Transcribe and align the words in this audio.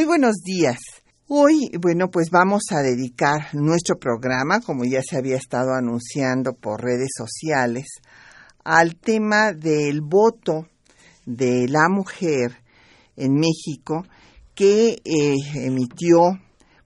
Muy 0.00 0.06
buenos 0.06 0.36
días. 0.42 0.78
Hoy, 1.28 1.70
bueno, 1.78 2.10
pues 2.10 2.30
vamos 2.30 2.62
a 2.70 2.80
dedicar 2.80 3.48
nuestro 3.52 3.98
programa, 3.98 4.62
como 4.62 4.86
ya 4.86 5.02
se 5.02 5.18
había 5.18 5.36
estado 5.36 5.74
anunciando 5.74 6.54
por 6.54 6.82
redes 6.82 7.10
sociales, 7.14 8.00
al 8.64 8.96
tema 8.96 9.52
del 9.52 10.00
voto 10.00 10.68
de 11.26 11.68
la 11.68 11.90
mujer 11.90 12.62
en 13.14 13.34
México 13.34 14.06
que 14.54 15.02
eh, 15.04 15.36
emitió 15.56 16.40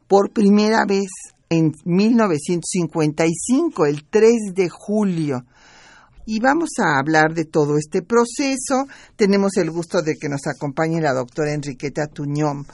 por 0.08 0.33
primera 0.33 0.84
vez 0.84 1.06
en 1.50 1.70
1955, 1.84 3.86
el 3.86 4.06
3 4.10 4.55
de 4.56 4.69
julio. 4.69 5.44
Y 6.27 6.41
vamos 6.41 6.70
a 6.78 6.98
hablar 6.98 7.33
de 7.33 7.44
todo 7.44 7.78
este 7.78 8.03
proceso. 8.03 8.88
Tenemos 9.14 9.56
el 9.56 9.70
gusto 9.70 10.03
de 10.03 10.16
que 10.16 10.28
nos 10.28 10.48
acompañe 10.48 11.00
la 11.00 11.12
doctora 11.12 11.53
Enriqueta 11.53 12.06
Tuñón, 12.06 12.66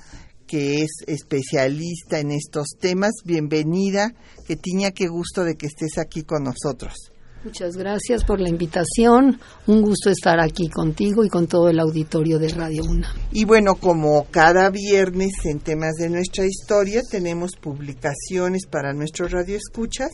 que 0.51 0.83
es 0.83 0.91
especialista 1.07 2.19
en 2.19 2.33
estos 2.33 2.71
temas. 2.81 3.13
Bienvenida, 3.25 4.13
que 4.49 4.57
tenía 4.57 4.91
qué 4.91 5.07
gusto 5.07 5.45
de 5.45 5.55
que 5.55 5.67
estés 5.67 5.97
aquí 5.97 6.25
con 6.25 6.43
nosotros. 6.43 7.13
Muchas 7.45 7.77
gracias 7.77 8.25
por 8.25 8.41
la 8.41 8.49
invitación. 8.49 9.41
Un 9.69 9.81
gusto 9.81 10.11
estar 10.11 10.41
aquí 10.41 10.69
contigo 10.69 11.25
y 11.25 11.29
con 11.29 11.47
todo 11.47 11.69
el 11.69 11.79
auditorio 11.79 12.41
de 12.41 12.49
Radio 12.49 12.83
Una. 12.83 13.15
Y 13.31 13.45
bueno, 13.45 13.77
como 13.77 14.27
cada 14.33 14.71
viernes 14.71 15.31
en 15.45 15.61
temas 15.61 15.93
de 15.95 16.11
nuestra 16.11 16.45
historia 16.45 17.03
tenemos 17.09 17.53
publicaciones 17.55 18.67
para 18.67 18.93
nuestros 18.93 19.31
radioescuchas, 19.31 20.11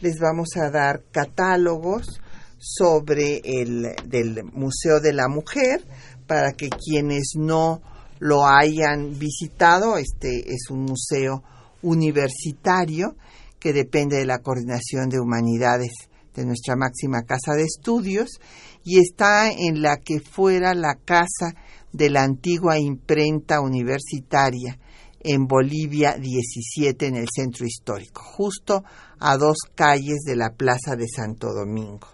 les 0.00 0.18
vamos 0.18 0.48
a 0.56 0.68
dar 0.68 1.04
catálogos 1.12 2.20
sobre 2.58 3.40
el 3.44 3.94
del 4.04 4.42
Museo 4.52 4.98
de 5.00 5.12
la 5.12 5.28
Mujer 5.28 5.84
para 6.26 6.54
que 6.54 6.70
quienes 6.70 7.34
no 7.36 7.82
lo 8.18 8.46
hayan 8.46 9.18
visitado. 9.18 9.96
Este 9.98 10.52
es 10.52 10.70
un 10.70 10.84
museo 10.84 11.42
universitario 11.82 13.16
que 13.58 13.72
depende 13.72 14.16
de 14.16 14.26
la 14.26 14.38
Coordinación 14.38 15.08
de 15.08 15.20
Humanidades 15.20 15.92
de 16.34 16.44
nuestra 16.44 16.76
máxima 16.76 17.22
casa 17.22 17.54
de 17.54 17.64
estudios 17.64 18.40
y 18.84 19.00
está 19.00 19.50
en 19.50 19.82
la 19.82 19.96
que 19.96 20.20
fuera 20.20 20.74
la 20.74 20.94
casa 20.94 21.54
de 21.92 22.10
la 22.10 22.22
antigua 22.22 22.78
imprenta 22.78 23.60
universitaria 23.60 24.78
en 25.20 25.46
Bolivia 25.46 26.16
17 26.18 27.06
en 27.06 27.16
el 27.16 27.26
centro 27.34 27.66
histórico, 27.66 28.22
justo 28.22 28.84
a 29.18 29.36
dos 29.36 29.56
calles 29.74 30.20
de 30.24 30.36
la 30.36 30.50
Plaza 30.50 30.94
de 30.96 31.08
Santo 31.08 31.52
Domingo. 31.52 32.08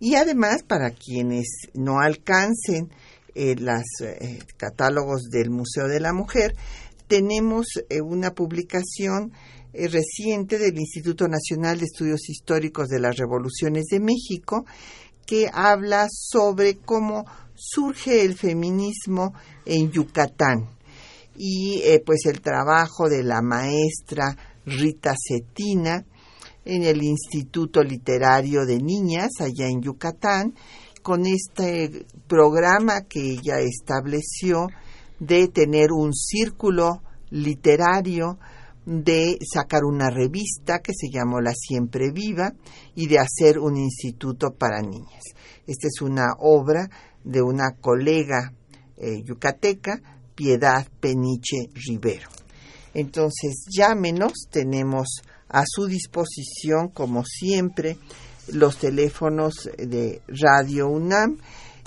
Y 0.00 0.16
además, 0.16 0.64
para 0.64 0.90
quienes 0.90 1.46
no 1.74 2.00
alcancen 2.00 2.90
eh, 3.34 3.56
los 3.56 3.82
eh, 4.02 4.38
catálogos 4.56 5.30
del 5.30 5.50
Museo 5.50 5.88
de 5.88 6.00
la 6.00 6.12
Mujer, 6.12 6.54
tenemos 7.06 7.66
eh, 7.88 8.00
una 8.00 8.32
publicación 8.32 9.32
reciente 9.74 10.58
del 10.58 10.78
Instituto 10.78 11.26
Nacional 11.28 11.78
de 11.78 11.86
Estudios 11.86 12.28
Históricos 12.28 12.88
de 12.88 13.00
las 13.00 13.16
Revoluciones 13.16 13.86
de 13.86 14.00
México 14.00 14.66
que 15.24 15.48
habla 15.50 16.08
sobre 16.10 16.76
cómo 16.76 17.24
surge 17.54 18.22
el 18.22 18.36
feminismo 18.36 19.32
en 19.64 19.90
Yucatán. 19.90 20.68
Y 21.34 21.80
pues 22.04 22.26
el 22.26 22.42
trabajo 22.42 23.08
de 23.08 23.22
la 23.22 23.40
maestra 23.40 24.36
Rita 24.66 25.14
Cetina 25.16 26.04
en 26.66 26.82
el 26.82 27.02
Instituto 27.02 27.82
Literario 27.82 28.66
de 28.66 28.78
Niñas 28.78 29.30
allá 29.40 29.68
en 29.68 29.80
Yucatán 29.80 30.54
con 31.02 31.26
este 31.26 32.06
programa 32.28 33.02
que 33.02 33.32
ella 33.32 33.58
estableció 33.60 34.68
de 35.18 35.48
tener 35.48 35.92
un 35.92 36.12
círculo 36.14 37.02
literario, 37.30 38.38
de 38.84 39.38
sacar 39.52 39.84
una 39.84 40.10
revista 40.10 40.80
que 40.80 40.92
se 40.94 41.08
llamó 41.10 41.40
La 41.40 41.52
Siempre 41.54 42.10
Viva 42.10 42.52
y 42.94 43.06
de 43.06 43.18
hacer 43.18 43.58
un 43.58 43.76
instituto 43.76 44.54
para 44.54 44.80
niñas. 44.80 45.22
Esta 45.66 45.86
es 45.86 46.00
una 46.00 46.34
obra 46.38 46.88
de 47.24 47.42
una 47.42 47.76
colega 47.80 48.52
eh, 48.96 49.22
yucateca, 49.22 50.00
Piedad 50.34 50.86
Peniche 51.00 51.68
Rivero. 51.74 52.28
Entonces, 52.94 53.64
llámenos, 53.70 54.32
tenemos 54.50 55.22
a 55.48 55.64
su 55.66 55.86
disposición, 55.86 56.88
como 56.88 57.24
siempre, 57.24 57.98
los 58.52 58.78
teléfonos 58.78 59.70
de 59.76 60.22
Radio 60.28 60.88
UNAM, 60.88 61.38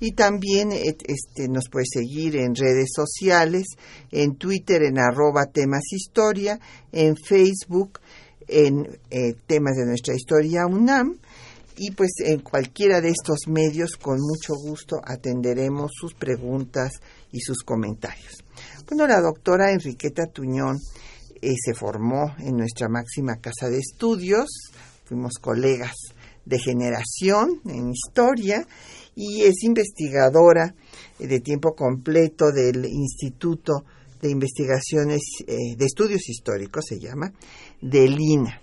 y 0.00 0.12
también 0.12 0.72
este, 0.72 1.48
nos 1.48 1.68
puede 1.70 1.86
seguir 1.90 2.36
en 2.36 2.54
redes 2.54 2.90
sociales, 2.94 3.66
en 4.10 4.36
Twitter 4.36 4.82
en 4.82 4.98
arroba 4.98 5.46
temas 5.46 5.84
historia, 5.92 6.58
en 6.92 7.16
Facebook 7.16 8.00
en 8.48 8.98
eh, 9.10 9.34
temas 9.46 9.76
de 9.76 9.86
nuestra 9.86 10.14
historia 10.14 10.66
UNAM. 10.66 11.18
Y 11.76 11.90
pues 11.90 12.12
en 12.24 12.40
cualquiera 12.40 13.00
de 13.00 13.08
estos 13.08 13.48
medios 13.48 13.96
con 13.96 14.18
mucho 14.20 14.54
gusto 14.54 15.00
atenderemos 15.04 15.90
sus 15.92 16.14
preguntas 16.14 16.92
y 17.32 17.40
sus 17.40 17.64
comentarios. 17.64 18.44
Bueno, 18.88 19.08
la 19.08 19.20
doctora 19.20 19.72
Enriqueta 19.72 20.26
Tuñón 20.26 20.78
eh, 21.42 21.54
se 21.60 21.74
formó 21.74 22.36
en 22.38 22.56
nuestra 22.56 22.88
máxima 22.88 23.40
casa 23.40 23.68
de 23.68 23.78
estudios, 23.78 24.46
fuimos 25.04 25.34
colegas 25.40 25.94
de 26.44 26.58
generación 26.58 27.60
en 27.66 27.90
historia 27.90 28.66
y 29.14 29.42
es 29.42 29.62
investigadora 29.62 30.74
eh, 31.18 31.26
de 31.26 31.40
tiempo 31.40 31.74
completo 31.74 32.50
del 32.52 32.84
Instituto 32.84 33.84
de 34.20 34.30
Investigaciones 34.30 35.20
eh, 35.46 35.76
de 35.76 35.84
Estudios 35.84 36.28
Históricos, 36.28 36.84
se 36.88 36.98
llama, 36.98 37.32
de 37.80 38.08
Lina. 38.08 38.60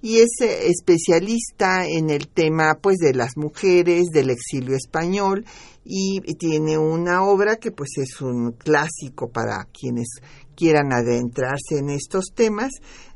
Y 0.00 0.18
es 0.18 0.30
eh, 0.40 0.66
especialista 0.68 1.86
en 1.86 2.10
el 2.10 2.28
tema 2.28 2.78
pues 2.80 2.96
de 2.96 3.14
las 3.14 3.36
mujeres, 3.36 4.06
del 4.12 4.30
exilio 4.30 4.74
español 4.74 5.44
y 5.84 6.20
tiene 6.34 6.78
una 6.78 7.24
obra 7.24 7.56
que 7.56 7.72
pues 7.72 7.90
es 7.96 8.20
un 8.20 8.52
clásico 8.52 9.30
para 9.30 9.66
quienes 9.72 10.08
quieran 10.54 10.92
adentrarse 10.92 11.78
en 11.78 11.90
estos 11.90 12.26
temas 12.34 12.70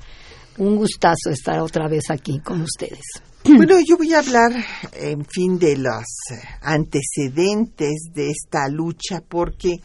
un 0.58 0.76
gustazo 0.76 1.30
estar 1.32 1.62
otra 1.62 1.88
vez 1.88 2.10
aquí 2.10 2.40
con 2.40 2.62
ustedes. 2.62 3.06
Bueno, 3.44 3.80
yo 3.80 3.98
voy 3.98 4.14
a 4.14 4.20
hablar, 4.20 4.52
en 4.94 5.26
fin, 5.26 5.58
de 5.58 5.78
los 5.78 6.04
antecedentes 6.62 8.10
de 8.14 8.30
esta 8.30 8.68
lucha, 8.68 9.22
porque 9.28 9.78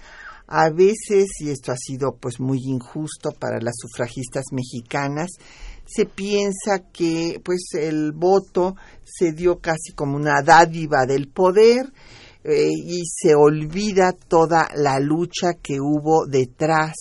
a 0.48 0.70
veces, 0.70 1.26
y 1.38 1.50
esto 1.50 1.72
ha 1.72 1.76
sido 1.76 2.16
pues 2.20 2.40
muy 2.40 2.58
injusto 2.64 3.30
para 3.38 3.60
las 3.60 3.74
sufragistas 3.78 4.46
mexicanas, 4.50 5.30
se 5.86 6.04
piensa 6.06 6.90
que 6.92 7.40
pues 7.44 7.68
el 7.74 8.12
voto 8.12 8.74
se 9.04 9.32
dio 9.32 9.60
casi 9.60 9.92
como 9.94 10.16
una 10.16 10.42
dádiva 10.42 11.06
del 11.06 11.28
poder 11.28 11.92
eh, 12.42 12.68
y 12.70 13.02
se 13.06 13.34
olvida 13.34 14.12
toda 14.12 14.68
la 14.74 14.98
lucha 14.98 15.54
que 15.62 15.80
hubo 15.80 16.26
detrás, 16.26 16.94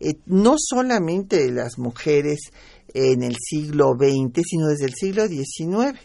eh, 0.00 0.14
no 0.26 0.56
solamente 0.58 1.44
de 1.44 1.52
las 1.52 1.78
mujeres 1.78 2.50
en 2.96 3.22
el 3.22 3.36
siglo 3.38 3.94
XX, 3.94 4.42
sino 4.42 4.66
desde 4.68 4.86
el 4.86 4.94
siglo 4.94 5.28
XIX. 5.28 6.00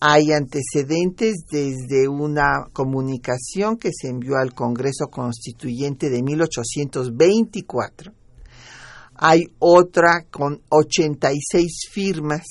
Hay 0.00 0.32
antecedentes 0.32 1.44
desde 1.50 2.08
una 2.08 2.68
comunicación 2.72 3.76
que 3.76 3.90
se 3.92 4.08
envió 4.08 4.36
al 4.36 4.54
Congreso 4.54 5.08
Constituyente 5.10 6.08
de 6.08 6.22
1824. 6.22 8.14
Hay 9.16 9.44
otra 9.58 10.24
con 10.30 10.62
86 10.70 11.90
firmas, 11.90 12.46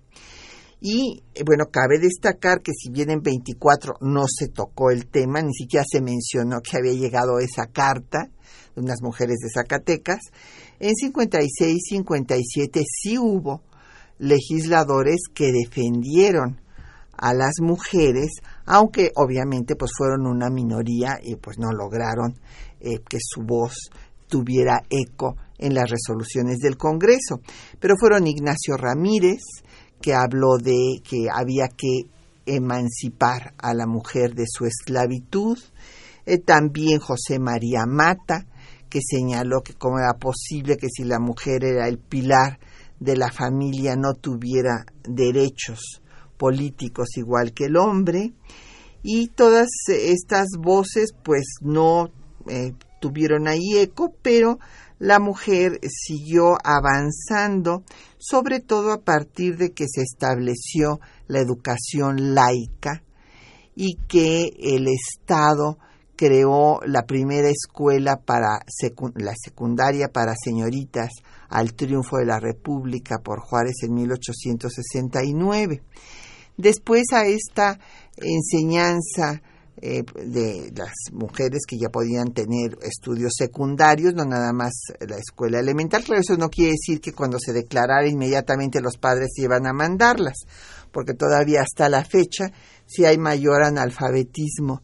y 0.87 1.23
eh, 1.35 1.43
bueno, 1.47 1.71
cabe 1.73 1.99
destacar 1.99 2.61
que 2.61 2.73
si 2.73 2.91
bien 2.91 3.09
en 3.09 3.23
24 3.23 3.95
no 4.03 4.25
se 4.29 4.49
tocó 4.49 4.91
el 4.91 5.07
tema, 5.07 5.41
ni 5.41 5.55
siquiera 5.55 5.83
se 5.91 6.03
mencionó 6.03 6.61
que 6.61 6.77
había 6.77 6.93
llegado 6.93 7.39
esa 7.39 7.69
carta 7.69 8.29
de 8.77 8.83
unas 8.83 9.01
mujeres 9.01 9.37
de 9.43 9.49
Zacatecas, 9.49 10.21
en 10.81 10.95
56 10.95 11.81
57 11.89 12.83
sí 12.87 13.17
hubo 13.17 13.63
legisladores 14.19 15.23
que 15.33 15.53
defendieron 15.53 16.61
a 17.17 17.33
las 17.33 17.55
mujeres, 17.63 18.33
aunque 18.67 19.11
obviamente 19.17 19.77
pues 19.77 19.91
fueron 19.97 20.27
una 20.27 20.51
minoría 20.51 21.19
y 21.23 21.37
pues 21.37 21.59
no 21.59 21.73
lograron 21.73 22.39
eh, 22.81 22.99
que 23.09 23.17
su 23.23 23.41
voz 23.41 23.89
tuviera 24.29 24.83
eco 24.91 25.37
en 25.57 25.73
las 25.73 25.89
resoluciones 25.89 26.59
del 26.59 26.77
Congreso. 26.77 27.41
Pero 27.81 27.95
fueron 27.99 28.27
Ignacio 28.27 28.77
Ramírez, 28.77 29.41
que 30.01 30.15
habló 30.15 30.59
de 30.59 31.01
que 31.03 31.29
había 31.33 31.69
que 31.69 32.09
emancipar 32.47 33.55
a 33.59 33.75
la 33.75 33.87
mujer 33.87 34.35
de 34.35 34.45
su 34.47 34.67
esclavitud. 34.67 35.59
Eh, 36.27 36.39
también 36.39 37.01
José 37.01 37.39
María 37.39 37.85
Mata, 37.87 38.47
que 38.89 39.01
señaló 39.03 39.63
que 39.63 39.75
cómo 39.75 39.99
era 39.99 40.19
posible 40.19 40.77
que 40.77 40.89
si 40.89 41.05
la 41.05 41.19
mujer 41.19 41.65
era 41.65 41.89
el 41.89 41.99
pilar 41.99 42.59
de 43.01 43.17
la 43.17 43.31
familia 43.31 43.97
no 43.97 44.15
tuviera 44.15 44.87
derechos 45.03 46.01
políticos 46.37 47.17
igual 47.17 47.53
que 47.53 47.67
el 47.67 47.77
hombre. 47.77 48.33
Y 49.03 49.29
todas 49.29 49.69
estas 49.89 50.49
voces 50.59 51.15
pues 51.23 51.45
no 51.61 52.11
eh, 52.49 52.73
tuvieron 53.01 53.49
ahí 53.49 53.77
eco, 53.79 54.15
pero 54.23 54.59
la 54.99 55.19
mujer 55.19 55.81
siguió 55.89 56.57
avanzando, 56.65 57.83
sobre 58.19 58.61
todo 58.61 58.93
a 58.93 59.03
partir 59.03 59.57
de 59.57 59.73
que 59.73 59.87
se 59.89 60.03
estableció 60.03 61.01
la 61.27 61.41
educación 61.41 62.35
laica 62.35 63.03
y 63.75 63.97
que 64.09 64.51
el 64.61 64.87
Estado 64.89 65.79
creó 66.17 66.81
la 66.87 67.07
primera 67.07 67.49
escuela 67.49 68.17
para 68.25 68.61
la 69.17 69.35
secundaria 69.37 70.09
para 70.09 70.35
señoritas 70.37 71.11
al 71.49 71.75
triunfo 71.75 72.19
de 72.19 72.27
la 72.27 72.39
República 72.39 73.19
por 73.19 73.41
Juárez 73.41 73.83
en 73.83 73.95
1869. 73.95 75.83
Después 76.57 77.03
a 77.13 77.27
esta 77.27 77.79
enseñanza 78.17 79.43
eh, 79.83 80.05
de 80.15 80.73
las 80.75 80.95
mujeres 81.13 81.63
que 81.67 81.77
ya 81.77 81.89
podían 81.89 82.33
tener 82.33 82.79
estudios 82.83 83.33
secundarios, 83.37 84.15
no 84.15 84.25
nada 84.25 84.53
más 84.53 84.73
la 85.01 85.17
escuela 85.17 85.59
elemental. 85.59 86.05
pero 86.07 86.21
eso 86.21 86.37
no 86.37 86.49
quiere 86.49 86.73
decir 86.73 87.01
que 87.01 87.13
cuando 87.13 87.39
se 87.39 87.53
declarara 87.53 88.09
inmediatamente 88.09 88.81
los 88.81 88.97
padres 88.97 89.33
iban 89.37 89.67
a 89.67 89.73
mandarlas, 89.73 90.37
porque 90.93 91.15
todavía 91.15 91.63
hasta 91.63 91.89
la 91.89 92.05
fecha, 92.05 92.53
si 92.87 93.05
hay 93.05 93.19
mayor 93.19 93.65
analfabetismo 93.65 94.83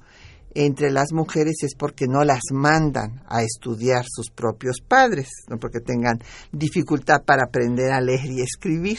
entre 0.55 0.91
las 0.91 1.13
mujeres 1.13 1.63
es 1.63 1.75
porque 1.77 2.07
no 2.09 2.25
las 2.25 2.43
mandan 2.53 3.23
a 3.29 3.43
estudiar 3.43 4.05
sus 4.09 4.31
propios 4.31 4.81
padres, 4.87 5.29
no 5.49 5.59
porque 5.59 5.81
tengan 5.81 6.19
dificultad 6.51 7.23
para 7.25 7.45
aprender 7.45 7.93
a 7.93 8.01
leer 8.01 8.27
y 8.27 8.41
escribir. 8.41 8.99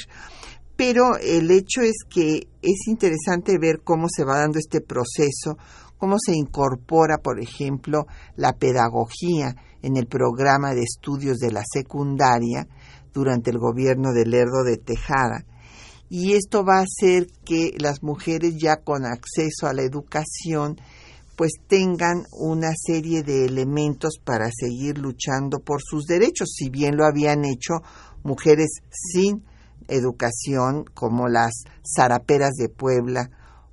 Pero 0.83 1.15
el 1.21 1.51
hecho 1.51 1.81
es 1.81 1.97
que 2.09 2.47
es 2.59 2.87
interesante 2.87 3.59
ver 3.59 3.81
cómo 3.83 4.07
se 4.09 4.23
va 4.23 4.39
dando 4.39 4.57
este 4.57 4.81
proceso, 4.81 5.55
cómo 5.99 6.15
se 6.17 6.33
incorpora, 6.33 7.19
por 7.19 7.39
ejemplo, 7.39 8.07
la 8.35 8.53
pedagogía 8.53 9.55
en 9.83 9.95
el 9.95 10.07
programa 10.07 10.73
de 10.73 10.81
estudios 10.81 11.37
de 11.37 11.51
la 11.51 11.61
secundaria 11.71 12.67
durante 13.13 13.51
el 13.51 13.59
gobierno 13.59 14.11
de 14.11 14.25
Lerdo 14.25 14.63
de 14.63 14.77
Tejada. 14.77 15.45
Y 16.09 16.33
esto 16.33 16.65
va 16.65 16.79
a 16.79 16.85
hacer 16.85 17.27
que 17.45 17.75
las 17.77 18.01
mujeres 18.01 18.55
ya 18.59 18.77
con 18.77 19.05
acceso 19.05 19.67
a 19.67 19.73
la 19.73 19.83
educación 19.83 20.77
pues 21.35 21.51
tengan 21.67 22.23
una 22.31 22.71
serie 22.75 23.21
de 23.21 23.45
elementos 23.45 24.15
para 24.23 24.49
seguir 24.51 24.97
luchando 24.97 25.59
por 25.59 25.79
sus 25.83 26.07
derechos, 26.07 26.49
si 26.55 26.71
bien 26.71 26.97
lo 26.97 27.05
habían 27.05 27.45
hecho 27.45 27.83
mujeres 28.23 28.79
sin 28.89 29.43
educación 29.91 30.85
como 30.93 31.27
las 31.27 31.51
zaraperas 31.83 32.53
de 32.53 32.69
Puebla 32.69 33.29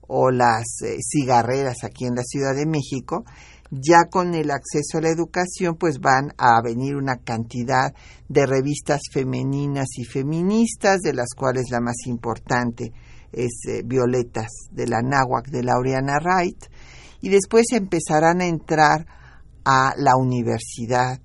o 0.06 0.30
las 0.30 0.82
eh, 0.82 0.96
cigarreras 1.00 1.84
aquí 1.84 2.06
en 2.06 2.14
la 2.14 2.22
Ciudad 2.22 2.54
de 2.54 2.66
México, 2.66 3.24
ya 3.70 4.06
con 4.10 4.34
el 4.34 4.50
acceso 4.50 4.98
a 4.98 5.02
la 5.02 5.10
educación, 5.10 5.76
pues 5.76 5.98
van 6.00 6.32
a 6.38 6.60
venir 6.62 6.96
una 6.96 7.16
cantidad 7.16 7.92
de 8.28 8.46
revistas 8.46 9.00
femeninas 9.12 9.88
y 9.98 10.04
feministas, 10.04 11.00
de 11.00 11.12
las 11.12 11.28
cuales 11.36 11.70
la 11.70 11.80
más 11.80 12.06
importante 12.06 12.92
es 13.30 13.60
eh, 13.68 13.82
Violetas 13.84 14.48
de 14.70 14.86
la 14.86 15.02
Náhuac 15.02 15.48
de 15.48 15.62
Laureana 15.62 16.18
Wright, 16.18 16.64
y 17.20 17.28
después 17.28 17.66
empezarán 17.72 18.40
a 18.40 18.46
entrar 18.46 19.06
a 19.64 19.92
la 19.98 20.16
universidad. 20.16 21.20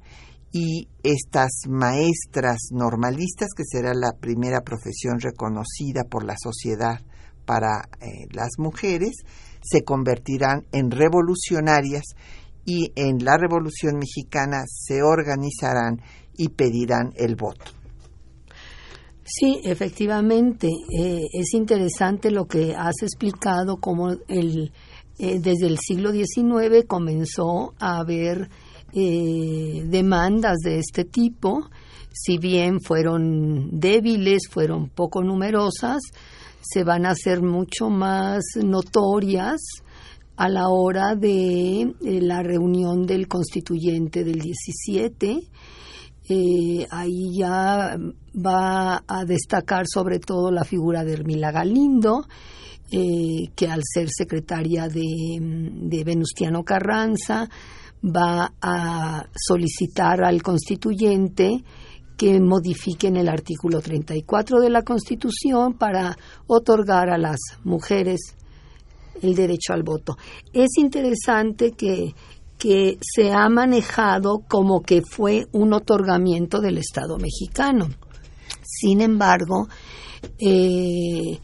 Y 0.51 0.89
estas 1.03 1.51
maestras 1.67 2.69
normalistas, 2.71 3.49
que 3.55 3.63
será 3.65 3.93
la 3.93 4.13
primera 4.19 4.61
profesión 4.61 5.19
reconocida 5.19 6.03
por 6.09 6.25
la 6.25 6.35
sociedad 6.41 7.01
para 7.45 7.89
eh, 7.99 8.27
las 8.31 8.51
mujeres, 8.57 9.11
se 9.61 9.83
convertirán 9.83 10.65
en 10.71 10.91
revolucionarias 10.91 12.03
y 12.65 12.91
en 12.95 13.23
la 13.23 13.37
Revolución 13.37 13.97
Mexicana 13.97 14.63
se 14.67 15.01
organizarán 15.03 16.01
y 16.37 16.49
pedirán 16.49 17.11
el 17.15 17.35
voto. 17.35 17.65
Sí, 19.25 19.61
efectivamente, 19.63 20.67
eh, 20.67 21.21
es 21.33 21.53
interesante 21.53 22.29
lo 22.29 22.45
que 22.45 22.75
has 22.75 23.01
explicado, 23.01 23.77
cómo 23.77 24.11
el, 24.27 24.71
eh, 25.17 25.39
desde 25.39 25.67
el 25.67 25.77
siglo 25.79 26.11
XIX 26.11 26.85
comenzó 26.85 27.73
a 27.79 27.99
haber 27.99 28.49
demandas 28.93 30.57
de 30.63 30.79
este 30.79 31.03
tipo, 31.03 31.69
si 32.13 32.37
bien 32.37 32.79
fueron 32.79 33.79
débiles, 33.79 34.43
fueron 34.49 34.89
poco 34.89 35.23
numerosas, 35.23 35.99
se 36.61 36.83
van 36.83 37.05
a 37.05 37.11
hacer 37.11 37.41
mucho 37.41 37.89
más 37.89 38.43
notorias 38.63 39.59
a 40.35 40.47
la 40.47 40.69
hora 40.69 41.15
de 41.15 41.81
eh, 41.81 41.95
la 42.01 42.41
reunión 42.41 43.05
del 43.05 43.27
constituyente 43.27 44.23
del 44.23 44.39
17. 44.39 45.39
Eh, 46.29 46.87
ahí 46.89 47.37
ya 47.37 47.97
va 48.33 49.03
a 49.05 49.25
destacar 49.25 49.85
sobre 49.87 50.19
todo 50.19 50.51
la 50.51 50.63
figura 50.63 51.03
de 51.03 51.13
Hermila 51.13 51.51
Galindo, 51.51 52.25
eh, 52.91 53.49
que 53.55 53.67
al 53.67 53.81
ser 53.83 54.07
secretaria 54.09 54.87
de, 54.87 55.01
de 55.39 56.03
Venustiano 56.03 56.63
Carranza 56.63 57.49
va 58.03 58.53
a 58.61 59.25
solicitar 59.35 60.23
al 60.23 60.41
constituyente 60.41 61.63
que 62.17 62.39
modifiquen 62.39 63.17
el 63.17 63.27
artículo 63.27 63.81
34 63.81 64.59
de 64.59 64.69
la 64.69 64.83
Constitución 64.83 65.73
para 65.73 66.15
otorgar 66.47 67.09
a 67.09 67.17
las 67.17 67.39
mujeres 67.63 68.35
el 69.21 69.35
derecho 69.35 69.73
al 69.73 69.83
voto. 69.83 70.15
Es 70.51 70.77
interesante 70.77 71.71
que, 71.71 72.13
que 72.57 72.97
se 73.01 73.31
ha 73.31 73.49
manejado 73.49 74.43
como 74.47 74.81
que 74.81 75.01
fue 75.01 75.47
un 75.53 75.73
otorgamiento 75.73 76.59
del 76.61 76.77
Estado 76.77 77.17
mexicano. 77.17 77.87
Sin 78.61 79.01
embargo, 79.01 79.67
eh, 80.39 81.39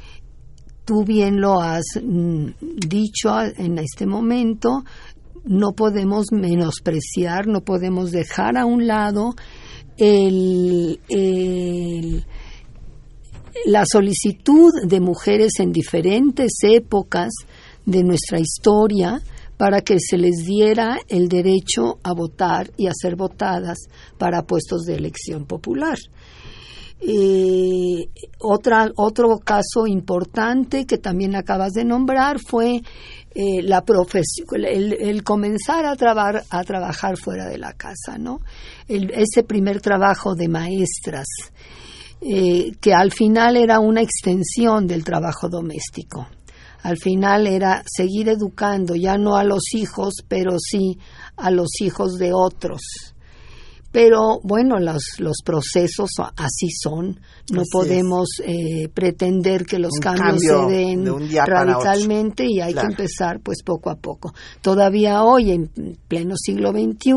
tú 0.86 1.04
bien 1.04 1.39
lo 1.39 1.62
has 1.62 1.86
mm, 2.01 2.48
dicho 2.88 3.30
en 3.42 3.78
este 3.78 4.06
momento, 4.06 4.84
no 5.46 5.74
podemos 5.74 6.27
menospreciar, 6.31 7.48
no 7.48 7.62
podemos 7.62 8.12
dejar 8.12 8.58
a 8.58 8.65
un 8.65 8.88
lado 8.88 9.36
el, 9.98 11.00
la 13.65 13.84
solicitud 13.86 14.72
de 14.88 15.00
mujeres 15.00 15.53
en 15.60 15.72
diferentes 15.72 16.51
épocas 16.63 17.29
de 17.86 18.03
nuestra 18.03 18.39
historia 18.39 19.22
para 19.58 19.81
que 19.81 19.98
se 20.00 20.17
les 20.17 20.46
diera 20.46 21.00
el 21.10 21.27
derecho 21.27 22.00
a 22.03 22.13
votar 22.13 22.72
y 22.77 22.88
a 22.88 22.93
ser 22.93 23.15
votadas 23.17 23.77
para 24.17 24.43
puestos 24.43 24.84
de 24.84 24.96
elección 24.96 25.46
popular. 25.46 25.98
Eh, 27.01 28.10
otro 28.39 29.39
caso 29.39 29.88
importante 29.88 30.86
que 30.86 30.98
también 30.98 31.36
acabas 31.36 31.72
de 31.72 31.86
nombrar 31.86 32.39
fue 32.39 32.81
eh, 33.36 33.62
la 33.62 33.83
profesión, 33.83 34.48
el, 34.65 35.24
comenzar 35.24 35.86
a, 35.86 35.91
a 35.91 36.63
trabajar 36.63 37.17
fuera 37.17 37.45
de 37.48 37.57
la 37.57 37.74
casa, 37.74 38.17
¿no? 38.17 38.41
ese 38.88 39.43
primer 39.43 39.81
trabajo 39.81 40.33
de 40.36 40.48
maestras, 40.48 41.27
eh, 42.21 42.71
que 42.81 42.93
al 42.93 43.12
final 43.12 43.55
era 43.55 43.79
una 43.79 44.01
extensión 44.01 44.88
del 44.88 45.03
trabajo 45.03 45.48
doméstico. 45.48 46.27
Al 46.81 46.98
final 46.98 47.45
era 47.45 47.83
seguir 47.86 48.29
educando, 48.29 48.95
ya 48.95 49.17
no 49.17 49.36
a 49.36 49.43
los 49.43 49.74
hijos, 49.74 50.15
pero 50.27 50.57
sí 50.59 50.98
a 51.36 51.51
los 51.51 51.81
hijos 51.81 52.17
de 52.17 52.31
otros 52.33 52.81
pero 53.91 54.39
bueno, 54.43 54.79
los, 54.79 55.03
los 55.17 55.38
procesos 55.43 56.12
así 56.36 56.69
son. 56.69 57.19
No 57.51 57.63
podemos 57.72 58.27
eh, 58.46 58.88
pretender 58.93 59.65
que 59.65 59.79
los 59.79 59.93
cambios 60.00 60.39
se 60.41 60.75
den 60.75 61.05
radicalmente 61.46 62.46
y 62.48 62.62
hay 62.62 62.74
que 62.75 62.86
empezar 62.86 63.39
pues 63.41 63.63
poco 63.63 63.89
a 63.89 63.96
poco. 63.96 64.34
Todavía 64.62 65.24
hoy, 65.24 65.51
en 65.51 65.98
pleno 66.08 66.36
siglo 66.38 66.72
XXI, 66.72 67.13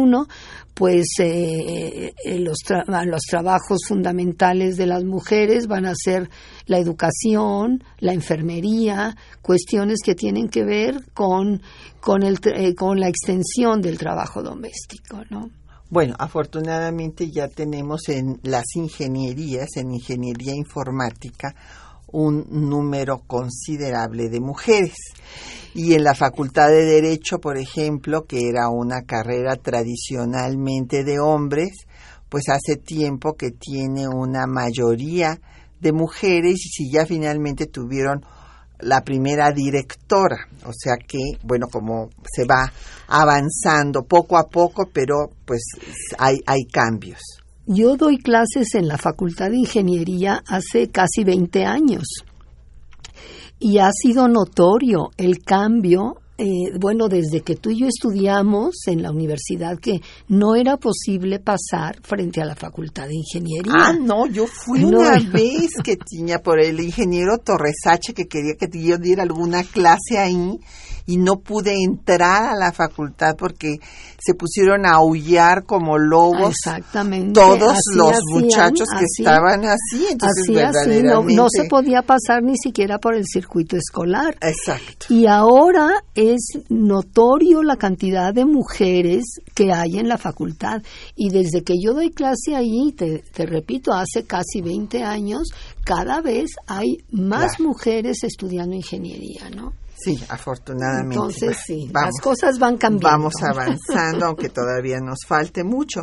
pues 0.73 1.05
eh, 1.19 2.15
eh, 2.25 2.39
los, 2.39 2.57
los 2.87 3.23
trabajos 3.29 3.81
fundamentales 3.87 4.79
de 4.79 4.87
las 4.87 5.05
mujeres 5.05 5.67
van 5.67 5.85
a 5.85 5.93
ser 5.95 6.31
la 6.65 6.79
educación, 6.79 7.85
la 7.99 8.15
enfermería, 8.15 9.15
cuestiones 9.43 9.99
que 10.03 10.15
tienen 10.15 10.49
que 10.49 10.65
ver 10.65 11.05
con, 11.13 11.61
con, 12.01 12.23
el, 12.23 12.41
con 12.75 12.99
la 12.99 13.09
extensión 13.09 13.83
del 13.83 13.99
trabajo 13.99 14.43
doméstico, 14.43 15.21
¿no? 15.29 15.51
Bueno, 15.93 16.15
afortunadamente 16.19 17.31
ya 17.31 17.49
tenemos 17.49 18.09
en 18.09 18.41
las 18.45 18.65
ingenierías, 18.77 19.77
en 19.77 19.93
ingeniería 19.93 20.55
informática, 20.55 21.55
un 22.11 22.47
número 22.49 23.19
considerable 23.27 24.31
de 24.31 24.41
mujeres. 24.41 24.97
Y 25.75 25.93
en 25.93 26.05
la 26.05 26.15
Facultad 26.15 26.69
de 26.69 26.87
Derecho, 26.87 27.41
por 27.41 27.59
ejemplo, 27.59 28.25
que 28.25 28.49
era 28.49 28.71
una 28.71 29.03
carrera 29.03 29.57
tradicionalmente 29.57 31.05
de 31.05 31.21
hombres, 31.21 31.85
pues 32.31 32.45
hace 32.49 32.77
tiempo 32.77 33.35
que 33.35 33.51
tiene 33.51 34.09
una 34.09 34.47
mayoría 34.47 35.43
de 35.79 35.93
mujeres 35.93 36.55
y 36.55 36.71
si 36.71 36.91
ya 36.91 37.05
finalmente 37.05 37.67
tuvieron 37.67 38.25
la 38.83 39.03
primera 39.03 39.51
directora, 39.53 40.49
o 40.65 40.73
sea 40.73 40.95
que, 40.97 41.39
bueno, 41.43 41.67
como 41.71 42.11
se 42.31 42.45
va 42.45 42.73
avanzando 43.09 44.03
poco 44.03 44.39
a 44.39 44.49
poco, 44.49 44.89
pero 44.93 45.31
pues 45.45 45.63
hay, 46.19 46.39
hay 46.47 46.65
cambios. 46.65 47.21
Yo 47.67 47.97
doy 47.97 48.19
clases 48.19 48.75
en 48.75 48.89
la 48.89 48.99
Facultad 48.99 49.51
de 49.51 49.59
Ingeniería 49.59 50.43
hace 50.47 50.91
casi 50.91 51.25
20 51.25 51.65
años 51.65 52.25
y 53.61 53.79
ha 53.79 53.91
sido 53.93 54.27
notorio 54.27 55.11
el 55.17 55.39
cambio 55.45 56.22
eh, 56.39 56.73
bueno, 56.79 57.09
desde 57.09 57.43
que 57.43 57.57
tú 57.57 57.71
y 57.71 57.81
yo 57.81 57.87
estudiamos 57.87 58.87
en 58.87 59.03
la 59.03 59.11
universidad, 59.11 59.79
que 59.79 60.01
no 60.29 60.57
era 60.57 60.77
posible 60.77 61.39
pasar 61.39 62.01
frente 62.03 62.41
a 62.41 62.45
la 62.45 62.57
Facultad 62.57 63.09
de 63.09 63.17
Ingeniería. 63.17 63.73
Ah, 63.75 63.93
no, 63.93 64.27
yo 64.27 64.47
fui 64.47 64.83
una 64.83 65.19
vez 65.19 65.73
que 65.85 65.97
tenía 65.97 66.39
por 66.39 66.59
el 66.59 66.81
ingeniero 66.81 67.39
Torresache 67.39 68.15
que 68.15 68.27
quería 68.27 68.55
que 68.55 68.69
yo 68.83 68.97
diera 68.99 69.23
alguna 69.23 69.63
clase 69.63 70.19
ahí 70.19 70.59
y 71.07 71.17
no 71.17 71.41
pude 71.41 71.75
entrar 71.83 72.45
a 72.45 72.57
la 72.57 72.73
facultad 72.73 73.35
porque 73.37 73.79
se 74.19 74.35
pusieron 74.35 74.87
a 74.87 74.93
aullar 74.95 75.65
como 75.65 75.99
lobos. 75.99 76.51
Exactamente. 76.51 77.33
Todos 77.33 77.79
los 77.95 78.21
muchachos 78.31 78.89
que 78.99 79.05
estaban 79.05 79.65
así. 79.65 80.07
Entonces, 80.11 80.57
así, 80.65 81.03
no, 81.03 81.23
no, 81.23 81.47
se 81.51 81.65
podía 81.65 82.03
pasar 82.03 82.43
ni 82.43 82.57
siquiera 82.57 82.99
por 82.99 83.15
el 83.15 83.25
circuito 83.27 83.77
escolar. 83.77 84.37
Exacto. 84.41 85.07
Y 85.09 85.27
ahora 85.27 86.05
es 86.15 86.59
notorio 86.69 87.63
la 87.63 87.77
cantidad 87.77 88.33
de 88.33 88.45
mujeres 88.45 89.25
que 89.55 89.73
hay 89.73 89.99
en 89.99 90.09
la 90.09 90.19
facultad. 90.19 90.83
Y 91.17 91.31
desde 91.31 91.63
que 91.63 91.75
yo 91.83 91.93
doy 91.93 92.11
clase 92.11 92.55
ahí, 92.55 92.93
te, 92.97 93.25
te 93.35 93.45
repito, 93.45 93.93
hace 93.93 94.25
casi 94.25 94.61
20 94.61 95.03
años, 95.03 95.49
cada 95.85 96.21
vez 96.21 96.51
hay 96.67 96.99
más 97.11 97.59
mujeres 97.59 98.23
estudiando 98.23 98.77
ingeniería, 98.77 99.51
¿no? 99.51 99.73
Sí, 100.03 100.19
afortunadamente. 100.29 101.15
Entonces, 101.15 101.57
sí, 101.65 101.89
las 101.93 102.19
cosas 102.21 102.59
van 102.59 102.77
cambiando. 102.77 103.09
Vamos 103.09 103.35
avanzando, 103.43 104.27
aunque 104.27 104.49
todavía 104.49 104.99
nos 104.99 105.21
falte 105.27 105.63
mucho. 105.63 106.01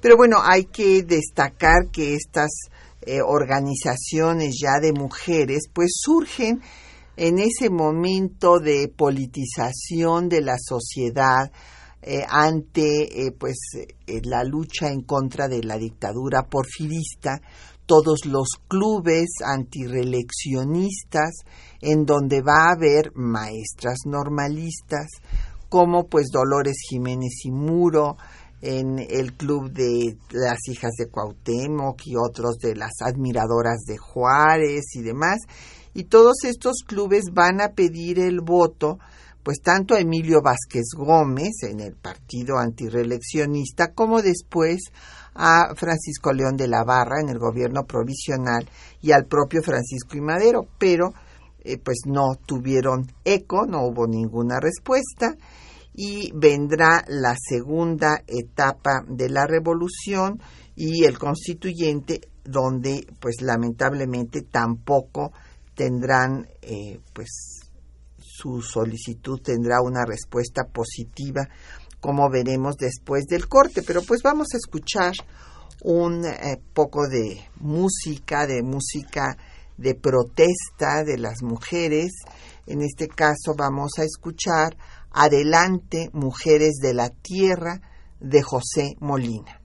Pero 0.00 0.16
bueno, 0.16 0.38
hay 0.42 0.64
que 0.64 1.02
destacar 1.02 1.90
que 1.92 2.14
estas 2.14 2.50
eh, 3.02 3.20
organizaciones 3.22 4.56
ya 4.60 4.80
de 4.80 4.92
mujeres, 4.92 5.68
pues 5.72 5.92
surgen 5.94 6.60
en 7.16 7.38
ese 7.38 7.70
momento 7.70 8.58
de 8.58 8.88
politización 8.88 10.28
de 10.28 10.40
la 10.40 10.56
sociedad 10.58 11.52
eh, 12.02 12.24
ante 12.28 13.26
eh, 13.26 13.32
pues 13.32 13.56
la 14.24 14.42
lucha 14.42 14.88
en 14.88 15.02
contra 15.02 15.46
de 15.46 15.62
la 15.62 15.78
dictadura 15.78 16.42
porfirista 16.42 17.40
todos 17.86 18.26
los 18.26 18.48
clubes 18.68 19.28
antireleccionistas 19.44 21.44
en 21.80 22.04
donde 22.04 22.42
va 22.42 22.68
a 22.68 22.72
haber 22.72 23.12
maestras 23.14 24.00
normalistas 24.04 25.06
como 25.68 26.06
pues 26.06 26.28
Dolores 26.32 26.76
Jiménez 26.88 27.44
y 27.44 27.50
Muro 27.50 28.16
en 28.62 28.98
el 28.98 29.34
club 29.34 29.70
de 29.70 30.16
las 30.30 30.58
hijas 30.68 30.92
de 30.98 31.08
Cuauhtémoc 31.08 32.00
y 32.06 32.16
otros 32.16 32.56
de 32.58 32.74
las 32.74 32.92
admiradoras 33.00 33.84
de 33.86 33.96
Juárez 33.98 34.84
y 34.94 35.02
demás. 35.02 35.38
Y 35.94 36.04
todos 36.04 36.44
estos 36.44 36.82
clubes 36.86 37.26
van 37.32 37.60
a 37.60 37.70
pedir 37.70 38.18
el 38.18 38.40
voto 38.40 38.98
pues 39.46 39.60
tanto 39.62 39.94
a 39.94 40.00
Emilio 40.00 40.42
Vázquez 40.42 40.86
Gómez 40.96 41.62
en 41.62 41.78
el 41.78 41.94
partido 41.94 42.58
antireleccionista 42.58 43.92
como 43.92 44.20
después 44.20 44.90
a 45.36 45.72
Francisco 45.76 46.32
León 46.32 46.56
de 46.56 46.66
la 46.66 46.82
Barra 46.82 47.20
en 47.20 47.28
el 47.28 47.38
gobierno 47.38 47.84
provisional 47.84 48.68
y 49.00 49.12
al 49.12 49.26
propio 49.26 49.62
Francisco 49.62 50.16
y 50.16 50.20
Madero, 50.20 50.66
pero 50.78 51.12
eh, 51.66 51.78
pues 51.78 51.98
no 52.06 52.36
tuvieron 52.46 53.06
eco, 53.24 53.66
no 53.66 53.86
hubo 53.86 54.06
ninguna 54.06 54.60
respuesta 54.60 55.34
y 55.94 56.30
vendrá 56.34 57.04
la 57.08 57.34
segunda 57.36 58.22
etapa 58.26 59.02
de 59.08 59.30
la 59.30 59.46
revolución 59.46 60.40
y 60.74 61.04
el 61.04 61.18
constituyente 61.18 62.20
donde 62.44 63.06
pues 63.18 63.40
lamentablemente 63.40 64.42
tampoco 64.42 65.32
tendrán 65.74 66.46
eh, 66.62 67.00
pues 67.12 67.60
su 68.18 68.60
solicitud 68.60 69.40
tendrá 69.42 69.80
una 69.82 70.04
respuesta 70.04 70.64
positiva 70.64 71.48
como 72.00 72.30
veremos 72.30 72.76
después 72.76 73.24
del 73.26 73.48
corte. 73.48 73.82
Pero 73.82 74.02
pues 74.02 74.22
vamos 74.22 74.48
a 74.52 74.58
escuchar 74.58 75.14
un 75.82 76.24
eh, 76.24 76.60
poco 76.72 77.08
de 77.08 77.40
música, 77.60 78.46
de 78.46 78.62
música 78.62 79.36
de 79.76 79.94
protesta 79.94 81.04
de 81.04 81.18
las 81.18 81.42
mujeres. 81.42 82.12
En 82.66 82.82
este 82.82 83.08
caso 83.08 83.54
vamos 83.56 83.92
a 83.98 84.04
escuchar 84.04 84.76
Adelante, 85.10 86.10
Mujeres 86.12 86.74
de 86.82 86.94
la 86.94 87.10
Tierra, 87.10 87.80
de 88.20 88.42
José 88.42 88.96
Molina. 89.00 89.60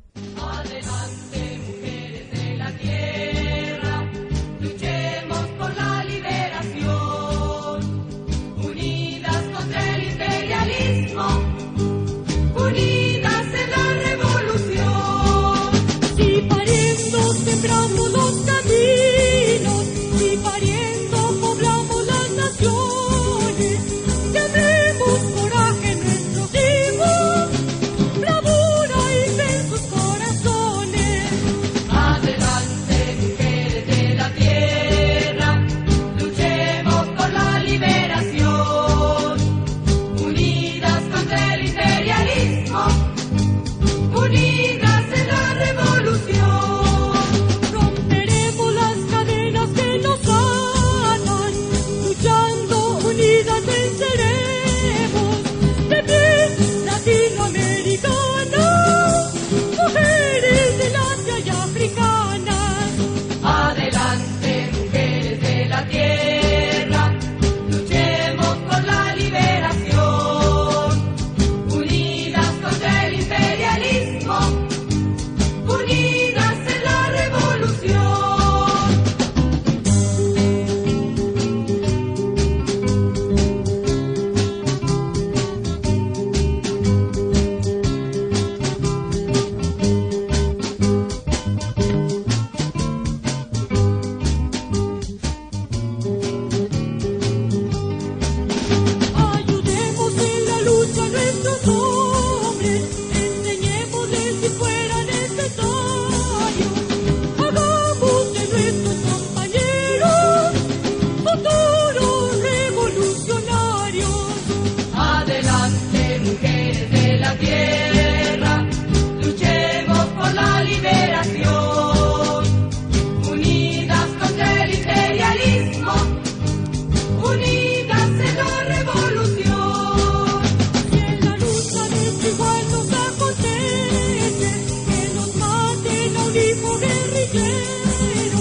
comunismo 136.32 136.78
guerrillero, 136.80 138.38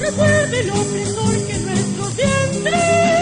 que 0.00 0.54
el 0.54 0.70
opresor 0.70 1.46
que 1.46 1.58
nuestros 1.58 2.16
dientes. 2.16 3.21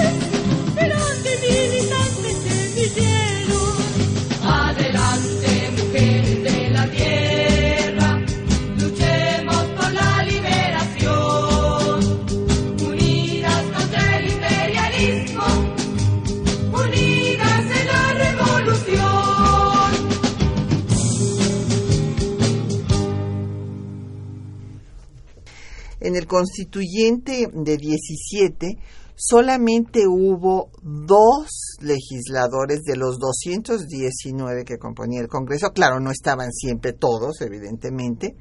Constituyente 26.31 27.49
de 27.53 27.77
17 27.77 28.79
solamente 29.17 30.07
hubo 30.07 30.71
dos 30.81 31.49
legisladores 31.81 32.83
de 32.85 32.97
los 32.97 33.19
219 33.19 34.65
que 34.65 34.79
componía 34.79 35.21
el 35.21 35.27
Congreso. 35.27 35.73
Claro, 35.75 35.99
no 35.99 36.13
estaban 36.13 36.53
siempre 36.53 36.93
todos, 36.93 37.41
evidentemente. 37.41 38.37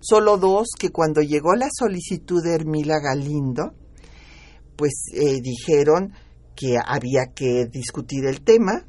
Solo 0.00 0.36
dos 0.36 0.68
que 0.78 0.90
cuando 0.90 1.22
llegó 1.22 1.54
la 1.54 1.68
solicitud 1.72 2.44
de 2.44 2.56
Hermila 2.56 3.00
Galindo, 3.00 3.72
pues 4.76 4.92
eh, 5.14 5.40
dijeron 5.40 6.12
que 6.54 6.76
había 6.76 7.32
que 7.34 7.64
discutir 7.72 8.26
el 8.26 8.42
tema 8.42 8.84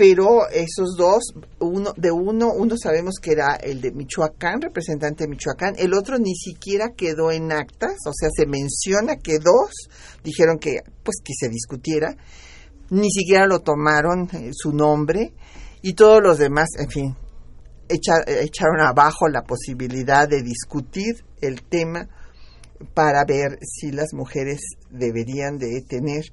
pero 0.00 0.48
esos 0.48 0.96
dos, 0.96 1.34
uno 1.58 1.92
de 1.94 2.10
uno, 2.10 2.54
uno 2.54 2.74
sabemos 2.82 3.16
que 3.20 3.32
era 3.32 3.56
el 3.56 3.82
de 3.82 3.92
Michoacán, 3.92 4.62
representante 4.62 5.24
de 5.24 5.28
Michoacán, 5.28 5.74
el 5.76 5.92
otro 5.92 6.18
ni 6.18 6.34
siquiera 6.34 6.94
quedó 6.96 7.30
en 7.30 7.52
actas, 7.52 7.96
o 8.06 8.12
sea, 8.14 8.30
se 8.34 8.46
menciona 8.46 9.16
que 9.16 9.38
dos 9.38 9.72
dijeron 10.24 10.58
que 10.58 10.78
pues 11.02 11.16
que 11.22 11.34
se 11.38 11.50
discutiera, 11.50 12.16
ni 12.88 13.10
siquiera 13.10 13.46
lo 13.46 13.60
tomaron 13.60 14.26
eh, 14.32 14.52
su 14.54 14.72
nombre 14.72 15.34
y 15.82 15.92
todos 15.92 16.22
los 16.22 16.38
demás, 16.38 16.70
en 16.78 16.88
fin, 16.88 17.16
echaron 17.86 18.80
abajo 18.80 19.28
la 19.28 19.42
posibilidad 19.42 20.26
de 20.26 20.42
discutir 20.42 21.26
el 21.42 21.62
tema 21.64 22.08
para 22.94 23.26
ver 23.26 23.58
si 23.60 23.92
las 23.92 24.14
mujeres 24.14 24.60
deberían 24.88 25.58
de 25.58 25.82
tener 25.86 26.24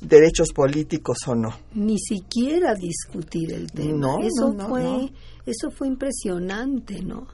derechos 0.00 0.52
políticos 0.52 1.18
o 1.26 1.34
no. 1.34 1.50
Ni 1.74 1.98
siquiera 1.98 2.74
discutir 2.74 3.52
el 3.52 3.70
tema. 3.70 4.16
eso 4.22 4.54
fue 4.68 5.10
eso 5.48 5.70
fue 5.70 5.88
impresionante, 5.88 7.02
¿no? 7.02 7.26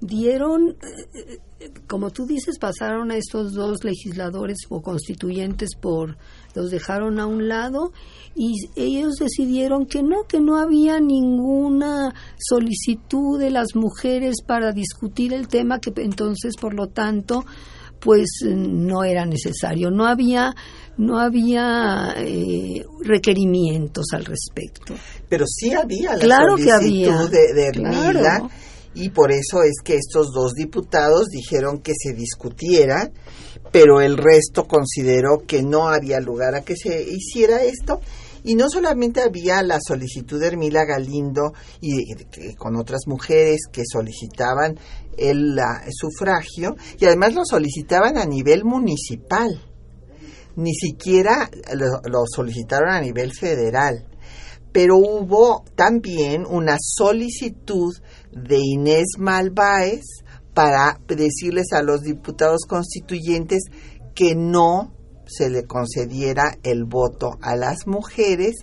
Dieron, 0.00 0.70
eh, 0.70 1.38
eh, 1.60 1.70
como 1.86 2.10
tú 2.10 2.26
dices, 2.26 2.58
pasaron 2.58 3.12
a 3.12 3.16
estos 3.16 3.52
dos 3.52 3.84
legisladores 3.84 4.58
o 4.68 4.82
constituyentes 4.82 5.70
por, 5.80 6.18
los 6.54 6.70
dejaron 6.70 7.20
a 7.20 7.26
un 7.26 7.48
lado 7.48 7.92
y 8.34 8.54
ellos 8.76 9.14
decidieron 9.14 9.86
que 9.86 10.02
no, 10.02 10.24
que 10.24 10.40
no 10.40 10.58
había 10.58 10.98
ninguna 10.98 12.12
solicitud 12.38 13.38
de 13.38 13.50
las 13.50 13.76
mujeres 13.76 14.42
para 14.46 14.72
discutir 14.72 15.32
el 15.32 15.46
tema, 15.46 15.78
que 15.78 15.92
entonces, 16.02 16.54
por 16.60 16.74
lo 16.74 16.88
tanto, 16.88 17.44
pues 18.00 18.28
no 18.44 19.04
era 19.04 19.24
necesario, 19.26 19.90
no 19.90 20.06
había 20.06 20.54
no 20.96 21.18
había 21.18 22.14
eh, 22.16 22.84
requerimientos 23.00 24.06
al 24.12 24.24
respecto. 24.24 24.94
Pero 25.28 25.44
sí 25.46 25.72
había 25.72 26.14
la 26.14 26.20
claro 26.20 26.56
solicitud 26.56 27.30
de, 27.30 27.66
Hermila 27.66 28.48
y 28.94 29.08
por 29.10 29.32
eso 29.32 29.62
es 29.62 29.74
que 29.82 29.96
estos 29.96 30.30
dos 30.32 30.52
diputados 30.52 31.26
dijeron 31.28 31.80
que 31.80 31.92
se 31.96 32.12
discutiera, 32.12 33.10
pero 33.72 34.00
el 34.00 34.16
resto 34.16 34.64
consideró 34.68 35.42
que 35.46 35.62
no 35.62 35.88
había 35.88 36.20
lugar 36.20 36.54
a 36.54 36.62
que 36.62 36.76
se 36.76 37.02
hiciera 37.02 37.64
esto. 37.64 38.00
Y 38.44 38.54
no 38.54 38.68
solamente 38.68 39.22
había 39.22 39.62
la 39.62 39.78
solicitud 39.80 40.38
de 40.38 40.48
Hermila 40.48 40.84
Galindo 40.84 41.54
y 41.80 42.14
con 42.56 42.76
otras 42.76 43.06
mujeres 43.06 43.62
que 43.72 43.84
solicitaban 43.90 44.78
el 45.16 45.58
sufragio, 45.90 46.76
y 46.98 47.06
además 47.06 47.34
lo 47.34 47.44
solicitaban 47.44 48.18
a 48.18 48.26
nivel 48.26 48.64
municipal. 48.64 49.60
Ni 50.56 50.74
siquiera 50.74 51.50
lo, 51.72 52.24
solicitaron 52.26 52.90
a 52.90 53.00
nivel 53.00 53.32
federal, 53.32 54.06
pero 54.72 54.98
hubo 54.98 55.64
también 55.74 56.44
una 56.46 56.76
solicitud 56.78 57.94
de 58.30 58.58
Inés 58.60 59.16
Malváez 59.18 60.02
para 60.52 61.00
decirles 61.08 61.72
a 61.72 61.82
los 61.82 62.02
diputados 62.02 62.66
constituyentes 62.68 63.64
que 64.14 64.34
no 64.36 64.92
se 65.26 65.50
le 65.50 65.64
concediera 65.64 66.56
el 66.62 66.84
voto 66.84 67.38
a 67.40 67.56
las 67.56 67.86
mujeres 67.86 68.54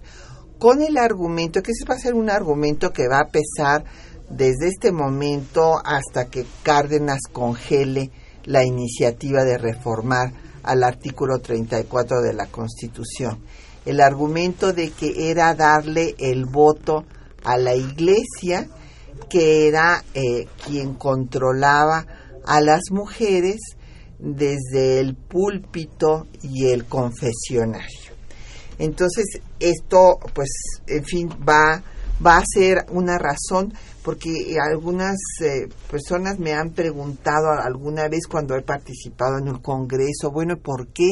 con 0.60 0.82
el 0.82 0.98
argumento, 0.98 1.64
que 1.64 1.72
ese 1.72 1.86
va 1.90 1.96
a 1.96 2.00
ser 2.00 2.14
un 2.14 2.30
argumento 2.30 2.92
que 2.94 3.08
va 3.08 3.20
a 3.20 3.32
pesar 3.32 3.84
desde 4.30 4.68
este 4.68 4.92
momento 4.92 5.82
hasta 5.84 6.30
que 6.30 6.46
Cárdenas 6.64 7.22
congele 7.32 8.12
la 8.46 8.64
iniciativa 8.64 9.44
de 9.44 9.58
reformar 9.58 10.34
al 10.64 10.84
artículo 10.84 11.40
34 11.40 12.22
de 12.22 12.34
la 12.34 12.48
Constitución. 12.48 13.40
El 13.86 14.00
argumento 14.00 14.74
de 14.74 14.92
que 14.92 15.32
era 15.32 15.54
darle 15.56 16.16
el 16.20 16.46
voto 16.46 17.06
a 17.44 17.58
la 17.58 17.76
Iglesia, 17.76 18.70
que 19.30 19.68
era 19.68 20.04
eh, 20.14 20.48
quien 20.66 20.94
controlaba 20.94 22.06
a 22.46 22.62
las 22.62 22.92
mujeres 22.92 23.60
desde 24.22 25.00
el 25.00 25.16
púlpito 25.16 26.28
y 26.44 26.68
el 26.68 26.86
confesionario. 26.86 28.12
Entonces, 28.78 29.26
esto, 29.60 30.20
pues, 30.34 30.50
en 30.88 31.04
fin, 31.04 31.30
va, 31.48 31.84
va 32.26 32.38
a 32.38 32.44
ser 32.46 32.86
una 32.90 33.18
razón 33.18 33.74
porque 34.04 34.58
algunas 34.60 35.18
eh, 35.42 35.68
personas 35.90 36.40
me 36.40 36.54
han 36.54 36.72
preguntado 36.72 37.52
alguna 37.52 38.08
vez 38.08 38.26
cuando 38.28 38.56
he 38.56 38.62
participado 38.62 39.38
en 39.38 39.48
el 39.48 39.62
Congreso, 39.62 40.32
bueno, 40.32 40.58
¿por 40.58 40.88
qué 40.88 41.10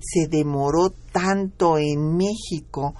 se 0.00 0.28
demoró 0.28 0.92
tanto 1.12 1.76
en 1.78 2.16
México 2.16 2.94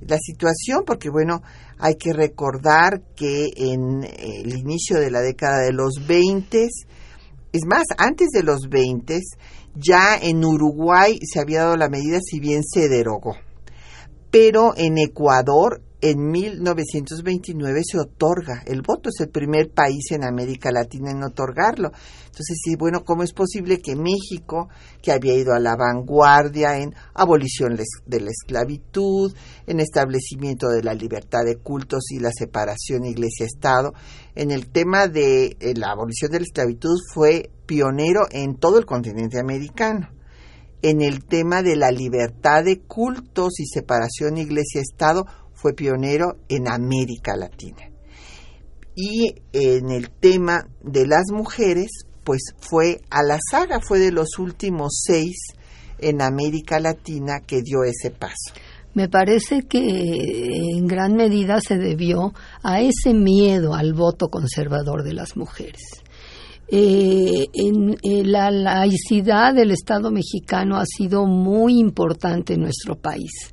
la 0.00 0.16
situación? 0.18 0.84
Porque, 0.86 1.10
bueno, 1.10 1.42
hay 1.78 1.96
que 1.96 2.12
recordar 2.12 3.02
que 3.14 3.48
en 3.56 4.04
el 4.04 4.58
inicio 4.58 4.98
de 4.98 5.10
la 5.10 5.20
década 5.20 5.60
de 5.60 5.72
los 5.72 6.06
20, 6.06 6.68
es 7.52 7.62
más, 7.66 7.84
antes 7.98 8.28
de 8.30 8.42
los 8.42 8.68
20, 8.68 9.20
ya 9.74 10.16
en 10.16 10.44
Uruguay 10.44 11.18
se 11.22 11.40
había 11.40 11.62
dado 11.62 11.76
la 11.76 11.88
medida, 11.88 12.18
si 12.24 12.40
bien 12.40 12.62
se 12.64 12.88
derogó. 12.88 13.36
Pero 14.30 14.74
en 14.76 14.98
Ecuador 14.98 15.82
en 16.02 16.30
1929 16.30 17.82
se 17.84 17.98
otorga 17.98 18.62
el 18.66 18.80
voto, 18.80 19.10
es 19.10 19.20
el 19.20 19.28
primer 19.28 19.70
país 19.70 20.10
en 20.10 20.24
América 20.24 20.70
Latina 20.70 21.10
en 21.10 21.22
otorgarlo. 21.22 21.92
Entonces, 22.24 22.58
sí, 22.62 22.76
bueno, 22.76 23.04
¿cómo 23.04 23.22
es 23.22 23.32
posible 23.32 23.78
que 23.78 23.96
México, 23.96 24.68
que 25.02 25.12
había 25.12 25.34
ido 25.34 25.52
a 25.52 25.60
la 25.60 25.76
vanguardia 25.76 26.78
en 26.78 26.94
abolición 27.12 27.76
de 28.06 28.20
la 28.20 28.30
esclavitud, 28.30 29.34
en 29.66 29.80
establecimiento 29.80 30.68
de 30.68 30.82
la 30.82 30.94
libertad 30.94 31.44
de 31.44 31.56
cultos 31.56 32.10
y 32.10 32.18
la 32.18 32.30
separación 32.32 33.04
iglesia-estado, 33.04 33.92
en 34.34 34.52
el 34.52 34.68
tema 34.70 35.06
de 35.06 35.56
eh, 35.60 35.74
la 35.76 35.90
abolición 35.90 36.30
de 36.30 36.38
la 36.38 36.44
esclavitud 36.44 36.96
fue 37.12 37.50
pionero 37.66 38.22
en 38.30 38.56
todo 38.56 38.78
el 38.78 38.86
continente 38.86 39.38
americano? 39.38 40.08
En 40.82 41.02
el 41.02 41.26
tema 41.26 41.62
de 41.62 41.76
la 41.76 41.90
libertad 41.90 42.64
de 42.64 42.80
cultos 42.80 43.60
y 43.60 43.66
separación 43.66 44.38
iglesia-estado 44.38 45.26
fue 45.60 45.74
pionero 45.74 46.38
en 46.48 46.68
América 46.68 47.36
Latina. 47.36 47.90
Y 48.94 49.34
en 49.52 49.90
el 49.90 50.10
tema 50.10 50.66
de 50.82 51.06
las 51.06 51.30
mujeres, 51.32 51.90
pues 52.24 52.40
fue 52.60 53.00
a 53.10 53.22
la 53.22 53.38
saga, 53.50 53.80
fue 53.80 53.98
de 53.98 54.12
los 54.12 54.38
últimos 54.38 55.02
seis 55.04 55.36
en 55.98 56.22
América 56.22 56.80
Latina 56.80 57.40
que 57.46 57.62
dio 57.62 57.84
ese 57.84 58.10
paso. 58.10 58.54
Me 58.92 59.08
parece 59.08 59.62
que 59.62 59.78
en 60.76 60.86
gran 60.86 61.14
medida 61.14 61.60
se 61.60 61.76
debió 61.76 62.34
a 62.62 62.80
ese 62.80 63.14
miedo 63.14 63.74
al 63.74 63.94
voto 63.94 64.28
conservador 64.28 65.04
de 65.04 65.14
las 65.14 65.36
mujeres. 65.36 66.02
Eh, 66.72 67.46
eh, 67.52 68.24
la 68.24 68.50
laicidad 68.50 69.54
del 69.54 69.70
Estado 69.70 70.10
mexicano 70.10 70.76
ha 70.76 70.84
sido 70.86 71.26
muy 71.26 71.78
importante 71.78 72.54
en 72.54 72.60
nuestro 72.60 72.96
país. 72.96 73.52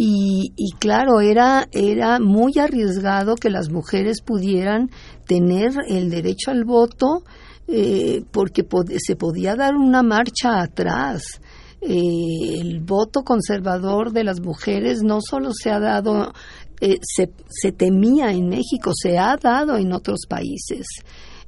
Y, 0.00 0.52
claro, 0.78 1.20
era, 1.20 1.66
era 1.72 2.20
muy 2.20 2.52
arriesgado 2.56 3.34
que 3.34 3.50
las 3.50 3.68
mujeres 3.68 4.20
pudieran 4.20 4.90
tener 5.26 5.72
el 5.88 6.08
derecho 6.08 6.52
al 6.52 6.62
voto 6.64 7.24
eh, 7.66 8.22
porque 8.30 8.64
se 9.04 9.16
podía 9.16 9.56
dar 9.56 9.74
una 9.74 10.04
marcha 10.04 10.60
atrás. 10.60 11.40
Eh, 11.80 12.60
el 12.60 12.78
voto 12.78 13.24
conservador 13.24 14.12
de 14.12 14.22
las 14.22 14.40
mujeres 14.40 15.02
no 15.02 15.18
solo 15.20 15.50
se 15.52 15.70
ha 15.70 15.80
dado, 15.80 16.32
eh, 16.80 16.98
se, 17.02 17.32
se, 17.48 17.72
temía 17.72 18.30
en 18.30 18.46
México, 18.46 18.92
se 18.94 19.18
ha 19.18 19.36
dado 19.36 19.78
en 19.78 19.92
otros 19.92 20.20
países. 20.28 20.86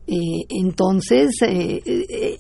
entonces, 0.08 1.36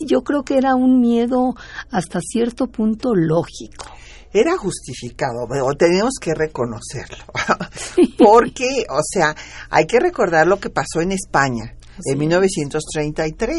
yo 0.00 0.22
creo 0.22 0.42
que 0.42 0.58
era 0.58 0.74
un 0.74 0.98
miedo 1.00 1.54
hasta 1.92 2.18
cierto 2.20 2.66
punto 2.66 3.14
lógico 3.14 3.86
era 4.32 4.56
justificado, 4.56 5.46
o 5.64 5.74
tenemos 5.74 6.14
que 6.20 6.34
reconocerlo, 6.34 7.24
porque, 8.18 8.84
o 8.88 9.00
sea, 9.02 9.34
hay 9.70 9.86
que 9.86 9.98
recordar 9.98 10.46
lo 10.46 10.60
que 10.60 10.70
pasó 10.70 11.00
en 11.00 11.12
España 11.12 11.74
en 12.04 12.18
1933, 12.18 13.58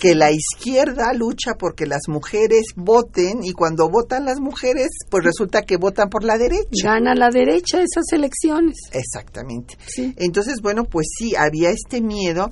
que 0.00 0.14
la 0.14 0.30
izquierda 0.30 1.12
lucha 1.12 1.54
porque 1.58 1.86
las 1.86 2.08
mujeres 2.08 2.66
voten 2.74 3.42
y 3.42 3.52
cuando 3.52 3.88
votan 3.88 4.24
las 4.24 4.40
mujeres, 4.40 4.88
pues 5.10 5.24
resulta 5.24 5.62
que 5.62 5.76
votan 5.76 6.08
por 6.08 6.24
la 6.24 6.38
derecha. 6.38 6.84
Gana 6.84 7.14
la 7.14 7.28
derecha 7.28 7.82
esas 7.82 8.12
elecciones. 8.12 8.76
Exactamente. 8.92 9.76
Entonces, 10.16 10.60
bueno, 10.62 10.84
pues 10.84 11.06
sí, 11.18 11.34
había 11.36 11.70
este 11.70 12.00
miedo 12.00 12.50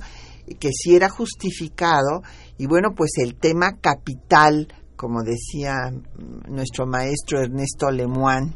que 0.59 0.69
sí 0.71 0.95
era 0.95 1.09
justificado 1.09 2.21
y 2.57 2.67
bueno, 2.67 2.93
pues 2.95 3.11
el 3.17 3.35
tema 3.35 3.77
capital, 3.81 4.67
como 4.95 5.23
decía 5.23 5.91
nuestro 6.47 6.85
maestro 6.85 7.41
Ernesto 7.41 7.91
Lemoine, 7.91 8.53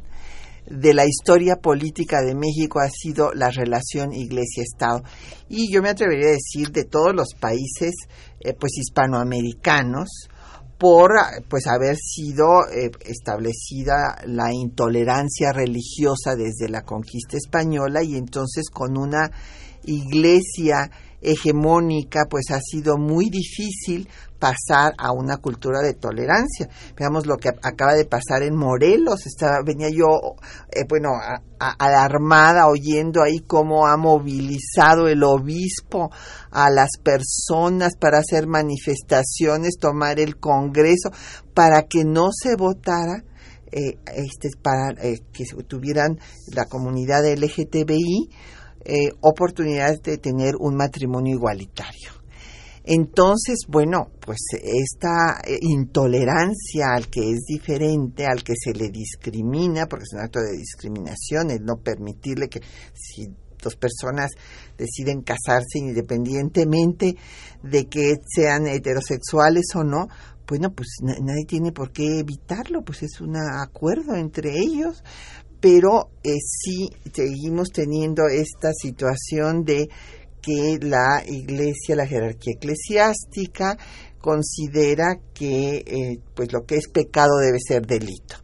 de 0.70 0.94
la 0.94 1.06
historia 1.06 1.56
política 1.56 2.22
de 2.22 2.36
México 2.36 2.80
ha 2.80 2.90
sido 2.90 3.34
la 3.34 3.50
relación 3.50 4.14
Iglesia-Estado. 4.14 5.02
Y 5.48 5.72
yo 5.74 5.82
me 5.82 5.90
atrevería 5.90 6.28
a 6.28 6.32
decir 6.32 6.72
de 6.72 6.84
todos 6.84 7.16
los 7.16 7.34
países 7.40 7.94
eh, 8.40 8.54
pues 8.54 8.78
hispanoamericanos, 8.78 10.30
por 10.78 11.12
pues 11.50 11.68
haber 11.68 11.98
sido 11.98 12.66
eh, 12.72 12.90
establecida 13.02 14.18
la 14.26 14.54
intolerancia 14.54 15.52
religiosa 15.52 16.36
desde 16.38 16.70
la 16.70 16.84
conquista 16.84 17.36
española 17.36 18.02
y 18.02 18.16
entonces 18.16 18.70
con 18.70 18.98
una 18.98 19.30
iglesia 19.84 20.90
hegemónica 21.22 22.22
pues 22.30 22.46
ha 22.52 22.62
sido 22.62 22.98
muy 22.98 23.30
difícil 23.30 24.08
pasar 24.40 24.94
a 24.98 25.12
una 25.12 25.38
cultura 25.38 25.82
de 25.82 25.94
tolerancia. 25.94 26.70
Veamos 26.98 27.26
lo 27.26 27.38
que 27.38 27.50
acaba 27.50 27.94
de 27.94 28.06
pasar 28.06 28.44
en 28.44 28.56
Morelos. 28.56 29.26
Estaba, 29.26 29.62
venía 29.66 29.90
yo, 29.90 30.36
eh, 30.72 30.86
bueno, 30.88 31.10
alarmada 31.60 32.68
oyendo 32.68 33.22
ahí 33.22 33.40
cómo 33.42 33.86
ha 33.86 33.98
movilizado 33.98 35.08
el 35.08 35.24
obispo 35.24 36.10
a 36.52 36.70
las 36.70 36.92
personas 37.04 37.96
para 38.00 38.20
hacer 38.20 38.48
manifestaciones, 38.48 39.78
tomar 39.80 40.20
el 40.20 40.38
Congreso, 40.38 41.10
para 41.54 41.84
que 41.84 42.06
no 42.06 42.30
se 42.32 42.56
votara 42.56 43.24
eh, 43.72 44.00
este, 44.16 44.50
para 44.62 44.94
eh, 45.04 45.20
que 45.32 45.46
tuvieran 45.68 46.18
la 46.56 46.66
comunidad 46.66 47.24
LGTBI 47.24 48.30
eh, 48.86 49.12
oportunidades 49.22 50.02
de 50.02 50.18
tener 50.18 50.56
un 50.58 50.76
matrimonio 50.76 51.36
igualitario. 51.36 52.19
Entonces, 52.92 53.68
bueno, 53.68 54.10
pues 54.20 54.40
esta 54.64 55.40
eh, 55.46 55.60
intolerancia 55.62 56.88
al 56.96 57.08
que 57.08 57.20
es 57.20 57.42
diferente, 57.48 58.26
al 58.26 58.44
que 58.44 58.54
se 58.58 58.74
le 58.74 58.90
discrimina, 58.90 59.86
porque 59.86 60.06
es 60.06 60.14
un 60.14 60.22
acto 60.22 60.40
de 60.40 60.58
discriminación, 60.58 61.52
el 61.52 61.64
no 61.64 61.78
permitirle 61.78 62.50
que 62.50 62.62
si 62.96 63.28
dos 63.62 63.76
personas 63.76 64.32
deciden 64.76 65.22
casarse 65.22 65.78
independientemente 65.78 67.16
de 67.62 67.86
que 67.86 68.16
sean 68.28 68.66
heterosexuales 68.66 69.68
o 69.76 69.84
no, 69.84 70.08
bueno, 70.48 70.74
pues 70.74 70.88
nadie 71.04 71.46
tiene 71.46 71.72
por 71.72 71.92
qué 71.92 72.18
evitarlo, 72.22 72.82
pues 72.82 73.04
es 73.04 73.22
un 73.22 73.36
acuerdo 73.38 74.16
entre 74.16 74.58
ellos, 74.58 75.04
pero 75.60 76.10
eh, 76.24 76.38
sí 76.42 76.90
seguimos 77.14 77.70
teniendo 77.70 78.24
esta 78.28 78.72
situación 78.74 79.64
de 79.64 79.90
que 80.42 80.78
la 80.82 81.24
iglesia, 81.26 81.96
la 81.96 82.08
jerarquía 82.08 82.54
eclesiástica, 82.56 83.78
considera 84.20 85.18
que 85.34 85.84
eh, 85.86 86.20
pues 86.36 86.52
lo 86.52 86.66
que 86.66 86.76
es 86.76 86.88
pecado 86.90 87.38
debe 87.42 87.60
ser 87.66 87.86
delito. 87.86 88.36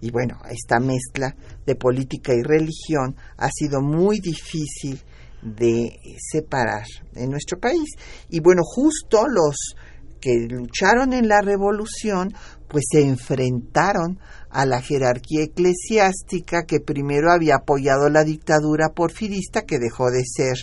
Y 0.00 0.10
bueno, 0.10 0.38
esta 0.50 0.80
mezcla 0.80 1.34
de 1.64 1.76
política 1.76 2.34
y 2.34 2.42
religión 2.42 3.16
ha 3.38 3.48
sido 3.50 3.80
muy 3.80 4.20
difícil 4.20 5.00
de 5.42 5.98
separar 6.30 6.84
en 7.14 7.30
nuestro 7.30 7.58
país. 7.58 7.90
Y 8.28 8.40
bueno, 8.40 8.62
justo 8.64 9.26
los 9.28 9.74
que 10.20 10.46
lucharon 10.48 11.12
en 11.12 11.28
la 11.28 11.42
revolución, 11.42 12.34
pues 12.68 12.84
se 12.90 13.02
enfrentaron 13.02 14.18
a 14.50 14.64
la 14.64 14.80
jerarquía 14.80 15.44
eclesiástica 15.44 16.64
que 16.64 16.80
primero 16.80 17.30
había 17.30 17.56
apoyado 17.56 18.08
la 18.08 18.24
dictadura 18.24 18.90
porfirista, 18.94 19.62
que 19.62 19.78
dejó 19.78 20.10
de 20.10 20.22
ser 20.24 20.56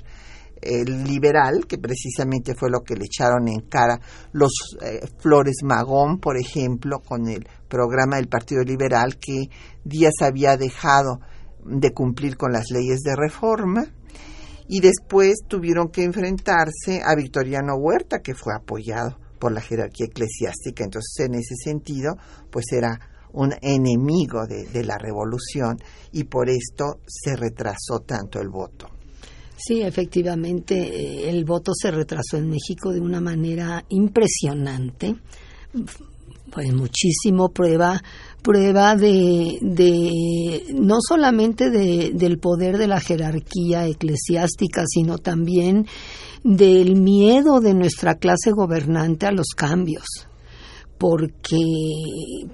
el 0.61 1.03
liberal, 1.03 1.65
que 1.67 1.77
precisamente 1.77 2.55
fue 2.55 2.69
lo 2.69 2.81
que 2.81 2.95
le 2.95 3.05
echaron 3.05 3.47
en 3.47 3.61
cara 3.61 3.99
los 4.31 4.51
eh, 4.81 5.07
Flores 5.19 5.57
Magón, 5.63 6.19
por 6.19 6.37
ejemplo, 6.37 6.99
con 6.99 7.27
el 7.27 7.47
programa 7.67 8.17
del 8.17 8.27
Partido 8.27 8.63
Liberal 8.63 9.17
que 9.17 9.49
Díaz 9.83 10.15
había 10.21 10.57
dejado 10.57 11.19
de 11.65 11.91
cumplir 11.91 12.37
con 12.37 12.51
las 12.51 12.71
leyes 12.71 13.01
de 13.01 13.15
reforma 13.15 13.85
y 14.67 14.79
después 14.79 15.39
tuvieron 15.47 15.89
que 15.89 16.03
enfrentarse 16.03 17.01
a 17.03 17.15
Victoriano 17.15 17.75
Huerta, 17.75 18.19
que 18.19 18.33
fue 18.33 18.53
apoyado 18.55 19.17
por 19.39 19.51
la 19.51 19.61
jerarquía 19.61 20.05
eclesiástica. 20.05 20.83
Entonces, 20.83 21.25
en 21.25 21.35
ese 21.35 21.55
sentido, 21.55 22.15
pues 22.49 22.65
era 22.71 22.97
un 23.33 23.53
enemigo 23.61 24.45
de, 24.47 24.83
la 24.83 24.97
revolución 24.97 25.77
y 26.11 26.25
por 26.25 26.49
esto 26.49 26.99
se 27.05 27.35
retrasó 27.35 27.99
tanto 28.05 28.39
el 28.39 28.49
voto. 28.49 28.87
Sí, 29.63 29.81
efectivamente, 29.81 30.75
eh, 30.75 31.29
el 31.29 31.45
voto 31.45 31.71
se 31.75 31.91
retrasó 31.91 32.37
en 32.37 32.49
México 32.49 32.91
de 32.91 32.99
una 32.99 33.21
manera 33.21 33.85
impresionante. 33.89 35.15
Pues 36.51 36.73
muchísimo 36.73 37.49
prueba, 37.49 38.01
prueba 38.41 38.95
de, 38.95 39.57
de 39.61 40.63
no 40.73 40.97
solamente 40.99 41.69
de, 41.69 42.11
del 42.13 42.39
poder 42.39 42.77
de 42.77 42.87
la 42.87 42.99
jerarquía 42.99 43.87
eclesiástica, 43.87 44.83
sino 44.87 45.17
también 45.17 45.85
del 46.43 46.99
miedo 46.99 47.61
de 47.61 47.73
nuestra 47.73 48.15
clase 48.15 48.51
gobernante 48.51 49.27
a 49.27 49.31
los 49.31 49.47
cambios 49.55 50.27
porque, 51.01 51.57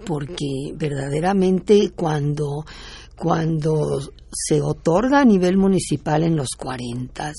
porque 0.05 0.71
verdaderamente 0.73 1.91
cuando, 1.93 2.63
cuando 3.17 3.99
se 4.31 4.61
otorga 4.61 5.21
a 5.21 5.25
nivel 5.25 5.57
municipal 5.57 6.23
en 6.23 6.35
los 6.35 6.49
40, 6.57 7.33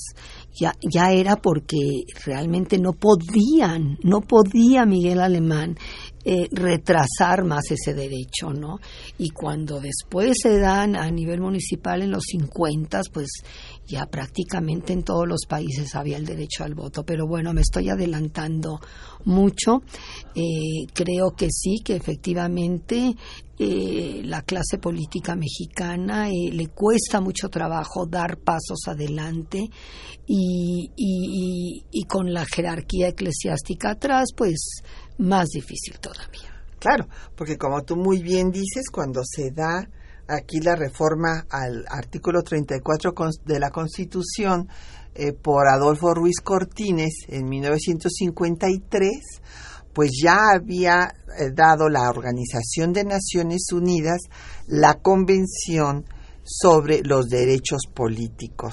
ya, 0.59 0.73
ya 0.81 1.11
era 1.11 1.37
porque 1.37 2.03
realmente 2.25 2.77
no 2.77 2.93
podían, 2.93 3.97
no 4.03 4.21
podía 4.21 4.85
Miguel 4.85 5.21
Alemán 5.21 5.77
eh, 6.25 6.49
retrasar 6.51 7.45
más 7.45 7.71
ese 7.71 7.93
derecho, 7.93 8.49
¿no? 8.53 8.79
Y 9.17 9.29
cuando 9.29 9.79
después 9.79 10.35
se 10.41 10.59
dan 10.59 10.97
a 10.97 11.09
nivel 11.09 11.39
municipal 11.39 12.01
en 12.01 12.11
los 12.11 12.23
50, 12.25 13.01
pues 13.13 13.29
ya 13.87 14.05
prácticamente 14.05 14.91
en 14.91 15.03
todos 15.03 15.25
los 15.27 15.45
países 15.47 15.95
había 15.95 16.17
el 16.17 16.25
derecho 16.25 16.65
al 16.65 16.75
voto. 16.75 17.03
Pero 17.03 17.25
bueno, 17.25 17.53
me 17.53 17.61
estoy 17.61 17.89
adelantando 17.89 18.81
mucho. 19.23 19.81
Eh, 20.35 20.87
creo 20.93 21.31
que 21.31 21.47
sí, 21.49 21.77
que 21.83 21.95
efectivamente 21.95 23.15
eh, 23.61 24.21
la 24.23 24.41
clase 24.43 24.77
política 24.77 25.35
mexicana 25.35 26.29
eh, 26.29 26.49
le 26.53 26.67
cuesta 26.67 27.19
mucho 27.19 27.49
trabajo 27.49 28.05
dar 28.05 28.37
pasos 28.37 28.79
adelante 28.87 29.69
y, 30.25 30.91
y, 30.95 31.85
y, 31.91 32.03
con 32.05 32.33
la 32.33 32.45
jerarquía 32.45 33.09
eclesiástica 33.09 33.91
atrás, 33.91 34.29
pues 34.33 34.81
más 35.17 35.49
difícil 35.49 35.99
todavía. 35.99 36.63
Claro, 36.79 37.09
porque 37.35 37.57
como 37.57 37.83
tú 37.83 37.97
muy 37.97 38.23
bien 38.23 38.49
dices, 38.49 38.89
cuando 38.89 39.21
se 39.25 39.51
da 39.51 39.89
aquí 40.29 40.61
la 40.61 40.75
reforma 40.75 41.45
al 41.49 41.85
artículo 41.89 42.41
34 42.41 43.13
de 43.45 43.59
la 43.59 43.71
Constitución 43.71 44.69
eh, 45.15 45.33
por 45.33 45.67
Adolfo 45.67 46.13
Ruiz 46.13 46.39
Cortines 46.41 47.25
en 47.27 47.49
1953, 47.49 49.11
pues 49.99 50.11
ya 50.23 50.51
había 50.55 51.13
eh, 51.37 51.51
dado 51.53 51.89
la 51.89 52.09
Organización 52.09 52.93
de 52.93 53.03
Naciones 53.03 53.63
Unidas 53.73 54.21
la 54.65 54.93
Convención 54.93 56.05
sobre 56.41 57.01
los 57.03 57.27
Derechos 57.27 57.81
Políticos 57.93 58.71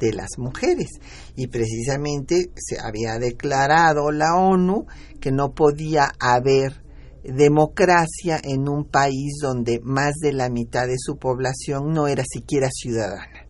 de 0.00 0.14
las 0.14 0.38
Mujeres. 0.38 0.88
Y 1.36 1.48
precisamente 1.48 2.52
se 2.56 2.80
había 2.80 3.18
declarado 3.18 4.10
la 4.12 4.34
ONU 4.34 4.86
que 5.20 5.30
no 5.30 5.52
podía 5.52 6.10
haber 6.18 6.82
democracia 7.22 8.40
en 8.42 8.66
un 8.66 8.86
país 8.86 9.40
donde 9.42 9.78
más 9.82 10.14
de 10.22 10.32
la 10.32 10.48
mitad 10.48 10.86
de 10.86 10.96
su 10.96 11.18
población 11.18 11.92
no 11.92 12.08
era 12.08 12.24
siquiera 12.26 12.70
ciudadana. 12.72 13.41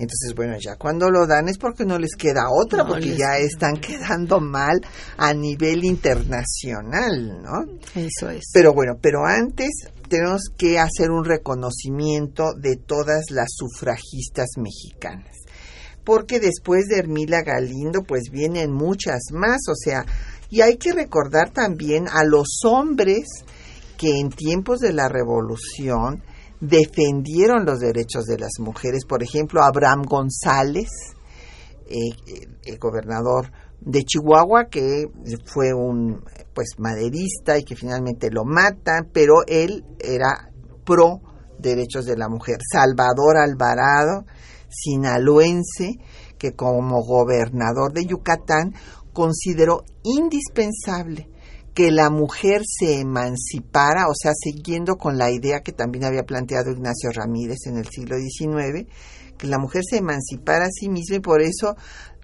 Entonces, 0.00 0.34
bueno, 0.34 0.56
ya 0.58 0.76
cuando 0.76 1.10
lo 1.10 1.26
dan 1.26 1.50
es 1.50 1.58
porque 1.58 1.84
no 1.84 1.98
les 1.98 2.16
queda 2.16 2.44
otra, 2.48 2.86
porque 2.86 3.14
ya 3.18 3.36
están 3.36 3.76
quedando 3.76 4.40
mal 4.40 4.80
a 5.18 5.34
nivel 5.34 5.84
internacional, 5.84 7.42
¿no? 7.42 7.66
Eso 7.94 8.30
es. 8.30 8.44
Pero 8.50 8.72
bueno, 8.72 8.94
pero 8.98 9.26
antes 9.26 9.68
tenemos 10.08 10.44
que 10.56 10.78
hacer 10.78 11.10
un 11.10 11.26
reconocimiento 11.26 12.54
de 12.58 12.76
todas 12.76 13.26
las 13.30 13.48
sufragistas 13.50 14.48
mexicanas. 14.56 15.36
Porque 16.02 16.40
después 16.40 16.86
de 16.86 16.96
Hermila 17.00 17.42
Galindo, 17.42 18.02
pues 18.02 18.30
vienen 18.32 18.72
muchas 18.72 19.20
más, 19.34 19.60
o 19.68 19.74
sea, 19.74 20.06
y 20.48 20.62
hay 20.62 20.78
que 20.78 20.94
recordar 20.94 21.50
también 21.50 22.08
a 22.08 22.24
los 22.24 22.60
hombres 22.64 23.26
que 23.98 24.18
en 24.18 24.30
tiempos 24.30 24.78
de 24.78 24.94
la 24.94 25.10
revolución 25.10 26.22
defendieron 26.60 27.64
los 27.64 27.80
derechos 27.80 28.24
de 28.26 28.38
las 28.38 28.58
mujeres. 28.60 29.04
Por 29.06 29.22
ejemplo, 29.22 29.62
Abraham 29.62 30.02
González, 30.02 30.88
eh, 31.86 32.10
el 32.64 32.78
gobernador 32.78 33.50
de 33.80 34.02
Chihuahua, 34.02 34.66
que 34.70 35.06
fue 35.46 35.72
un 35.72 36.22
pues 36.54 36.74
maderista 36.78 37.58
y 37.58 37.64
que 37.64 37.76
finalmente 37.76 38.30
lo 38.30 38.44
matan, 38.44 39.08
pero 39.12 39.36
él 39.46 39.84
era 39.98 40.50
pro 40.84 41.20
derechos 41.58 42.04
de 42.04 42.16
la 42.16 42.28
mujer. 42.28 42.58
Salvador 42.70 43.38
Alvarado, 43.38 44.26
sinaloense, 44.68 45.96
que 46.38 46.52
como 46.52 47.02
gobernador 47.02 47.92
de 47.92 48.04
Yucatán 48.04 48.74
consideró 49.12 49.84
indispensable 50.02 51.29
que 51.80 51.90
la 51.90 52.10
mujer 52.10 52.60
se 52.66 53.00
emancipara, 53.00 54.08
o 54.10 54.14
sea, 54.14 54.32
siguiendo 54.34 54.96
con 54.96 55.16
la 55.16 55.30
idea 55.30 55.60
que 55.60 55.72
también 55.72 56.04
había 56.04 56.24
planteado 56.24 56.70
Ignacio 56.70 57.10
Ramírez 57.10 57.60
en 57.64 57.78
el 57.78 57.88
siglo 57.88 58.16
XIX, 58.18 58.86
que 59.38 59.46
la 59.46 59.58
mujer 59.58 59.80
se 59.88 59.96
emancipara 59.96 60.66
a 60.66 60.70
sí 60.70 60.90
misma 60.90 61.16
y 61.16 61.20
por 61.20 61.40
eso 61.40 61.76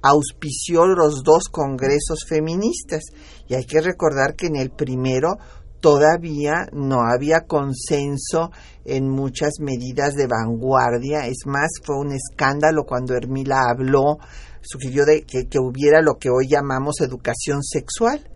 auspició 0.02 0.86
los 0.86 1.22
dos 1.22 1.44
congresos 1.48 2.26
feministas. 2.28 3.04
Y 3.48 3.54
hay 3.54 3.64
que 3.64 3.80
recordar 3.80 4.34
que 4.36 4.48
en 4.48 4.56
el 4.56 4.68
primero 4.68 5.38
todavía 5.80 6.66
no 6.74 7.00
había 7.10 7.46
consenso 7.46 8.50
en 8.84 9.08
muchas 9.08 9.54
medidas 9.58 10.16
de 10.16 10.26
vanguardia. 10.26 11.28
Es 11.28 11.46
más, 11.46 11.70
fue 11.82 11.96
un 11.96 12.12
escándalo 12.12 12.84
cuando 12.84 13.14
Hermila 13.14 13.70
habló, 13.70 14.18
sugirió 14.60 15.06
de 15.06 15.22
que, 15.22 15.46
que 15.48 15.58
hubiera 15.58 16.02
lo 16.02 16.18
que 16.18 16.28
hoy 16.28 16.46
llamamos 16.46 17.00
educación 17.00 17.62
sexual 17.62 18.35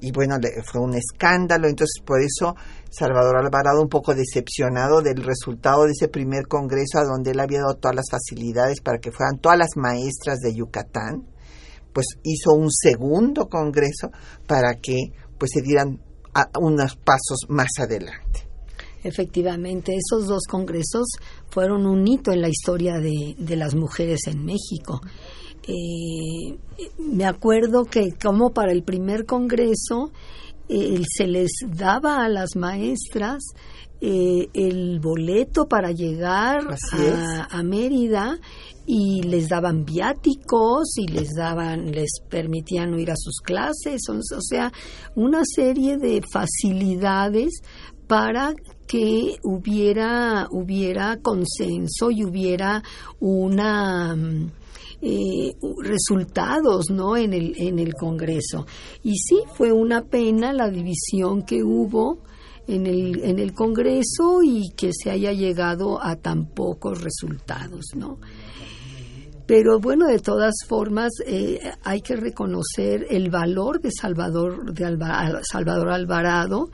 y 0.00 0.12
bueno, 0.12 0.36
fue 0.64 0.80
un 0.80 0.94
escándalo, 0.94 1.68
entonces 1.68 2.02
por 2.04 2.20
eso 2.20 2.54
Salvador 2.90 3.36
Alvarado 3.36 3.82
un 3.82 3.88
poco 3.88 4.14
decepcionado 4.14 5.02
del 5.02 5.22
resultado 5.22 5.84
de 5.84 5.92
ese 5.92 6.08
primer 6.08 6.46
congreso 6.46 6.98
a 6.98 7.04
donde 7.04 7.32
él 7.32 7.40
había 7.40 7.60
dado 7.60 7.74
todas 7.74 7.96
las 7.96 8.10
facilidades 8.10 8.80
para 8.80 8.98
que 8.98 9.12
fueran 9.12 9.38
todas 9.38 9.58
las 9.58 9.76
maestras 9.76 10.38
de 10.40 10.54
Yucatán, 10.54 11.26
pues 11.92 12.06
hizo 12.22 12.52
un 12.52 12.70
segundo 12.70 13.48
congreso 13.48 14.10
para 14.46 14.74
que 14.74 15.12
pues 15.38 15.50
se 15.54 15.62
dieran 15.62 16.00
unos 16.60 16.96
pasos 16.96 17.46
más 17.48 17.70
adelante. 17.78 18.48
Efectivamente, 19.02 19.96
esos 19.96 20.26
dos 20.26 20.42
congresos 20.48 21.08
fueron 21.48 21.86
un 21.86 22.06
hito 22.06 22.32
en 22.32 22.42
la 22.42 22.48
historia 22.48 22.98
de, 22.98 23.34
de 23.38 23.56
las 23.56 23.74
mujeres 23.74 24.20
en 24.26 24.44
México. 24.44 25.00
Eh, 25.66 26.56
me 26.98 27.24
acuerdo 27.24 27.84
que 27.84 28.14
como 28.20 28.52
para 28.52 28.72
el 28.72 28.82
primer 28.82 29.26
congreso 29.26 30.10
eh, 30.68 31.02
se 31.16 31.26
les 31.26 31.50
daba 31.66 32.24
a 32.24 32.28
las 32.28 32.56
maestras 32.56 33.42
eh, 34.00 34.48
el 34.54 34.98
boleto 35.00 35.68
para 35.68 35.90
llegar 35.90 36.60
a, 37.50 37.62
Mérida 37.62 38.38
y 38.86 39.22
les 39.22 39.50
daban 39.50 39.84
viáticos 39.84 40.96
y 40.96 41.06
les 41.08 41.34
daban 41.36 41.92
les 41.92 42.10
permitían 42.30 42.98
ir 42.98 43.10
a 43.10 43.16
sus 43.16 43.40
clases. 43.42 44.00
O 44.08 44.40
sea 44.40 44.72
una 45.16 45.42
serie 45.44 45.98
de 45.98 46.22
facilidades 46.32 47.60
para 48.06 48.54
que 48.86 49.36
hubiera 49.44 50.46
hubiera 50.50 51.18
consenso 51.18 52.10
y 52.10 52.24
hubiera 52.24 52.82
una 53.20 54.16
mm, 54.16 54.50
eh, 55.02 55.54
resultados 55.82 56.90
¿no? 56.90 57.16
en, 57.16 57.32
el, 57.32 57.54
en 57.56 57.78
el 57.78 57.94
Congreso. 57.94 58.66
Y 59.02 59.16
sí, 59.16 59.42
fue 59.54 59.72
una 59.72 60.02
pena 60.02 60.52
la 60.52 60.68
división 60.68 61.42
que 61.42 61.62
hubo 61.62 62.22
en 62.66 62.86
el, 62.86 63.24
en 63.24 63.38
el 63.38 63.52
Congreso 63.52 64.42
y 64.44 64.70
que 64.76 64.90
se 64.92 65.10
haya 65.10 65.32
llegado 65.32 66.02
a 66.02 66.16
tan 66.16 66.46
pocos 66.46 67.02
resultados. 67.02 67.86
¿no? 67.96 68.18
Pero 69.46 69.80
bueno, 69.80 70.06
de 70.06 70.20
todas 70.20 70.54
formas, 70.68 71.10
eh, 71.26 71.58
hay 71.82 72.02
que 72.02 72.14
reconocer 72.14 73.06
el 73.10 73.30
valor 73.30 73.80
de 73.80 73.90
Salvador, 73.90 74.72
de 74.72 74.96
Salvador 75.42 75.88
Alvarado, 75.88 76.70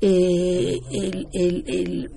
eh, 0.00 0.78
el, 0.90 1.28
el 1.32 1.64
el 1.66 2.10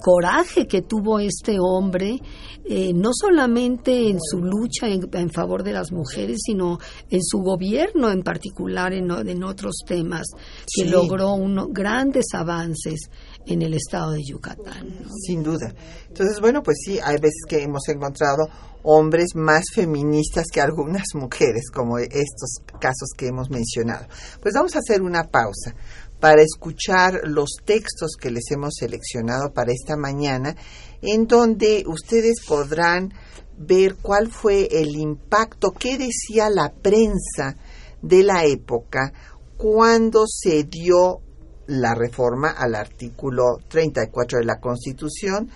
coraje 0.00 0.66
que 0.66 0.82
tuvo 0.82 1.18
este 1.18 1.58
hombre, 1.60 2.18
eh, 2.64 2.92
no 2.94 3.10
solamente 3.12 4.08
en 4.08 4.18
su 4.20 4.38
lucha 4.38 4.86
en, 4.88 5.30
favor 5.30 5.62
de 5.62 5.72
las 5.72 5.90
mujeres, 5.92 6.38
sino 6.44 6.78
en 7.10 7.22
su 7.22 7.38
gobierno 7.38 8.10
en 8.10 8.22
particular, 8.22 8.92
en, 8.92 9.10
en 9.10 9.44
otros 9.44 9.82
temas, 9.86 10.26
que 10.74 10.84
logró 10.84 11.34
unos 11.34 11.68
grandes 11.72 12.26
avances 12.34 13.10
en 13.46 13.62
el 13.62 13.74
estado 13.74 14.12
de 14.12 14.22
Yucatán. 14.22 14.98
Sin 15.26 15.42
duda. 15.42 15.74
Entonces, 16.08 16.40
bueno, 16.40 16.62
pues 16.62 16.78
sí, 16.84 16.98
hay 17.02 17.16
veces 17.16 17.42
que 17.48 17.62
hemos 17.62 17.88
encontrado 17.88 18.48
hombres 18.82 19.34
más 19.34 19.64
feministas 19.74 20.46
que 20.52 20.60
algunas 20.60 21.06
mujeres, 21.14 21.70
como 21.72 21.98
estos 21.98 22.60
casos 22.80 23.10
que 23.16 23.26
hemos 23.26 23.50
mencionado. 23.50 24.06
Pues 24.40 24.54
vamos 24.54 24.74
a 24.76 24.78
hacer 24.78 25.02
una 25.02 25.24
pausa 25.24 25.74
para 26.20 26.42
escuchar 26.42 27.20
los 27.24 27.56
textos 27.64 28.16
que 28.20 28.30
les 28.30 28.50
hemos 28.50 28.74
seleccionado 28.74 29.52
para 29.52 29.72
esta 29.72 29.96
mañana, 29.96 30.56
en 31.00 31.26
donde 31.26 31.84
ustedes 31.86 32.44
podrán 32.46 33.12
ver 33.56 33.96
cuál 33.96 34.30
fue 34.30 34.68
el 34.70 34.96
impacto, 34.96 35.72
qué 35.72 35.98
decía 35.98 36.50
la 36.50 36.72
prensa 36.72 37.56
de 38.02 38.22
la 38.22 38.44
época 38.44 39.12
cuando 39.56 40.24
se 40.26 40.64
dio 40.64 41.20
la 41.66 41.94
reforma 41.94 42.50
al 42.50 42.74
artículo 42.74 43.58
34 43.68 44.38
de 44.38 44.44
la 44.44 44.60
Constitución, 44.60 45.50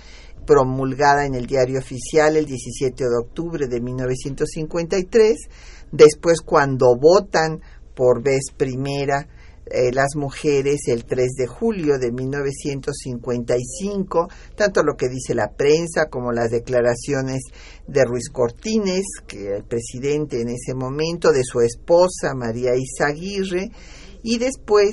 promulgada 0.44 1.24
en 1.24 1.34
el 1.34 1.46
diario 1.46 1.78
oficial 1.78 2.36
el 2.36 2.44
17 2.44 3.04
de 3.04 3.16
octubre 3.16 3.68
de 3.68 3.80
1953, 3.80 5.36
después 5.92 6.40
cuando 6.40 6.96
votan 6.96 7.60
por 7.94 8.22
vez 8.22 8.50
primera 8.56 9.28
eh, 9.74 9.90
las 9.90 10.16
mujeres 10.16 10.82
el 10.88 11.06
3 11.06 11.32
de 11.32 11.46
julio 11.46 11.98
de 11.98 12.12
1955, 12.12 14.28
tanto 14.54 14.82
lo 14.82 14.96
que 14.96 15.08
dice 15.08 15.34
la 15.34 15.52
prensa 15.52 16.10
como 16.10 16.30
las 16.30 16.50
declaraciones 16.50 17.40
de 17.86 18.04
Ruiz 18.04 18.28
Cortines, 18.30 19.06
que 19.26 19.46
era 19.46 19.56
el 19.56 19.64
presidente 19.64 20.42
en 20.42 20.50
ese 20.50 20.74
momento, 20.74 21.32
de 21.32 21.42
su 21.42 21.62
esposa 21.62 22.34
María 22.34 22.72
Izaguirre, 22.76 23.70
y 24.22 24.36
después 24.36 24.92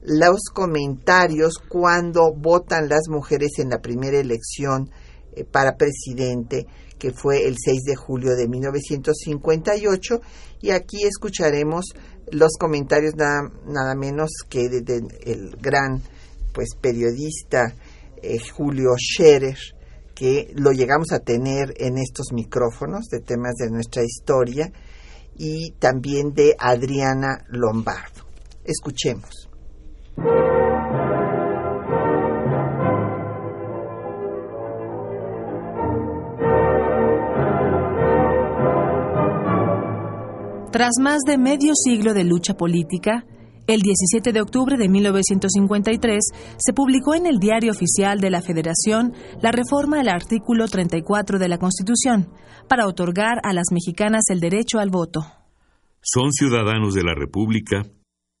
los 0.00 0.44
comentarios 0.52 1.58
cuando 1.58 2.32
votan 2.34 2.88
las 2.88 3.10
mujeres 3.10 3.58
en 3.58 3.68
la 3.68 3.80
primera 3.80 4.18
elección 4.18 4.90
eh, 5.34 5.44
para 5.44 5.76
presidente, 5.76 6.66
que 6.98 7.12
fue 7.12 7.46
el 7.46 7.56
6 7.62 7.82
de 7.84 7.96
julio 7.96 8.36
de 8.36 8.48
1958, 8.48 10.22
y 10.62 10.70
aquí 10.70 11.04
escucharemos 11.04 11.92
los 12.30 12.52
comentarios 12.58 13.14
nada, 13.16 13.50
nada 13.66 13.94
menos 13.94 14.30
que 14.48 14.68
del 14.68 15.56
gran 15.60 16.02
pues 16.52 16.70
periodista 16.80 17.74
eh, 18.22 18.38
Julio 18.38 18.90
Scherer 18.96 19.58
que 20.14 20.52
lo 20.54 20.70
llegamos 20.70 21.12
a 21.12 21.18
tener 21.18 21.74
en 21.76 21.98
estos 21.98 22.32
micrófonos 22.32 23.06
de 23.08 23.20
temas 23.20 23.54
de 23.54 23.70
nuestra 23.70 24.02
historia 24.04 24.72
y 25.36 25.72
también 25.72 26.32
de 26.32 26.54
Adriana 26.58 27.44
Lombardo. 27.48 28.24
Escuchemos. 28.64 29.48
Tras 40.74 40.94
más 41.00 41.20
de 41.24 41.38
medio 41.38 41.72
siglo 41.76 42.14
de 42.14 42.24
lucha 42.24 42.54
política, 42.54 43.24
el 43.68 43.80
17 43.80 44.32
de 44.32 44.40
octubre 44.40 44.76
de 44.76 44.88
1953 44.88 46.18
se 46.58 46.72
publicó 46.72 47.14
en 47.14 47.26
el 47.26 47.38
Diario 47.38 47.70
Oficial 47.70 48.18
de 48.18 48.28
la 48.28 48.42
Federación 48.42 49.12
la 49.40 49.52
reforma 49.52 50.00
al 50.00 50.08
artículo 50.08 50.66
34 50.66 51.38
de 51.38 51.48
la 51.48 51.58
Constitución 51.58 52.28
para 52.68 52.88
otorgar 52.88 53.38
a 53.44 53.52
las 53.52 53.66
mexicanas 53.70 54.24
el 54.30 54.40
derecho 54.40 54.80
al 54.80 54.90
voto. 54.90 55.24
Son 56.02 56.32
ciudadanos 56.32 56.92
de 56.92 57.04
la 57.04 57.14
República 57.14 57.84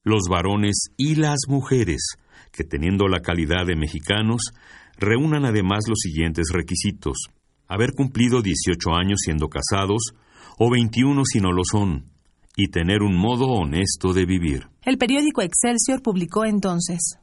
los 0.02 0.24
varones 0.28 0.88
y 0.96 1.14
las 1.14 1.38
mujeres 1.46 2.16
que 2.50 2.64
teniendo 2.64 3.06
la 3.06 3.20
calidad 3.20 3.64
de 3.64 3.76
mexicanos 3.76 4.50
reúnan 4.98 5.44
además 5.44 5.84
los 5.88 6.00
siguientes 6.00 6.48
requisitos: 6.52 7.28
haber 7.68 7.92
cumplido 7.92 8.42
18 8.42 8.90
años 8.92 9.20
siendo 9.22 9.46
casados 9.46 10.14
o 10.58 10.68
21 10.68 11.22
si 11.26 11.38
no 11.38 11.52
lo 11.52 11.62
son 11.62 12.12
y 12.56 12.68
tener 12.68 13.02
un 13.02 13.16
modo 13.16 13.46
honesto 13.46 14.12
de 14.12 14.26
vivir. 14.26 14.68
El 14.82 14.98
periódico 14.98 15.42
Excelsior 15.42 16.02
publicó 16.02 16.44
entonces. 16.44 17.18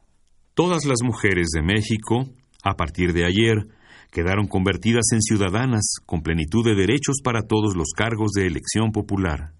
Todas 0.54 0.84
las 0.84 1.02
mujeres 1.02 1.48
de 1.54 1.62
México, 1.62 2.26
a 2.62 2.74
partir 2.76 3.12
de 3.12 3.24
ayer, 3.24 3.68
quedaron 4.10 4.46
convertidas 4.46 5.06
en 5.12 5.22
ciudadanas 5.22 5.94
con 6.04 6.22
plenitud 6.22 6.64
de 6.64 6.74
derechos 6.74 7.20
para 7.24 7.42
todos 7.42 7.74
los 7.74 7.92
cargos 7.96 8.32
de 8.32 8.46
elección 8.46 8.92
popular. 8.92 9.54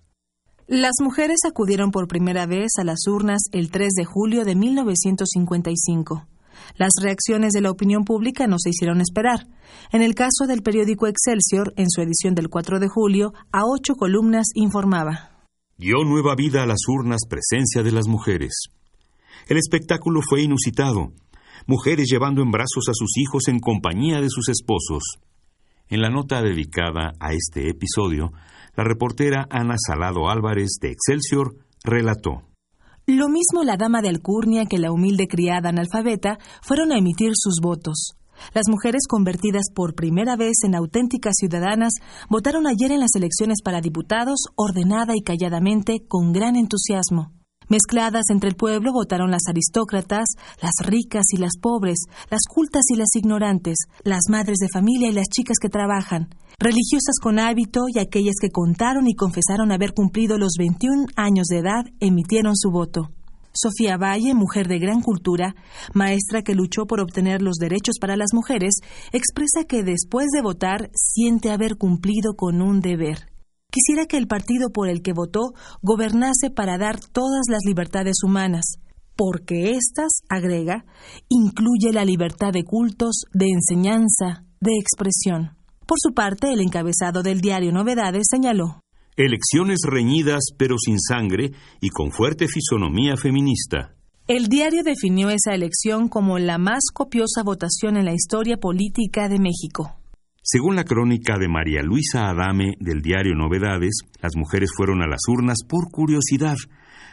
Las 0.66 0.92
mujeres 1.02 1.40
acudieron 1.48 1.90
por 1.90 2.06
primera 2.06 2.46
vez 2.46 2.72
a 2.78 2.84
las 2.84 3.06
urnas 3.06 3.42
el 3.52 3.70
3 3.70 3.92
de 3.96 4.04
julio 4.04 4.44
de 4.44 4.54
1955. 4.54 6.26
Las 6.76 6.90
reacciones 7.00 7.52
de 7.52 7.62
la 7.62 7.70
opinión 7.70 8.04
pública 8.04 8.46
no 8.46 8.58
se 8.58 8.70
hicieron 8.70 9.00
esperar. 9.00 9.46
En 9.90 10.02
el 10.02 10.14
caso 10.14 10.46
del 10.46 10.62
periódico 10.62 11.06
Excelsior, 11.06 11.72
en 11.76 11.90
su 11.90 12.02
edición 12.02 12.34
del 12.34 12.48
4 12.48 12.78
de 12.78 12.88
julio, 12.88 13.32
a 13.50 13.64
ocho 13.64 13.94
columnas 13.94 14.46
informaba 14.54 15.31
dio 15.82 16.04
nueva 16.04 16.36
vida 16.36 16.62
a 16.62 16.66
las 16.66 16.78
urnas 16.86 17.22
presencia 17.28 17.82
de 17.82 17.90
las 17.90 18.06
mujeres. 18.06 18.52
El 19.48 19.56
espectáculo 19.56 20.20
fue 20.22 20.42
inusitado, 20.42 21.12
mujeres 21.66 22.06
llevando 22.08 22.40
en 22.40 22.52
brazos 22.52 22.88
a 22.88 22.94
sus 22.94 23.18
hijos 23.18 23.48
en 23.48 23.58
compañía 23.58 24.20
de 24.20 24.28
sus 24.30 24.48
esposos. 24.48 25.02
En 25.88 26.00
la 26.00 26.08
nota 26.08 26.40
dedicada 26.40 27.14
a 27.18 27.32
este 27.32 27.68
episodio, 27.68 28.30
la 28.76 28.84
reportera 28.84 29.48
Ana 29.50 29.74
Salado 29.76 30.30
Álvarez 30.30 30.78
de 30.80 30.92
Excelsior 30.92 31.56
relató. 31.82 32.44
Lo 33.06 33.28
mismo 33.28 33.64
la 33.64 33.76
dama 33.76 34.02
de 34.02 34.08
Alcurnia 34.08 34.66
que 34.66 34.78
la 34.78 34.92
humilde 34.92 35.26
criada 35.26 35.70
analfabeta 35.70 36.38
fueron 36.62 36.92
a 36.92 36.98
emitir 36.98 37.32
sus 37.34 37.58
votos. 37.60 38.14
Las 38.54 38.68
mujeres 38.68 39.02
convertidas 39.08 39.64
por 39.74 39.94
primera 39.94 40.36
vez 40.36 40.64
en 40.64 40.74
auténticas 40.74 41.34
ciudadanas 41.38 41.92
votaron 42.28 42.66
ayer 42.66 42.92
en 42.92 43.00
las 43.00 43.14
elecciones 43.14 43.58
para 43.62 43.80
diputados 43.80 44.40
ordenada 44.56 45.14
y 45.16 45.22
calladamente 45.22 46.04
con 46.06 46.32
gran 46.32 46.56
entusiasmo. 46.56 47.32
Mezcladas 47.68 48.24
entre 48.30 48.50
el 48.50 48.56
pueblo 48.56 48.92
votaron 48.92 49.30
las 49.30 49.48
aristócratas, 49.48 50.26
las 50.60 50.74
ricas 50.84 51.24
y 51.32 51.38
las 51.38 51.52
pobres, 51.60 52.00
las 52.30 52.42
cultas 52.46 52.82
y 52.92 52.96
las 52.96 53.08
ignorantes, 53.14 53.78
las 54.04 54.24
madres 54.28 54.58
de 54.58 54.68
familia 54.68 55.08
y 55.08 55.12
las 55.12 55.28
chicas 55.28 55.56
que 55.58 55.70
trabajan, 55.70 56.28
religiosas 56.58 57.18
con 57.22 57.38
hábito 57.38 57.84
y 57.88 57.98
aquellas 57.98 58.36
que 58.40 58.50
contaron 58.50 59.08
y 59.08 59.14
confesaron 59.14 59.72
haber 59.72 59.94
cumplido 59.94 60.36
los 60.36 60.52
21 60.58 61.06
años 61.16 61.46
de 61.46 61.60
edad 61.60 61.84
emitieron 62.00 62.56
su 62.56 62.70
voto. 62.70 63.10
Sofía 63.52 63.96
Valle, 63.96 64.34
mujer 64.34 64.68
de 64.68 64.78
gran 64.78 65.00
cultura, 65.00 65.54
maestra 65.94 66.42
que 66.42 66.54
luchó 66.54 66.86
por 66.86 67.00
obtener 67.00 67.42
los 67.42 67.56
derechos 67.56 67.96
para 68.00 68.16
las 68.16 68.32
mujeres, 68.32 68.76
expresa 69.12 69.64
que 69.68 69.82
después 69.82 70.26
de 70.34 70.42
votar 70.42 70.90
siente 70.94 71.50
haber 71.50 71.76
cumplido 71.76 72.34
con 72.34 72.62
un 72.62 72.80
deber. 72.80 73.28
Quisiera 73.70 74.06
que 74.06 74.18
el 74.18 74.26
partido 74.26 74.70
por 74.70 74.88
el 74.88 75.02
que 75.02 75.14
votó 75.14 75.54
gobernase 75.80 76.50
para 76.54 76.76
dar 76.76 77.00
todas 77.00 77.44
las 77.48 77.60
libertades 77.64 78.16
humanas, 78.22 78.64
porque 79.16 79.70
éstas, 79.70 80.20
agrega, 80.28 80.84
incluye 81.28 81.92
la 81.92 82.04
libertad 82.04 82.52
de 82.52 82.64
cultos, 82.64 83.24
de 83.32 83.46
enseñanza, 83.48 84.44
de 84.60 84.72
expresión. 84.78 85.56
Por 85.86 85.98
su 86.00 86.14
parte, 86.14 86.52
el 86.52 86.60
encabezado 86.60 87.22
del 87.22 87.40
diario 87.40 87.72
Novedades 87.72 88.24
señaló 88.30 88.81
Elecciones 89.16 89.80
reñidas 89.86 90.40
pero 90.56 90.76
sin 90.78 90.98
sangre 90.98 91.52
y 91.80 91.90
con 91.90 92.12
fuerte 92.12 92.46
fisonomía 92.48 93.16
feminista. 93.16 93.94
El 94.26 94.46
diario 94.46 94.82
definió 94.82 95.28
esa 95.28 95.54
elección 95.54 96.08
como 96.08 96.38
la 96.38 96.56
más 96.56 96.84
copiosa 96.94 97.42
votación 97.44 97.98
en 97.98 98.06
la 98.06 98.14
historia 98.14 98.56
política 98.56 99.28
de 99.28 99.38
México. 99.38 99.98
Según 100.42 100.76
la 100.76 100.84
crónica 100.84 101.38
de 101.38 101.48
María 101.48 101.82
Luisa 101.82 102.28
Adame 102.28 102.74
del 102.80 103.02
diario 103.02 103.34
Novedades, 103.34 104.00
las 104.22 104.34
mujeres 104.34 104.70
fueron 104.74 105.02
a 105.02 105.06
las 105.06 105.20
urnas 105.28 105.58
por 105.68 105.90
curiosidad, 105.90 106.56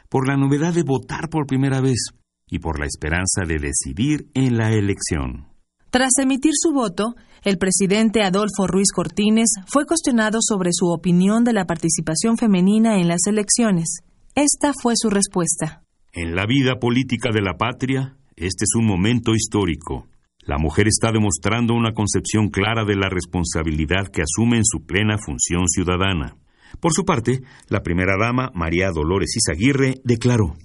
por 0.08 0.28
la 0.28 0.38
novedad 0.38 0.74
de 0.74 0.84
votar 0.84 1.30
por 1.30 1.48
primera 1.48 1.82
vez 1.82 2.00
y 2.48 2.60
por 2.60 2.80
la 2.80 2.86
esperanza 2.86 3.44
de 3.46 3.58
decidir 3.60 4.30
en 4.34 4.58
la 4.58 4.72
elección. 4.72 5.48
Tras 5.92 6.12
emitir 6.22 6.52
su 6.54 6.72
voto, 6.72 7.16
el 7.44 7.58
presidente 7.58 8.22
Adolfo 8.22 8.68
Ruiz 8.68 8.92
Cortines 8.94 9.56
fue 9.66 9.88
cuestionado 9.88 10.38
sobre 10.40 10.70
su 10.72 10.88
opinión 10.88 11.44
de 11.44 11.54
la 11.54 11.66
participación 11.66 12.38
femenina 12.38 13.00
en 13.00 13.08
las 13.08 13.26
elecciones. 13.26 14.02
Esta 14.36 14.72
fue 14.80 14.94
su 14.96 15.10
respuesta. 15.10 15.82
En 16.14 16.36
la 16.36 16.46
vida 16.46 16.76
política 16.80 17.32
de 17.34 17.42
la 17.42 17.58
patria, 17.58 18.18
este 18.36 18.66
es 18.66 18.76
un 18.78 18.86
momento 18.86 19.34
histórico. 19.34 20.08
La 20.42 20.60
mujer 20.60 20.88
está 20.88 21.12
demostrando 21.12 21.74
una 21.74 21.94
concepción 21.94 22.50
clara 22.50 22.86
de 22.86 22.96
la 22.96 23.10
responsabilidad 23.10 24.10
que 24.14 24.22
asume 24.22 24.58
en 24.58 24.66
su 24.66 24.86
plena 24.86 25.18
función 25.18 25.68
ciudadana. 25.68 26.38
Por 26.80 26.94
su 26.94 27.04
parte, 27.04 27.42
la 27.68 27.82
primera 27.82 28.14
dama, 28.16 28.52
María 28.54 28.92
Dolores 28.94 29.36
Izaguirre, 29.36 29.96
declaró 30.04 30.56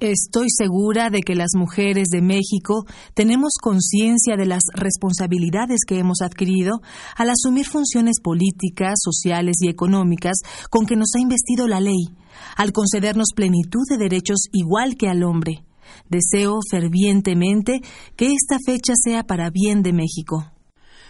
Estoy 0.00 0.48
segura 0.48 1.08
de 1.08 1.20
que 1.20 1.36
las 1.36 1.50
mujeres 1.54 2.08
de 2.08 2.20
México 2.20 2.84
tenemos 3.14 3.52
conciencia 3.62 4.36
de 4.36 4.44
las 4.44 4.62
responsabilidades 4.74 5.84
que 5.86 6.00
hemos 6.00 6.20
adquirido 6.20 6.80
al 7.16 7.30
asumir 7.30 7.66
funciones 7.66 8.16
políticas, 8.20 8.94
sociales 8.96 9.58
y 9.60 9.68
económicas 9.68 10.38
con 10.68 10.86
que 10.86 10.96
nos 10.96 11.10
ha 11.16 11.20
investido 11.20 11.68
la 11.68 11.80
ley, 11.80 12.08
al 12.56 12.72
concedernos 12.72 13.28
plenitud 13.36 13.84
de 13.88 13.96
derechos 13.96 14.48
igual 14.52 14.96
que 14.96 15.08
al 15.08 15.22
hombre. 15.22 15.64
Deseo 16.10 16.58
fervientemente 16.68 17.80
que 18.16 18.32
esta 18.32 18.58
fecha 18.66 18.94
sea 18.96 19.22
para 19.22 19.50
bien 19.50 19.84
de 19.84 19.92
México. 19.92 20.53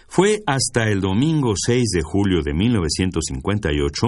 Fue 0.07 0.39
hasta 0.45 0.89
el 0.89 1.01
domingo 1.01 1.53
6 1.55 1.83
de 1.93 2.01
julio 2.01 2.41
de 2.41 2.53
1958 2.53 4.07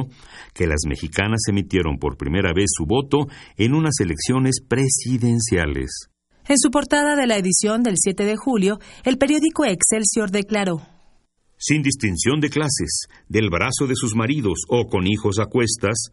que 0.53 0.67
las 0.67 0.81
mexicanas 0.87 1.41
emitieron 1.49 1.97
por 1.97 2.17
primera 2.17 2.53
vez 2.53 2.67
su 2.69 2.85
voto 2.85 3.27
en 3.57 3.73
unas 3.73 3.99
elecciones 3.99 4.61
presidenciales. 4.67 6.09
En 6.47 6.57
su 6.57 6.71
portada 6.71 7.15
de 7.15 7.27
la 7.27 7.37
edición 7.37 7.83
del 7.83 7.95
7 7.97 8.23
de 8.23 8.37
julio, 8.37 8.79
el 9.03 9.17
periódico 9.17 9.65
Excelsior 9.65 10.31
declaró 10.31 10.81
Sin 11.57 11.81
distinción 11.81 12.39
de 12.39 12.49
clases, 12.49 13.07
del 13.27 13.49
brazo 13.49 13.85
de 13.87 13.95
sus 13.95 14.15
maridos 14.15 14.59
o 14.69 14.87
con 14.87 15.07
hijos 15.07 15.39
a 15.39 15.47
cuestas, 15.47 16.11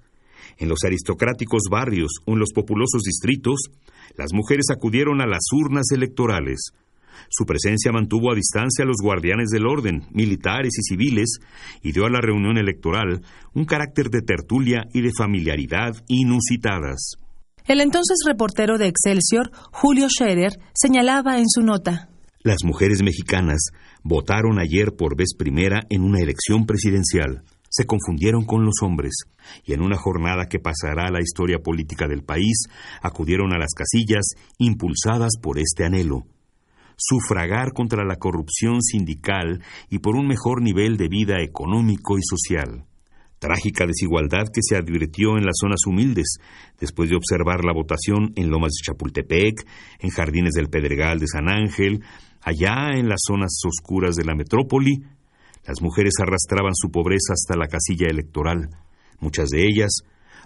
en 0.58 0.68
los 0.68 0.78
aristocráticos 0.84 1.64
barrios 1.70 2.12
o 2.26 2.32
en 2.32 2.38
los 2.38 2.52
populosos 2.52 3.02
distritos, 3.02 3.70
las 4.16 4.32
mujeres 4.32 4.66
acudieron 4.70 5.20
a 5.20 5.26
las 5.26 5.44
urnas 5.52 5.86
electorales. 5.92 6.72
Su 7.28 7.44
presencia 7.44 7.92
mantuvo 7.92 8.32
a 8.32 8.34
distancia 8.34 8.84
a 8.84 8.86
los 8.86 8.96
guardianes 9.02 9.50
del 9.50 9.66
orden, 9.66 10.04
militares 10.12 10.72
y 10.78 10.82
civiles, 10.82 11.38
y 11.82 11.92
dio 11.92 12.06
a 12.06 12.10
la 12.10 12.20
reunión 12.20 12.58
electoral 12.58 13.22
un 13.54 13.64
carácter 13.64 14.10
de 14.10 14.22
tertulia 14.22 14.86
y 14.92 15.02
de 15.02 15.12
familiaridad 15.16 15.92
inusitadas. 16.08 17.16
El 17.66 17.80
entonces 17.80 18.18
reportero 18.26 18.76
de 18.78 18.88
Excelsior, 18.88 19.50
Julio 19.72 20.08
Scherer, 20.08 20.58
señalaba 20.74 21.38
en 21.38 21.48
su 21.48 21.62
nota 21.62 22.08
Las 22.42 22.62
mujeres 22.62 23.02
mexicanas 23.02 23.70
votaron 24.02 24.58
ayer 24.58 24.92
por 24.96 25.16
vez 25.16 25.34
primera 25.36 25.82
en 25.88 26.02
una 26.02 26.20
elección 26.20 26.66
presidencial 26.66 27.42
se 27.74 27.86
confundieron 27.86 28.44
con 28.44 28.64
los 28.64 28.74
hombres, 28.82 29.24
y 29.64 29.72
en 29.72 29.82
una 29.82 29.96
jornada 29.96 30.46
que 30.48 30.60
pasará 30.60 31.06
a 31.08 31.10
la 31.10 31.20
historia 31.20 31.58
política 31.58 32.06
del 32.06 32.22
país, 32.22 32.68
acudieron 33.02 33.52
a 33.52 33.58
las 33.58 33.72
casillas 33.74 34.26
impulsadas 34.58 35.32
por 35.42 35.58
este 35.58 35.84
anhelo. 35.84 36.22
Sufragar 36.96 37.72
contra 37.72 38.04
la 38.04 38.16
corrupción 38.16 38.82
sindical 38.82 39.62
y 39.90 39.98
por 39.98 40.16
un 40.16 40.26
mejor 40.26 40.62
nivel 40.62 40.96
de 40.96 41.08
vida 41.08 41.42
económico 41.42 42.18
y 42.18 42.22
social. 42.22 42.86
Trágica 43.38 43.86
desigualdad 43.86 44.46
que 44.52 44.62
se 44.62 44.76
advirtió 44.76 45.36
en 45.36 45.44
las 45.44 45.56
zonas 45.60 45.80
humildes, 45.86 46.38
después 46.80 47.10
de 47.10 47.16
observar 47.16 47.64
la 47.64 47.74
votación 47.74 48.32
en 48.36 48.48
Lomas 48.48 48.72
de 48.72 48.86
Chapultepec, 48.86 49.66
en 49.98 50.10
Jardines 50.10 50.52
del 50.54 50.70
Pedregal 50.70 51.18
de 51.18 51.26
San 51.26 51.48
Ángel, 51.48 52.02
allá 52.40 52.96
en 52.96 53.08
las 53.08 53.20
zonas 53.26 53.52
oscuras 53.66 54.14
de 54.14 54.24
la 54.24 54.34
metrópoli, 54.34 55.02
las 55.66 55.82
mujeres 55.82 56.14
arrastraban 56.20 56.74
su 56.74 56.90
pobreza 56.90 57.32
hasta 57.32 57.56
la 57.56 57.68
casilla 57.68 58.06
electoral, 58.08 58.70
muchas 59.20 59.48
de 59.48 59.66
ellas 59.66 59.92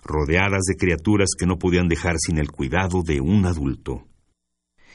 rodeadas 0.05 0.63
de 0.69 0.77
criaturas 0.77 1.29
que 1.39 1.47
no 1.47 1.59
podían 1.59 1.89
dejar 1.89 2.15
sin 2.19 2.39
el 2.39 2.51
cuidado 2.51 3.03
de 3.05 3.21
un 3.21 3.47
adulto. 3.47 4.05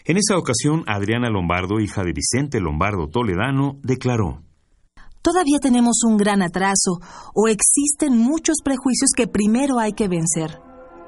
En 0.05 0.17
esa 0.17 0.37
ocasión, 0.37 0.83
Adriana 0.85 1.29
Lombardo, 1.29 1.79
hija 1.79 2.03
de 2.03 2.11
Vicente 2.11 2.59
Lombardo 2.59 3.07
Toledano, 3.07 3.77
declaró 3.83 4.41
Todavía 5.21 5.59
tenemos 5.61 6.03
un 6.05 6.17
gran 6.17 6.41
atraso 6.41 6.99
o 7.33 7.47
existen 7.47 8.17
muchos 8.17 8.57
prejuicios 8.61 9.11
que 9.15 9.27
primero 9.27 9.79
hay 9.79 9.93
que 9.93 10.09
vencer. 10.09 10.59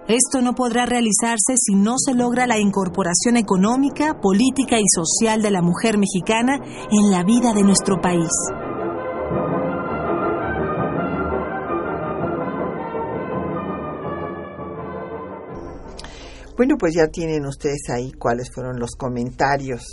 Esto 0.07 0.41
no 0.41 0.55
podrá 0.55 0.85
realizarse 0.85 1.55
si 1.57 1.75
no 1.75 1.95
se 1.97 2.13
logra 2.13 2.47
la 2.47 2.57
incorporación 2.57 3.35
económica, 3.35 4.21
política 4.21 4.79
y 4.79 4.85
social 4.87 5.41
de 5.41 5.51
la 5.51 5.61
mujer 5.61 5.97
mexicana 5.97 6.57
en 6.89 7.11
la 7.11 7.23
vida 7.23 7.53
de 7.53 7.63
nuestro 7.63 7.99
país. 7.99 8.29
Bueno, 16.55 16.77
pues 16.79 16.93
ya 16.95 17.07
tienen 17.07 17.45
ustedes 17.45 17.89
ahí 17.89 18.13
cuáles 18.13 18.49
fueron 18.49 18.79
los 18.79 18.91
comentarios 18.91 19.83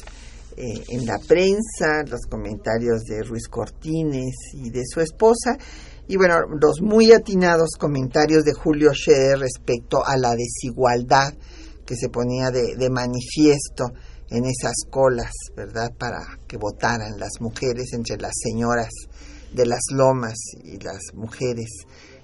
eh, 0.56 0.84
en 0.90 1.06
la 1.06 1.18
prensa, 1.18 2.04
los 2.06 2.20
comentarios 2.30 3.02
de 3.02 3.24
Ruiz 3.24 3.48
Cortines 3.48 4.36
y 4.52 4.70
de 4.70 4.82
su 4.86 5.00
esposa, 5.00 5.58
y 6.06 6.16
bueno, 6.16 6.36
los 6.60 6.80
muy 6.80 7.10
atinados 7.10 7.70
comentarios 7.76 8.44
de 8.44 8.52
Julio 8.52 8.92
Scheer 8.94 9.40
respecto 9.40 10.06
a 10.06 10.16
la 10.16 10.36
desigualdad 10.36 11.34
que 11.84 11.96
se 11.96 12.08
ponía 12.10 12.52
de, 12.52 12.76
de 12.76 12.90
manifiesto 12.90 13.86
en 14.30 14.44
esas 14.44 14.84
colas, 14.88 15.32
¿verdad?, 15.56 15.90
para 15.98 16.38
que 16.46 16.58
votaran 16.58 17.18
las 17.18 17.40
mujeres 17.40 17.92
entre 17.92 18.18
las 18.18 18.34
señoras 18.40 18.90
de 19.52 19.66
las 19.66 19.82
lomas 19.90 20.38
y 20.62 20.78
las 20.78 21.00
mujeres 21.14 21.70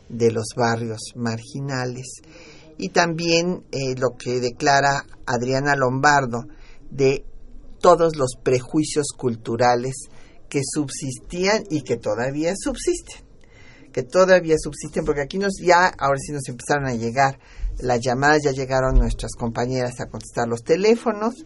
de 0.08 0.30
los 0.30 0.46
barrios 0.56 1.00
marginales 1.16 2.06
y 2.78 2.90
también 2.90 3.64
eh, 3.72 3.94
lo 3.96 4.16
que 4.16 4.40
declara 4.40 5.04
Adriana 5.26 5.74
Lombardo 5.74 6.46
de 6.90 7.24
todos 7.80 8.16
los 8.16 8.36
prejuicios 8.42 9.08
culturales 9.16 10.08
que 10.48 10.62
subsistían 10.64 11.64
y 11.68 11.82
que 11.82 11.96
todavía 11.96 12.54
subsisten, 12.56 13.26
que 13.92 14.02
todavía 14.02 14.56
subsisten, 14.58 15.04
porque 15.04 15.22
aquí 15.22 15.38
nos 15.38 15.54
ya, 15.60 15.92
ahora 15.98 16.18
sí 16.18 16.32
nos 16.32 16.48
empezaron 16.48 16.86
a 16.86 16.94
llegar 16.94 17.38
las 17.78 18.00
llamadas, 18.00 18.42
ya 18.44 18.52
llegaron 18.52 18.94
nuestras 18.94 19.32
compañeras 19.38 20.00
a 20.00 20.06
contestar 20.06 20.48
los 20.48 20.62
teléfonos, 20.62 21.44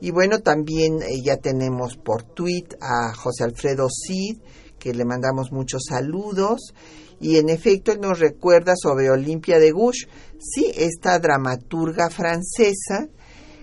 y 0.00 0.10
bueno, 0.10 0.40
también 0.40 1.00
eh, 1.00 1.22
ya 1.24 1.36
tenemos 1.36 1.96
por 1.96 2.24
tweet 2.24 2.66
a 2.80 3.14
José 3.14 3.44
Alfredo 3.44 3.86
Cid, 3.88 4.38
que 4.80 4.92
le 4.92 5.04
mandamos 5.04 5.52
muchos 5.52 5.82
saludos. 5.88 6.74
Y 7.22 7.38
en 7.38 7.48
efecto, 7.48 7.92
él 7.92 8.00
nos 8.00 8.18
recuerda 8.18 8.74
sobre 8.76 9.08
Olimpia 9.08 9.58
de 9.58 9.70
Gouges. 9.70 10.06
Sí, 10.38 10.70
esta 10.76 11.18
dramaturga 11.18 12.10
francesa 12.10 13.08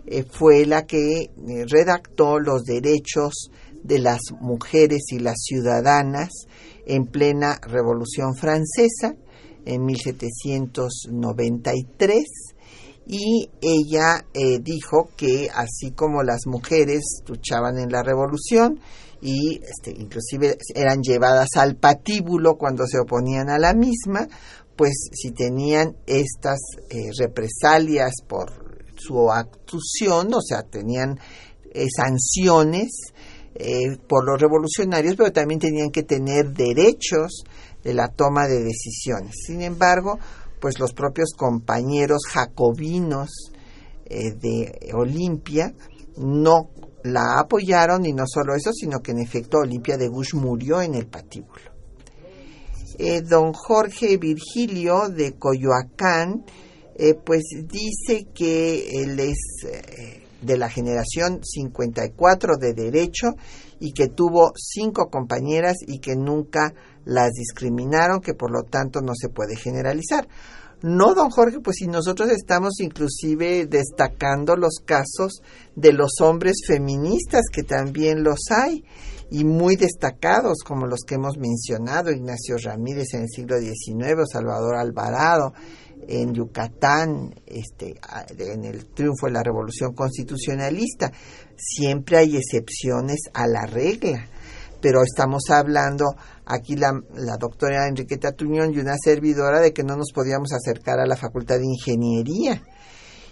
eh, 0.05 0.23
fue 0.23 0.65
la 0.65 0.87
que 0.87 1.21
eh, 1.23 1.29
redactó 1.67 2.39
los 2.39 2.63
derechos 2.63 3.51
de 3.83 3.99
las 3.99 4.21
mujeres 4.39 5.11
y 5.11 5.19
las 5.19 5.43
ciudadanas 5.43 6.29
en 6.85 7.05
plena 7.05 7.59
Revolución 7.61 8.33
Francesa 8.33 9.17
en 9.65 9.83
1793 9.85 12.23
y 13.11 13.49
ella 13.61 14.23
eh, 14.33 14.59
dijo 14.59 15.09
que 15.17 15.49
así 15.53 15.91
como 15.91 16.23
las 16.23 16.45
mujeres 16.45 17.23
luchaban 17.27 17.77
en 17.79 17.91
la 17.91 18.03
revolución 18.03 18.79
y 19.21 19.61
este, 19.63 19.91
inclusive 19.91 20.57
eran 20.73 21.01
llevadas 21.01 21.49
al 21.55 21.75
patíbulo 21.75 22.57
cuando 22.57 22.85
se 22.87 22.99
oponían 22.99 23.49
a 23.49 23.59
la 23.59 23.73
misma, 23.73 24.27
pues 24.75 25.09
si 25.11 25.31
tenían 25.31 25.97
estas 26.05 26.59
eh, 26.89 27.09
represalias 27.17 28.13
por 28.27 28.83
su 28.95 29.31
actuación, 29.31 30.33
o 30.33 30.41
sea, 30.41 30.63
tenían 30.63 31.19
eh, 31.73 31.87
sanciones 31.95 32.89
por 34.07 34.25
los 34.25 34.39
revolucionarios, 34.39 35.15
pero 35.17 35.33
también 35.33 35.59
tenían 35.59 35.89
que 35.89 36.03
tener 36.03 36.53
derechos 36.53 37.43
de 37.83 37.93
la 37.93 38.07
toma 38.07 38.47
de 38.47 38.63
decisiones. 38.63 39.35
Sin 39.45 39.61
embargo, 39.61 40.17
pues 40.59 40.79
los 40.79 40.93
propios 40.93 41.31
compañeros 41.35 42.21
jacobinos 42.29 43.29
eh, 44.05 44.31
de 44.33 44.91
Olimpia 44.93 45.73
no 46.17 46.69
la 47.03 47.39
apoyaron 47.39 48.05
y 48.05 48.13
no 48.13 48.25
solo 48.27 48.55
eso, 48.55 48.71
sino 48.73 48.99
que 48.99 49.11
en 49.11 49.19
efecto 49.19 49.59
Olimpia 49.59 49.97
de 49.97 50.09
Bush 50.09 50.33
murió 50.33 50.81
en 50.81 50.95
el 50.95 51.07
patíbulo. 51.07 51.61
Eh, 52.97 53.21
don 53.21 53.53
Jorge 53.53 54.17
Virgilio 54.17 55.09
de 55.09 55.33
Coyoacán, 55.33 56.45
eh, 56.95 57.13
pues 57.13 57.43
dice 57.67 58.27
que 58.33 59.01
él 59.01 59.19
es 59.19 59.37
de 60.41 60.57
la 60.57 60.69
generación 60.69 61.41
54 61.43 62.57
de 62.57 62.73
derecho 62.73 63.35
y 63.79 63.93
que 63.93 64.07
tuvo 64.07 64.51
cinco 64.55 65.09
compañeras 65.09 65.77
y 65.85 65.99
que 65.99 66.15
nunca 66.15 66.73
las 67.05 67.31
discriminaron, 67.31 68.21
que 68.21 68.33
por 68.33 68.51
lo 68.51 68.63
tanto 68.63 69.01
no 69.01 69.13
se 69.15 69.29
puede 69.29 69.55
generalizar. 69.55 70.27
No, 70.81 71.13
don 71.13 71.29
Jorge, 71.29 71.59
pues 71.59 71.77
si 71.79 71.87
nosotros 71.87 72.29
estamos 72.29 72.79
inclusive 72.79 73.65
destacando 73.65 74.55
los 74.55 74.79
casos 74.85 75.41
de 75.75 75.91
los 75.91 76.11
hombres 76.21 76.61
feministas, 76.65 77.41
que 77.51 77.63
también 77.63 78.23
los 78.23 78.39
hay, 78.49 78.85
y 79.29 79.43
muy 79.43 79.75
destacados, 79.75 80.59
como 80.65 80.87
los 80.87 81.01
que 81.05 81.15
hemos 81.15 81.37
mencionado, 81.37 82.11
Ignacio 82.11 82.55
Ramírez 82.63 83.13
en 83.13 83.23
el 83.23 83.29
siglo 83.29 83.59
XIX, 83.59 84.23
Salvador 84.31 84.77
Alvarado 84.77 85.53
en 86.07 86.33
Yucatán, 86.33 87.35
este, 87.45 87.95
en 88.37 88.63
el 88.63 88.85
triunfo 88.87 89.27
de 89.27 89.33
la 89.33 89.43
Revolución 89.43 89.93
Constitucionalista. 89.93 91.11
Siempre 91.55 92.17
hay 92.17 92.37
excepciones 92.37 93.19
a 93.33 93.45
la 93.47 93.65
regla, 93.65 94.25
pero 94.81 95.03
estamos 95.03 95.43
hablando 95.49 96.05
aquí 96.49 96.75
la, 96.75 96.99
la 97.13 97.37
doctora 97.37 97.87
Enriqueta 97.87 98.31
Tuñón 98.31 98.73
y 98.73 98.79
una 98.79 98.95
servidora 99.01 99.61
de 99.61 99.71
que 99.71 99.83
no 99.83 99.95
nos 99.95 100.11
podíamos 100.11 100.51
acercar 100.51 100.99
a 100.99 101.05
la 101.05 101.15
Facultad 101.15 101.57
de 101.59 101.65
Ingeniería. 101.65 102.61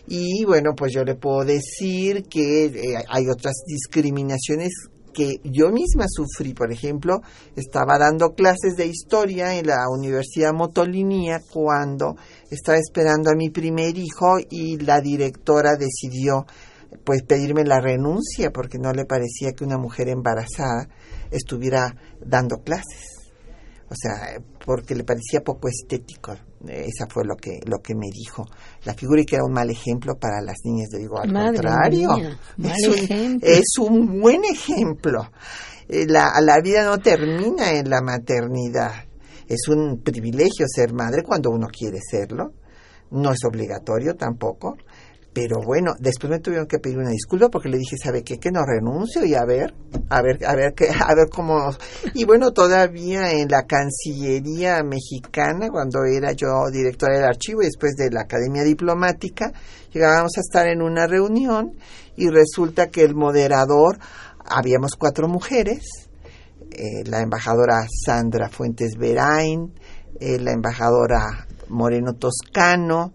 Y 0.08 0.46
bueno, 0.46 0.72
pues 0.76 0.94
yo 0.94 1.04
le 1.04 1.16
puedo 1.16 1.44
decir 1.44 2.24
que 2.30 2.66
eh, 2.66 3.04
hay 3.10 3.28
otras 3.28 3.56
discriminaciones 3.68 4.72
que 5.14 5.42
yo 5.44 5.72
misma 5.72 6.06
sufrí. 6.08 6.54
Por 6.54 6.72
ejemplo, 6.72 7.22
estaba 7.56 7.98
dando 7.98 8.34
clases 8.34 8.76
de 8.78 8.86
historia 8.86 9.56
en 9.56 9.68
la 9.68 9.90
Universidad 9.90 10.54
Motolinía 10.54 11.42
cuando 11.52 12.16
estaba 12.52 12.78
esperando 12.78 13.32
a 13.32 13.36
mi 13.36 13.50
primer 13.50 13.98
hijo 13.98 14.38
y 14.50 14.78
la 14.78 15.02
directora 15.02 15.76
decidió 15.76 16.46
pues 17.04 17.24
pedirme 17.24 17.64
la 17.64 17.80
renuncia 17.80 18.52
porque 18.52 18.78
no 18.78 18.92
le 18.94 19.06
parecía 19.06 19.54
que 19.54 19.64
una 19.64 19.78
mujer 19.78 20.10
embarazada 20.10 20.88
estuviera 21.32 21.96
dando 22.20 22.58
clases. 22.58 23.18
O 23.90 23.96
sea, 23.96 24.42
porque 24.66 24.96
le 24.96 25.06
parecía 25.06 25.42
poco 25.42 25.70
estético. 25.70 26.34
Esa 26.68 27.08
fue 27.10 27.24
lo 27.24 27.36
que 27.36 27.60
lo 27.66 27.80
que 27.80 27.96
me 27.96 28.08
dijo. 28.12 28.44
La 28.84 28.94
figura 28.94 29.22
y 29.22 29.26
que 29.26 29.36
era 29.36 29.46
un 29.46 29.54
mal 29.54 29.70
ejemplo 29.70 30.16
para 30.20 30.42
las 30.42 30.58
niñas. 30.66 30.90
Le 30.92 31.00
digo, 31.00 31.20
al 31.20 31.32
contrario, 31.32 32.10
es, 32.18 32.88
un, 32.88 33.40
es, 33.42 33.78
un, 33.80 34.20
buen 34.20 34.44
ejemplo. 34.44 35.30
Eh, 35.88 36.06
la, 36.06 36.34
la 36.42 36.60
vida 36.60 36.84
no 36.84 36.98
termina 36.98 37.72
en 37.72 37.90
la 37.90 38.02
maternidad. 38.02 38.92
Es 39.48 39.70
un 39.70 40.02
privilegio 40.04 40.66
ser 40.68 40.92
madre 40.94 41.24
cuando 41.24 41.50
uno 41.50 41.68
quiere 41.68 42.00
serlo. 42.02 42.52
No 43.12 43.32
es 43.32 43.40
obligatorio 43.46 44.16
tampoco. 44.16 44.76
Pero 45.38 45.62
bueno, 45.64 45.94
después 46.00 46.32
me 46.32 46.40
tuvieron 46.40 46.66
que 46.66 46.80
pedir 46.80 46.98
una 46.98 47.12
disculpa 47.12 47.50
porque 47.50 47.70
le 47.70 47.78
dije, 47.78 47.96
¿sabe 47.96 48.24
qué? 48.24 48.40
Que 48.40 48.50
no 48.50 48.66
renuncio 48.66 49.24
y 49.24 49.36
a 49.36 49.46
ver, 49.46 49.72
a 50.10 50.24
ver, 50.24 50.44
a 50.44 50.56
ver, 50.56 50.74
qué, 50.74 50.90
a 51.00 51.14
ver 51.14 51.30
cómo... 51.32 51.76
Y 52.16 52.26
bueno, 52.26 52.54
todavía 52.54 53.30
en 53.34 53.48
la 53.48 53.68
Cancillería 53.68 54.82
mexicana, 54.82 55.70
cuando 55.70 56.06
era 56.06 56.32
yo 56.32 56.48
directora 56.74 57.18
del 57.18 57.26
archivo 57.26 57.62
y 57.62 57.66
después 57.66 57.96
de 57.98 58.10
la 58.10 58.22
Academia 58.22 58.64
Diplomática, 58.64 59.54
llegábamos 59.94 60.32
a 60.38 60.42
estar 60.42 60.68
en 60.68 60.82
una 60.82 61.06
reunión 61.06 61.78
y 62.16 62.30
resulta 62.30 62.88
que 62.88 63.04
el 63.04 63.14
moderador, 63.14 64.00
habíamos 64.44 64.96
cuatro 64.96 65.28
mujeres, 65.28 66.10
eh, 66.72 67.04
la 67.06 67.22
embajadora 67.22 67.86
Sandra 68.06 68.50
Fuentes 68.50 68.96
Verain, 68.98 69.72
eh, 70.20 70.40
la 70.40 70.54
embajadora 70.54 71.46
Moreno 71.70 72.14
Toscano, 72.14 73.14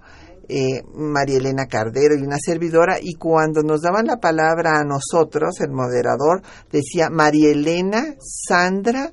eh, 0.52 0.82
María 0.94 1.38
Elena 1.38 1.66
Cardero 1.66 2.14
y 2.14 2.22
una 2.22 2.36
servidora, 2.38 2.98
y 3.00 3.14
cuando 3.14 3.62
nos 3.62 3.80
daban 3.80 4.06
la 4.06 4.18
palabra 4.18 4.78
a 4.78 4.84
nosotros, 4.84 5.60
el 5.60 5.70
moderador 5.70 6.42
decía 6.70 7.08
María 7.08 7.52
Elena, 7.52 8.14
Sandra, 8.20 9.12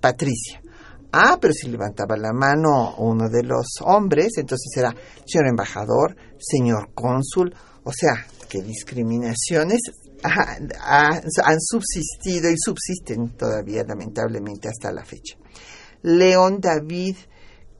Patricia. 0.00 0.60
Ah, 1.12 1.38
pero 1.40 1.54
si 1.54 1.68
levantaba 1.68 2.16
la 2.18 2.34
mano 2.34 2.96
uno 2.98 3.30
de 3.30 3.42
los 3.42 3.66
hombres, 3.80 4.32
entonces 4.36 4.70
era 4.76 4.94
señor 5.24 5.48
embajador, 5.48 6.14
señor 6.38 6.90
cónsul, 6.92 7.54
o 7.82 7.90
sea, 7.90 8.26
que 8.50 8.60
discriminaciones 8.60 9.80
han 10.22 11.60
subsistido 11.60 12.50
y 12.50 12.56
subsisten 12.58 13.30
todavía 13.30 13.82
lamentablemente 13.84 14.68
hasta 14.68 14.92
la 14.92 15.06
fecha. 15.06 15.38
León 16.02 16.60
David 16.60 17.16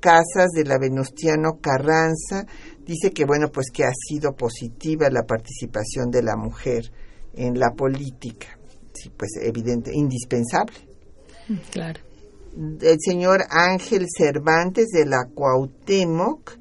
Casas 0.06 0.52
de 0.54 0.62
la 0.62 0.78
Venustiano 0.78 1.58
Carranza 1.60 2.46
dice 2.86 3.10
que 3.10 3.24
bueno, 3.24 3.48
pues 3.50 3.72
que 3.72 3.82
ha 3.82 3.90
sido 3.92 4.36
positiva 4.36 5.10
la 5.10 5.24
participación 5.24 6.12
de 6.12 6.22
la 6.22 6.36
mujer 6.36 6.92
en 7.34 7.58
la 7.58 7.72
política. 7.72 8.56
Sí, 8.94 9.10
pues 9.10 9.32
evidente, 9.42 9.90
indispensable. 9.92 10.76
Mm, 11.48 11.54
claro. 11.72 12.00
El 12.82 12.98
señor 13.00 13.46
Ángel 13.50 14.06
Cervantes 14.16 14.90
de 14.92 15.06
la 15.06 15.24
Cuauhtémoc, 15.34 16.56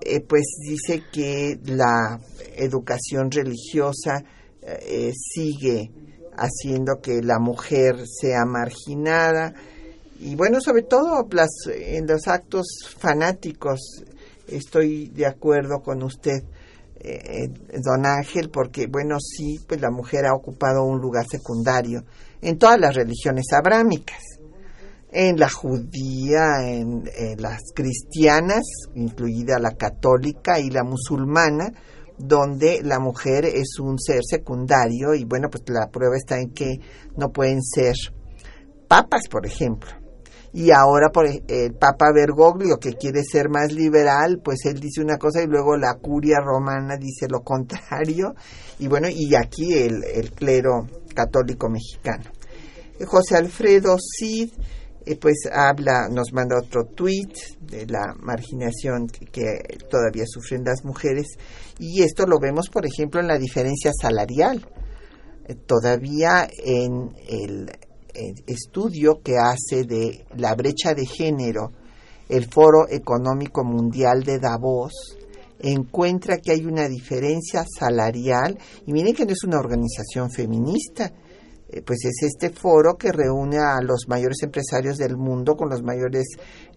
eh, 0.00 0.20
pues 0.26 0.44
dice 0.66 1.02
que 1.12 1.60
la 1.66 2.18
educación 2.56 3.30
religiosa 3.30 4.24
eh, 4.62 5.12
sigue 5.14 5.92
haciendo 6.38 7.02
que 7.02 7.20
la 7.20 7.38
mujer 7.38 7.96
sea 8.06 8.46
marginada 8.46 9.52
y 10.20 10.34
bueno, 10.34 10.60
sobre 10.60 10.82
todo 10.82 11.28
en 11.72 12.06
los 12.06 12.26
actos 12.26 12.66
fanáticos 12.98 14.02
estoy 14.48 15.08
de 15.10 15.26
acuerdo 15.26 15.80
con 15.80 16.02
usted, 16.02 16.42
eh, 17.00 17.48
don 17.84 18.04
Ángel, 18.04 18.50
porque, 18.50 18.88
bueno, 18.88 19.18
sí, 19.20 19.60
pues 19.68 19.80
la 19.80 19.90
mujer 19.90 20.26
ha 20.26 20.34
ocupado 20.34 20.82
un 20.82 20.98
lugar 20.98 21.24
secundario 21.30 22.04
en 22.42 22.58
todas 22.58 22.80
las 22.80 22.96
religiones 22.96 23.46
abrámicas, 23.52 24.18
en 25.12 25.38
la 25.38 25.48
judía, 25.48 26.68
en, 26.68 27.04
las 27.38 27.60
cristianas, 27.72 28.64
incluida 28.94 29.60
la 29.60 29.76
católica 29.76 30.58
y 30.58 30.70
la 30.70 30.82
musulmana, 30.82 31.72
donde 32.18 32.80
la 32.82 32.98
mujer 32.98 33.44
es 33.44 33.78
un 33.78 34.00
ser 34.00 34.22
secundario 34.28 35.14
y 35.14 35.24
bueno, 35.24 35.48
pues 35.48 35.62
la 35.68 35.88
prueba 35.88 36.16
está 36.16 36.40
en 36.40 36.50
que 36.50 36.80
no 37.16 37.30
pueden 37.30 37.62
ser 37.62 37.94
papas, 38.88 39.22
por 39.30 39.46
ejemplo 39.46 39.97
y 40.58 40.72
ahora 40.72 41.10
por 41.12 41.24
el 41.26 41.74
Papa 41.74 42.06
Bergoglio 42.12 42.78
que 42.80 42.94
quiere 42.94 43.22
ser 43.22 43.48
más 43.48 43.72
liberal, 43.72 44.40
pues 44.42 44.64
él 44.64 44.80
dice 44.80 45.00
una 45.00 45.16
cosa 45.16 45.40
y 45.40 45.46
luego 45.46 45.76
la 45.76 45.94
curia 46.02 46.40
romana 46.40 46.96
dice 46.96 47.28
lo 47.28 47.42
contrario 47.44 48.34
y 48.80 48.88
bueno, 48.88 49.06
y 49.08 49.36
aquí 49.36 49.72
el, 49.74 50.02
el 50.02 50.32
clero 50.32 50.88
católico 51.14 51.68
mexicano. 51.68 52.24
José 53.06 53.36
Alfredo 53.36 53.96
Cid 54.00 54.50
eh, 55.06 55.16
pues 55.16 55.48
habla, 55.52 56.08
nos 56.10 56.32
manda 56.32 56.58
otro 56.58 56.86
tuit 56.86 57.32
de 57.60 57.86
la 57.86 58.12
marginación 58.18 59.06
que, 59.06 59.60
todavía 59.88 60.24
sufren 60.26 60.64
las 60.64 60.84
mujeres 60.84 61.28
y 61.78 62.02
esto 62.02 62.26
lo 62.26 62.40
vemos 62.40 62.68
por 62.68 62.84
ejemplo 62.84 63.20
en 63.20 63.28
la 63.28 63.38
diferencia 63.38 63.92
salarial. 63.92 64.66
Eh, 65.46 65.54
todavía 65.54 66.48
en 66.64 67.14
el 67.28 67.70
estudio 68.46 69.20
que 69.22 69.36
hace 69.36 69.84
de 69.84 70.26
la 70.36 70.54
brecha 70.54 70.94
de 70.94 71.06
género 71.06 71.72
el 72.28 72.46
Foro 72.46 72.86
Económico 72.88 73.64
Mundial 73.64 74.22
de 74.22 74.38
Davos, 74.38 74.92
encuentra 75.60 76.36
que 76.38 76.52
hay 76.52 76.64
una 76.66 76.88
diferencia 76.88 77.64
salarial, 77.78 78.58
y 78.86 78.92
miren 78.92 79.14
que 79.14 79.24
no 79.24 79.32
es 79.32 79.44
una 79.44 79.58
organización 79.58 80.30
feminista, 80.30 81.12
eh, 81.70 81.82
pues 81.82 81.98
es 82.04 82.22
este 82.22 82.50
foro 82.50 82.96
que 82.96 83.12
reúne 83.12 83.58
a 83.58 83.80
los 83.82 84.08
mayores 84.08 84.38
empresarios 84.42 84.96
del 84.96 85.16
mundo 85.18 85.54
con 85.54 85.68
los 85.68 85.82
mayores 85.82 86.24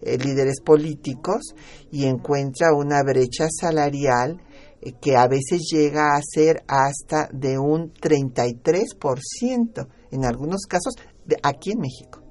eh, 0.02 0.18
líderes 0.18 0.60
políticos 0.60 1.54
y 1.90 2.04
encuentra 2.04 2.74
una 2.74 3.02
brecha 3.02 3.46
salarial 3.48 4.38
eh, 4.82 4.92
que 5.00 5.16
a 5.16 5.26
veces 5.28 5.62
llega 5.72 6.14
a 6.14 6.20
ser 6.22 6.62
hasta 6.68 7.30
de 7.32 7.58
un 7.58 7.94
33% 7.94 9.88
en 10.10 10.26
algunos 10.26 10.66
casos 10.68 10.92
de 11.24 11.36
aquí 11.42 11.72
en 11.72 11.80
México. 11.80 12.22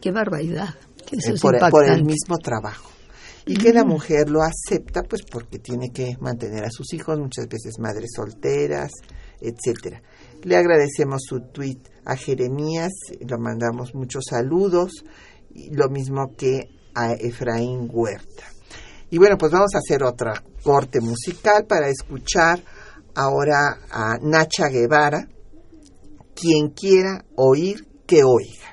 qué 0.00 0.10
barbaridad. 0.10 0.74
por, 1.40 1.58
por, 1.70 1.84
el 1.84 2.04
mismo 2.04 2.38
trabajo. 2.38 2.90
Y 3.46 3.56
que 3.56 3.72
la 3.72 3.84
mujer 3.84 4.28
lo 4.28 4.40
acepta 4.42 5.02
pues 5.02 5.22
porque 5.22 5.58
tiene 5.58 5.90
que 5.90 6.16
mantener 6.20 6.64
a 6.64 6.70
sus 6.70 6.92
hijos, 6.92 7.18
muchas 7.18 7.48
veces 7.48 7.78
madres 7.78 8.10
solteras, 8.14 8.90
etcétera. 9.40 10.02
Le 10.42 10.56
agradecemos 10.56 11.22
su 11.26 11.40
tweet 11.40 11.80
a 12.04 12.16
Jeremías, 12.16 12.92
lo 13.26 13.38
mandamos 13.38 13.94
muchos 13.94 14.24
saludos, 14.28 15.04
lo 15.72 15.88
mismo 15.88 16.34
que 16.36 16.60
a 16.94 17.12
Efraín 17.12 17.88
Huerta. 17.90 18.44
Y 19.10 19.18
bueno, 19.18 19.38
pues 19.38 19.52
vamos 19.52 19.74
a 19.74 19.78
hacer 19.78 20.02
otra 20.02 20.42
corte 20.62 21.00
musical 21.00 21.64
para 21.66 21.88
escuchar 21.88 22.62
ahora 23.14 23.78
a 23.90 24.18
Nacha 24.20 24.68
Guevara, 24.68 25.26
quien 26.34 26.70
quiera 26.70 27.24
oír 27.36 27.86
que 28.08 28.24
oiga. 28.24 28.68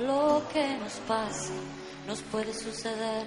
lo 0.00 0.42
que 0.52 0.76
nos 0.78 0.94
pasa, 1.06 1.52
nos 2.06 2.20
puede 2.22 2.52
suceder 2.52 3.26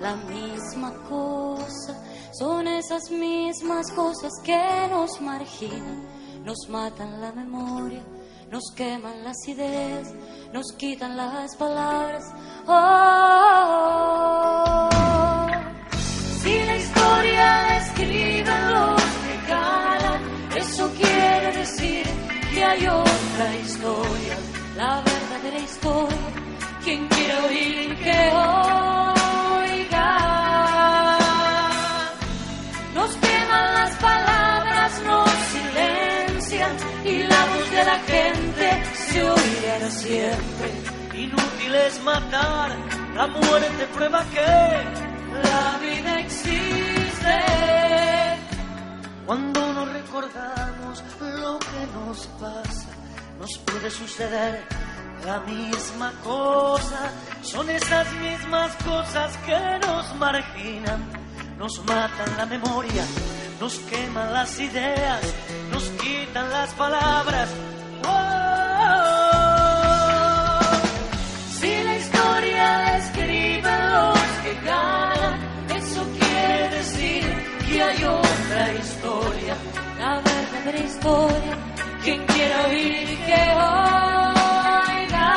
la 0.00 0.16
misma 0.16 0.94
cosa. 1.08 2.02
Son 2.32 2.66
esas 2.66 3.10
mismas 3.10 3.90
cosas 3.92 4.32
que 4.44 4.88
nos 4.90 5.20
marginan, 5.20 6.04
nos 6.44 6.68
matan 6.68 7.20
la 7.20 7.32
memoria, 7.32 8.02
nos 8.50 8.72
queman 8.74 9.24
las 9.24 9.36
ideas, 9.46 10.12
nos 10.52 10.72
quitan 10.72 11.16
las 11.16 11.56
palabras. 11.56 12.24
Oh, 12.66 13.68
si 16.42 16.64
la 16.64 16.76
historia 16.76 17.78
escriben 17.78 18.70
los 18.72 19.02
que 19.02 19.36
ganan, 19.48 20.22
eso 20.56 20.90
quiere 20.96 21.52
decir 21.58 22.06
que 22.52 22.64
hay 22.64 22.86
otra 22.86 23.56
historia 23.64 24.36
la 24.78 25.02
verdadera 25.02 25.58
historia. 25.58 26.16
Quien 26.84 27.08
quiere 27.08 27.34
oír 27.46 27.96
que 27.98 28.10
oiga. 28.10 29.07
La 37.88 37.98
gente 38.00 38.66
se 38.94 39.22
oirá 39.22 39.90
siempre. 39.90 40.68
Inútil 41.24 41.74
es 41.86 41.94
matar, 42.02 42.70
la 43.14 43.26
muerte 43.26 43.82
prueba 43.94 44.20
que 44.34 44.52
la 45.48 45.64
vida 45.86 46.20
existe. 46.20 47.36
Cuando 49.26 49.60
nos 49.72 49.88
recordamos 49.92 51.02
lo 51.44 51.58
que 51.58 51.82
nos 51.96 52.18
pasa 52.42 52.88
nos 53.38 53.58
puede 53.58 53.90
suceder 53.90 54.66
la 55.24 55.40
misma 55.40 56.12
cosa. 56.22 57.02
Son 57.42 57.68
esas 57.70 58.06
mismas 58.14 58.70
cosas 58.84 59.36
que 59.46 59.86
nos 59.86 60.14
marginan, 60.16 61.00
nos 61.58 61.74
matan 61.84 62.30
la 62.36 62.46
memoria, 62.46 63.04
nos 63.60 63.78
queman 63.90 64.32
las 64.32 64.58
ideas, 64.58 65.22
nos 65.72 65.84
quitan 66.02 66.50
las 66.50 66.70
palabras. 66.74 67.48
Si 71.58 71.84
la 71.84 71.96
historia 71.96 72.96
escribe 72.98 73.72
los 73.92 74.20
que 74.42 74.52
ganan, 74.64 75.34
eso 75.76 76.02
quiere 76.18 76.76
decir 76.76 77.24
que 77.68 77.82
hay 77.82 78.04
otra 78.04 78.72
historia, 78.74 79.56
la 79.98 80.20
verdadera 80.20 80.78
historia 80.78 81.68
quien 82.08 82.24
quiera 82.26 82.66
oír 82.68 83.18
que 83.26 83.42
oiga. 83.60 85.28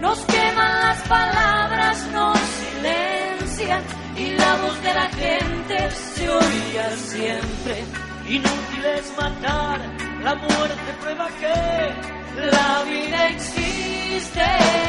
Nos 0.00 0.18
queman 0.20 0.80
las 0.80 1.00
palabras, 1.08 2.06
nos 2.12 2.38
silencian 2.38 3.82
y 4.16 4.30
la 4.34 4.56
voz 4.62 4.82
de 4.82 4.94
la 4.94 5.08
gente 5.08 5.90
se 5.90 6.28
oirá 6.28 6.90
siempre. 6.96 8.07
Inútil 8.28 8.84
es 8.98 9.16
matar, 9.16 9.80
la 10.22 10.34
muerte 10.34 10.92
prueba 11.00 11.28
que 11.40 12.50
la 12.50 12.84
vida 12.84 13.28
existe. 13.28 14.88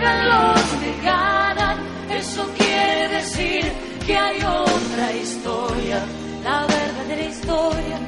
los 0.00 0.62
que 0.80 1.02
ganan, 1.02 1.78
eso 2.10 2.46
quiere 2.56 3.08
decir 3.08 3.72
que 4.06 4.16
hay 4.16 4.36
otra 4.38 5.12
historia, 5.12 6.04
la 6.44 6.66
verdadera 6.66 7.22
historia. 7.22 8.05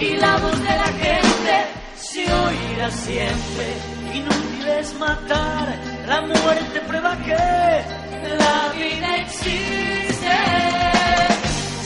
Y 0.00 0.16
la 0.16 0.36
voz 0.38 0.58
de 0.60 0.76
la 0.84 0.90
gente 1.04 1.54
se 1.96 2.20
oirá 2.20 2.90
siempre. 2.90 3.66
Inútil 4.14 4.68
es 4.80 4.94
matar, 4.98 5.76
la 6.06 6.20
muerte 6.22 6.80
prueba 6.86 7.16
que 7.18 7.36
la 8.38 8.72
vida 8.74 9.16
existe. 9.16 10.36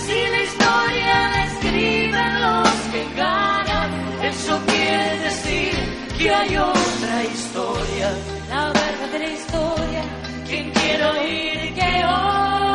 Si 0.05 0.19
la 0.35 0.43
historia 0.43 1.29
la 1.35 1.45
escriben 1.45 2.41
los 2.41 2.69
que 2.93 3.03
ganan, 3.17 3.91
eso 4.23 4.61
quiere 4.67 5.19
decir 5.19 5.73
que 6.19 6.35
hay 6.35 6.57
otra 6.57 7.25
historia, 7.33 8.11
la 8.51 8.73
verdadera 8.73 9.29
historia. 9.29 10.03
Quien 10.47 10.71
quiere 10.71 11.05
oír 11.07 11.75
que 11.75 12.05
oiga. 12.05 12.72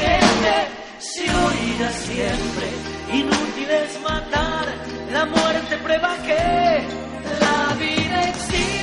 Gente 0.00 0.80
se 0.98 1.26
siempre. 2.10 2.66
Inútil 3.12 3.70
es 3.70 4.00
matar, 4.02 4.66
la 5.12 5.24
muerte 5.26 5.76
prueba 5.78 6.16
que 6.22 6.86
la 7.40 7.74
vida 7.74 8.28
existe. 8.28 8.80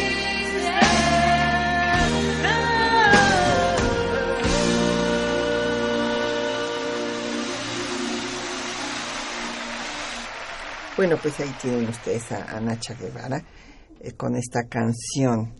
Bueno, 10.97 11.15
pues 11.21 11.39
ahí 11.39 11.53
tienen 11.61 11.87
ustedes 11.87 12.31
a, 12.31 12.59
Nacha 12.59 12.95
Guevara 12.95 13.43
eh, 13.99 14.13
con 14.13 14.35
esta 14.35 14.63
canción. 14.67 15.53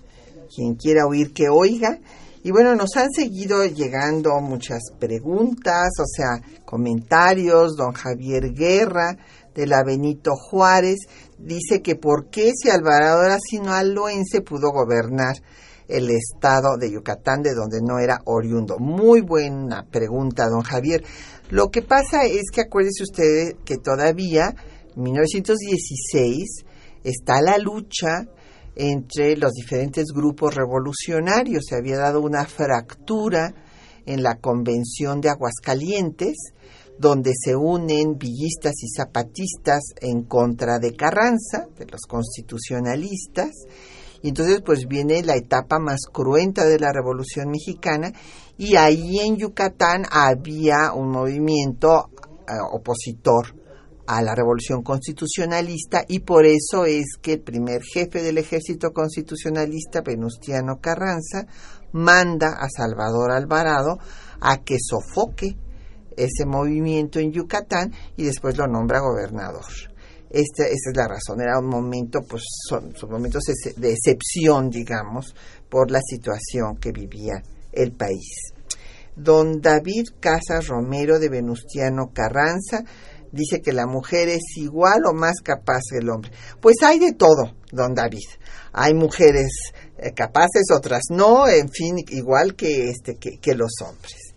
Quien 0.54 0.74
quiera 0.74 1.06
oír 1.06 1.32
que 1.32 1.48
oiga. 1.48 2.00
Y 2.48 2.52
bueno, 2.52 2.76
nos 2.76 2.96
han 2.96 3.12
seguido 3.12 3.66
llegando 3.66 4.40
muchas 4.40 4.80
preguntas, 4.98 5.90
o 6.00 6.06
sea, 6.06 6.62
comentarios. 6.64 7.76
Don 7.76 7.92
Javier 7.92 8.54
Guerra 8.54 9.18
de 9.54 9.68
la 9.68 9.84
Benito 9.84 10.32
Juárez 10.34 10.96
dice 11.38 11.82
que 11.82 11.98
por 11.98 12.30
qué 12.30 12.54
si 12.56 12.70
Alvarado 12.70 13.26
era 13.26 13.38
sinaloense 13.38 14.40
pudo 14.40 14.72
gobernar 14.72 15.36
el 15.90 16.10
estado 16.10 16.78
de 16.78 16.90
Yucatán, 16.90 17.42
de 17.42 17.54
donde 17.54 17.82
no 17.82 18.00
era 18.00 18.22
oriundo. 18.24 18.78
Muy 18.80 19.20
buena 19.20 19.84
pregunta, 19.84 20.48
don 20.48 20.62
Javier. 20.62 21.04
Lo 21.50 21.70
que 21.70 21.82
pasa 21.82 22.24
es 22.24 22.44
que 22.50 22.62
acuérdese 22.62 23.04
usted 23.04 23.58
que 23.66 23.76
todavía, 23.76 24.56
en 24.96 25.04
1916, 25.04 26.64
está 27.04 27.42
la 27.42 27.58
lucha 27.58 28.26
entre 28.78 29.36
los 29.36 29.54
diferentes 29.54 30.06
grupos 30.14 30.56
revolucionarios. 30.56 31.66
Se 31.68 31.76
había 31.76 31.98
dado 31.98 32.22
una 32.22 32.46
fractura 32.46 33.54
en 34.06 34.22
la 34.22 34.36
Convención 34.36 35.20
de 35.20 35.30
Aguascalientes, 35.30 36.36
donde 37.00 37.34
se 37.36 37.56
unen 37.56 38.18
villistas 38.18 38.74
y 38.82 38.88
zapatistas 38.96 39.82
en 40.00 40.24
contra 40.24 40.78
de 40.80 40.96
Carranza, 40.96 41.68
de 41.78 41.86
los 41.88 42.02
constitucionalistas, 42.08 43.52
y 44.22 44.30
entonces 44.30 44.62
pues 44.66 44.88
viene 44.88 45.24
la 45.24 45.36
etapa 45.36 45.80
más 45.80 46.02
cruenta 46.12 46.66
de 46.66 46.80
la 46.80 46.92
Revolución 46.92 47.50
Mexicana 47.50 48.12
y 48.58 48.76
ahí 48.76 49.20
en 49.20 49.38
Yucatán 49.38 50.06
había 50.10 50.92
un 50.94 51.10
movimiento 51.12 52.10
eh, 52.48 52.54
opositor 52.72 53.54
a 54.08 54.22
la 54.22 54.34
revolución 54.34 54.82
constitucionalista 54.84 56.06
y 56.08 56.20
por 56.20 56.46
eso 56.46 56.86
es 56.86 57.18
que 57.22 57.34
el 57.34 57.42
primer 57.42 57.84
jefe 57.84 58.24
del 58.24 58.38
ejército 58.38 58.92
constitucionalista, 58.92 60.02
Venustiano 60.02 60.80
Carranza, 60.80 61.46
manda 61.92 62.54
a 62.60 62.68
Salvador 62.70 63.32
Alvarado 63.32 64.00
a 64.40 64.64
que 64.64 64.78
sofoque 64.80 65.58
ese 66.16 66.46
movimiento 66.46 67.20
en 67.20 67.32
Yucatán 67.32 67.94
y 68.16 68.24
después 68.24 68.58
lo 68.58 68.66
nombra 68.68 69.02
gobernador. 69.02 69.66
Esta, 70.30 70.64
esa 70.64 70.90
es 70.92 70.98
la 70.98 71.08
razón, 71.08 71.42
era 71.42 71.60
un 71.60 71.68
momento, 71.68 72.20
pues 72.28 72.44
son, 72.68 72.94
momentos 73.10 73.44
de 73.76 73.92
excepción, 73.92 74.70
digamos, 74.70 75.36
por 75.70 75.92
la 75.92 76.00
situación 76.02 76.78
que 76.78 76.92
vivía 76.92 77.42
el 77.72 77.92
país. 77.94 78.54
Don 79.16 79.62
David 79.62 80.10
Casas 80.20 80.68
Romero 80.68 81.18
de 81.18 81.30
Venustiano 81.30 82.12
Carranza 82.14 82.84
dice 83.32 83.62
que 83.62 83.74
la 83.74 83.86
mujer 83.86 84.30
es 84.30 84.44
igual 84.58 85.06
o 85.06 85.14
más 85.14 85.42
capaz 85.44 85.82
que 85.90 85.98
el 85.98 86.10
hombre. 86.10 86.32
Pues 86.62 86.78
hay 86.84 87.00
de 87.00 87.14
todo, 87.14 87.54
don 87.72 87.94
David. 87.94 88.28
Hay 88.74 88.94
mujeres 88.94 89.50
eh, 89.98 90.14
capaces, 90.14 90.66
otras 90.76 91.04
no, 91.10 91.48
en 91.48 91.70
fin, 91.70 91.98
igual 92.10 92.56
que, 92.56 92.90
este, 92.90 93.18
que, 93.18 93.56
los 93.56 93.72
hombres. 93.86 94.34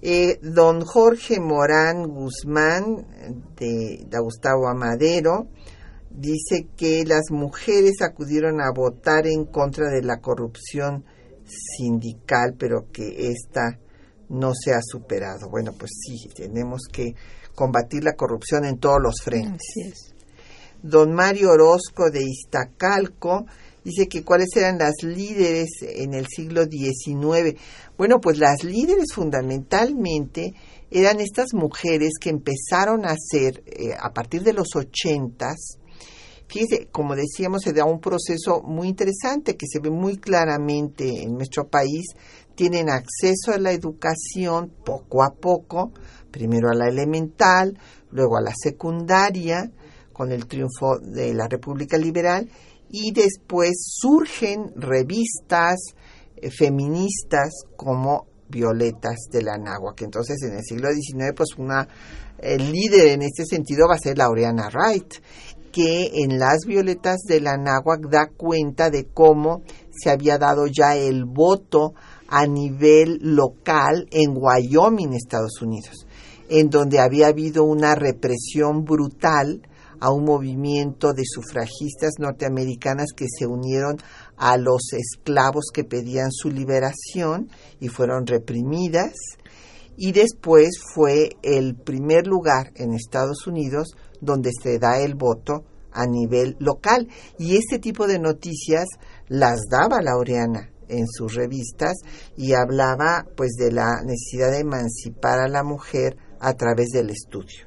Eh, 0.00 0.38
don 0.42 0.84
Jorge 0.84 1.38
Morán 1.38 2.08
Guzmán, 2.08 3.06
de, 3.56 4.04
de 4.06 4.18
Gustavo 4.18 4.68
Amadero, 4.68 5.48
dice 6.10 6.66
que 6.76 7.04
las 7.04 7.30
mujeres 7.30 8.02
acudieron 8.02 8.60
a 8.60 8.72
votar 8.74 9.26
en 9.26 9.44
contra 9.44 9.88
de 9.90 10.02
la 10.02 10.18
corrupción 10.18 11.04
sindical, 11.46 12.54
pero 12.58 12.90
que 12.92 13.28
esta 13.28 13.78
no 14.28 14.52
se 14.54 14.72
ha 14.72 14.80
superado. 14.82 15.48
Bueno, 15.50 15.72
pues 15.78 15.90
sí, 16.00 16.28
tenemos 16.34 16.82
que 16.90 17.14
combatir 17.54 18.04
la 18.04 18.14
corrupción 18.14 18.64
en 18.64 18.78
todos 18.78 19.00
los 19.00 19.14
frentes. 19.22 20.14
Don 20.82 21.12
Mario 21.12 21.50
Orozco 21.50 22.10
de 22.10 22.22
Iztacalco 22.24 23.46
dice 23.84 24.08
que 24.08 24.24
cuáles 24.24 24.48
eran 24.56 24.78
las 24.78 24.94
líderes 25.02 25.70
en 25.82 26.14
el 26.14 26.26
siglo 26.26 26.64
XIX. 26.64 27.58
Bueno, 27.96 28.20
pues 28.20 28.38
las 28.38 28.64
líderes 28.64 29.12
fundamentalmente 29.14 30.54
eran 30.90 31.20
estas 31.20 31.54
mujeres 31.54 32.12
que 32.20 32.30
empezaron 32.30 33.06
a 33.06 33.14
ser, 33.16 33.62
eh, 33.66 33.94
a 33.98 34.12
partir 34.12 34.42
de 34.42 34.52
los 34.52 34.74
ochentas, 34.74 35.78
Fíjese, 36.52 36.88
como 36.92 37.16
decíamos, 37.16 37.62
se 37.62 37.72
da 37.72 37.86
un 37.86 37.98
proceso 37.98 38.60
muy 38.62 38.88
interesante 38.88 39.56
que 39.56 39.66
se 39.66 39.80
ve 39.80 39.88
muy 39.88 40.18
claramente 40.18 41.22
en 41.22 41.32
nuestro 41.32 41.66
país. 41.66 42.08
Tienen 42.54 42.90
acceso 42.90 43.52
a 43.54 43.58
la 43.58 43.72
educación 43.72 44.70
poco 44.84 45.22
a 45.22 45.30
poco, 45.32 45.92
primero 46.32 46.68
a 46.68 46.74
la 46.74 46.88
elemental, 46.88 47.78
luego 48.10 48.36
a 48.36 48.42
la 48.42 48.52
secundaria, 48.56 49.70
con 50.12 50.32
el 50.32 50.46
triunfo 50.46 50.98
de 50.98 51.32
la 51.34 51.46
República 51.46 51.96
Liberal, 51.96 52.48
y 52.90 53.12
después 53.12 53.72
surgen 53.76 54.72
revistas 54.74 55.76
eh, 56.36 56.50
feministas 56.50 57.50
como 57.76 58.26
Violetas 58.48 59.28
de 59.30 59.42
la 59.42 59.56
que 59.96 60.04
Entonces, 60.04 60.36
en 60.42 60.56
el 60.56 60.62
siglo 60.62 60.90
XIX, 60.92 61.32
pues 61.34 61.56
una 61.56 61.88
el 62.38 62.70
líder 62.70 63.08
en 63.08 63.22
este 63.22 63.44
sentido 63.46 63.86
va 63.88 63.94
a 63.94 63.98
ser 63.98 64.18
Laureana 64.18 64.68
Wright 64.68 65.14
que 65.72 66.10
en 66.22 66.38
las 66.38 66.66
violetas 66.66 67.22
de 67.26 67.40
la 67.40 67.56
náhuac 67.56 68.08
da 68.10 68.28
cuenta 68.36 68.90
de 68.90 69.06
cómo 69.06 69.62
se 69.90 70.10
había 70.10 70.36
dado 70.36 70.66
ya 70.66 70.96
el 70.96 71.24
voto 71.24 71.94
a 72.28 72.46
nivel 72.46 73.18
local 73.22 74.06
en 74.10 74.34
Wyoming, 74.36 75.14
Estados 75.14 75.62
Unidos, 75.62 76.06
en 76.48 76.70
donde 76.70 77.00
había 77.00 77.28
habido 77.28 77.64
una 77.64 77.94
represión 77.94 78.84
brutal 78.84 79.62
a 80.02 80.10
un 80.10 80.24
movimiento 80.24 81.12
de 81.12 81.22
sufragistas 81.24 82.14
norteamericanas 82.18 83.12
que 83.14 83.26
se 83.28 83.46
unieron 83.46 83.98
a 84.36 84.56
los 84.56 84.92
esclavos 84.92 85.66
que 85.72 85.84
pedían 85.84 86.32
su 86.32 86.50
liberación 86.50 87.48
y 87.78 87.86
fueron 87.86 88.26
reprimidas. 88.26 89.14
Y 89.96 90.10
después 90.10 90.80
fue 90.92 91.36
el 91.42 91.76
primer 91.76 92.26
lugar 92.26 92.72
en 92.74 92.94
Estados 92.94 93.46
Unidos 93.46 93.94
donde 94.20 94.50
se 94.60 94.80
da 94.80 95.00
el 95.00 95.14
voto 95.14 95.64
a 95.92 96.06
nivel 96.06 96.56
local. 96.58 97.08
Y 97.38 97.56
este 97.56 97.78
tipo 97.78 98.08
de 98.08 98.18
noticias 98.18 98.86
las 99.28 99.60
daba 99.70 100.02
Laureana 100.02 100.70
en 100.88 101.06
sus 101.06 101.34
revistas 101.34 101.94
y 102.36 102.54
hablaba 102.54 103.24
pues 103.36 103.52
de 103.52 103.70
la 103.70 104.02
necesidad 104.04 104.50
de 104.50 104.60
emancipar 104.60 105.38
a 105.40 105.48
la 105.48 105.62
mujer 105.62 106.16
a 106.42 106.54
través 106.54 106.88
del 106.88 107.10
estudio. 107.10 107.66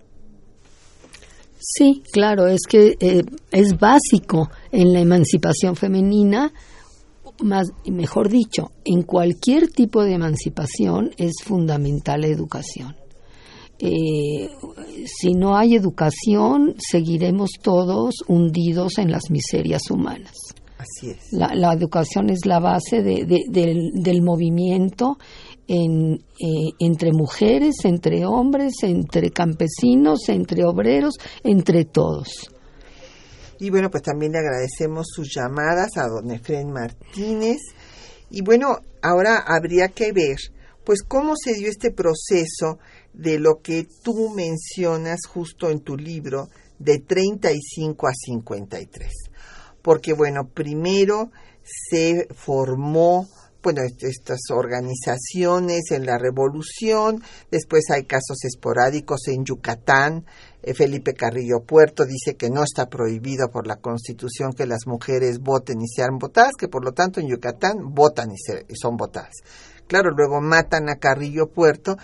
Sí, 1.60 2.04
claro, 2.12 2.48
es 2.48 2.62
que 2.68 2.96
eh, 3.00 3.24
es 3.52 3.80
básico 3.80 4.52
en 4.72 4.94
la 4.94 5.00
emancipación 5.00 5.76
femenina, 5.76 6.54
más, 7.42 7.72
mejor 7.86 8.30
dicho, 8.30 8.72
en 8.84 9.02
cualquier 9.02 9.70
tipo 9.70 10.04
de 10.04 10.14
emancipación 10.14 11.12
es 11.18 11.34
fundamental 11.44 12.22
la 12.22 12.28
educación. 12.28 12.96
Eh, 13.80 14.50
si 15.06 15.34
no 15.34 15.58
hay 15.58 15.76
educación, 15.76 16.76
seguiremos 16.78 17.52
todos 17.62 18.16
hundidos 18.28 18.98
en 19.00 19.12
las 19.12 19.30
miserias 19.32 19.90
humanas. 19.90 20.34
Así 20.78 21.10
es. 21.10 21.34
La, 21.34 21.74
educación 21.74 22.30
es 22.30 22.46
la 22.46 22.60
base 22.60 23.02
del, 23.02 24.22
movimiento 24.22 25.18
en, 25.68 26.14
eh, 26.14 26.72
entre 26.80 27.12
mujeres, 27.12 27.76
entre 27.84 28.26
hombres, 28.26 28.76
entre 28.84 29.32
campesinos, 29.32 30.30
entre 30.30 30.66
obreros, 30.66 31.16
entre 31.44 31.86
todos. 31.86 32.52
Y 33.60 33.70
bueno, 33.70 33.90
pues 33.90 34.04
también 34.04 34.34
le 34.34 34.40
agradecemos 34.40 35.08
sus 35.10 35.34
llamadas 35.34 35.98
a 35.98 36.08
don 36.08 36.30
Efren 36.32 36.72
Martínez. 36.72 37.58
Y 38.30 38.42
bueno, 38.42 38.80
ahora 39.02 39.44
habría 39.46 39.90
que 39.90 40.12
ver, 40.12 40.38
pues, 40.84 41.04
cómo 41.04 41.34
se 41.42 41.54
dio 41.54 41.70
este 41.70 41.92
proceso 41.92 42.80
de 43.14 43.40
lo 43.40 43.62
que 43.62 43.88
tú 44.04 44.30
mencionas 44.36 45.22
justo 45.28 45.70
en 45.70 45.80
tu 45.80 45.96
libro 45.96 46.50
de 46.80 47.00
35 47.00 48.08
a 48.08 48.14
53. 48.14 49.12
Porque 49.82 50.14
bueno, 50.14 50.50
primero 50.54 51.32
se 51.64 52.28
formó 52.34 53.28
bueno, 53.66 53.82
estas 53.82 54.40
organizaciones 54.52 55.90
en 55.90 56.06
la 56.06 56.20
revolución, 56.20 57.24
después 57.50 57.86
hay 57.92 58.04
casos 58.04 58.44
esporádicos 58.44 59.28
en 59.28 59.44
Yucatán, 59.44 60.24
eh, 60.62 60.76
Felipe 60.76 61.14
Carrillo 61.14 61.62
Puerto 61.66 62.06
dice 62.06 62.36
que 62.36 62.52
no 62.52 62.62
está 62.62 62.86
prohibido 62.86 63.50
por 63.50 63.66
la 63.66 63.78
constitución 63.78 64.54
que 64.54 64.68
las 64.68 64.86
mujeres 64.86 65.40
voten 65.40 65.82
y 65.82 65.88
sean 65.88 66.20
votadas, 66.20 66.52
que 66.60 66.68
por 66.68 66.86
lo 66.86 66.92
tanto 66.92 67.20
en 67.20 67.28
Yucatán 67.28 67.94
votan 67.96 68.30
y 68.32 68.76
son 68.76 68.98
votadas. 68.98 69.34
Claro, 69.88 70.12
luego 70.12 70.42
matan 70.42 70.88
a 70.90 70.98
Carrillo 70.98 71.48
Puerto 71.48 71.98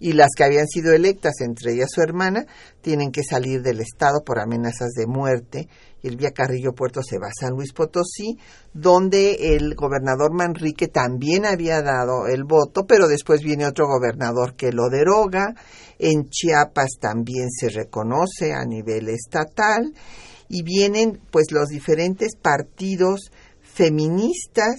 y 0.00 0.12
las 0.12 0.28
que 0.36 0.44
habían 0.44 0.68
sido 0.68 0.92
electas, 0.92 1.40
entre 1.40 1.72
ellas 1.72 1.90
su 1.92 2.00
hermana, 2.00 2.46
tienen 2.80 3.10
que 3.10 3.22
salir 3.24 3.62
del 3.62 3.80
Estado 3.80 4.22
por 4.24 4.38
amenazas 4.38 4.90
de 4.96 5.06
muerte. 5.06 5.68
Y 6.02 6.08
el 6.08 6.16
Vía 6.16 6.30
Carrillo 6.30 6.72
Puerto 6.72 7.02
se 7.02 7.18
va 7.18 7.26
a 7.26 7.38
San 7.38 7.54
Luis 7.54 7.72
Potosí, 7.72 8.38
donde 8.72 9.56
el 9.56 9.74
gobernador 9.74 10.32
Manrique 10.32 10.88
también 10.88 11.44
había 11.44 11.82
dado 11.82 12.26
el 12.26 12.44
voto, 12.44 12.86
pero 12.86 13.08
después 13.08 13.42
viene 13.42 13.66
otro 13.66 13.86
gobernador 13.86 14.54
que 14.54 14.72
lo 14.72 14.88
deroga. 14.88 15.54
En 15.98 16.28
Chiapas 16.28 16.98
también 17.00 17.50
se 17.50 17.68
reconoce 17.68 18.52
a 18.52 18.64
nivel 18.64 19.08
estatal 19.08 19.92
y 20.48 20.62
vienen 20.62 21.20
pues 21.30 21.50
los 21.50 21.68
diferentes 21.68 22.36
partidos 22.36 23.30
feministas 23.60 24.76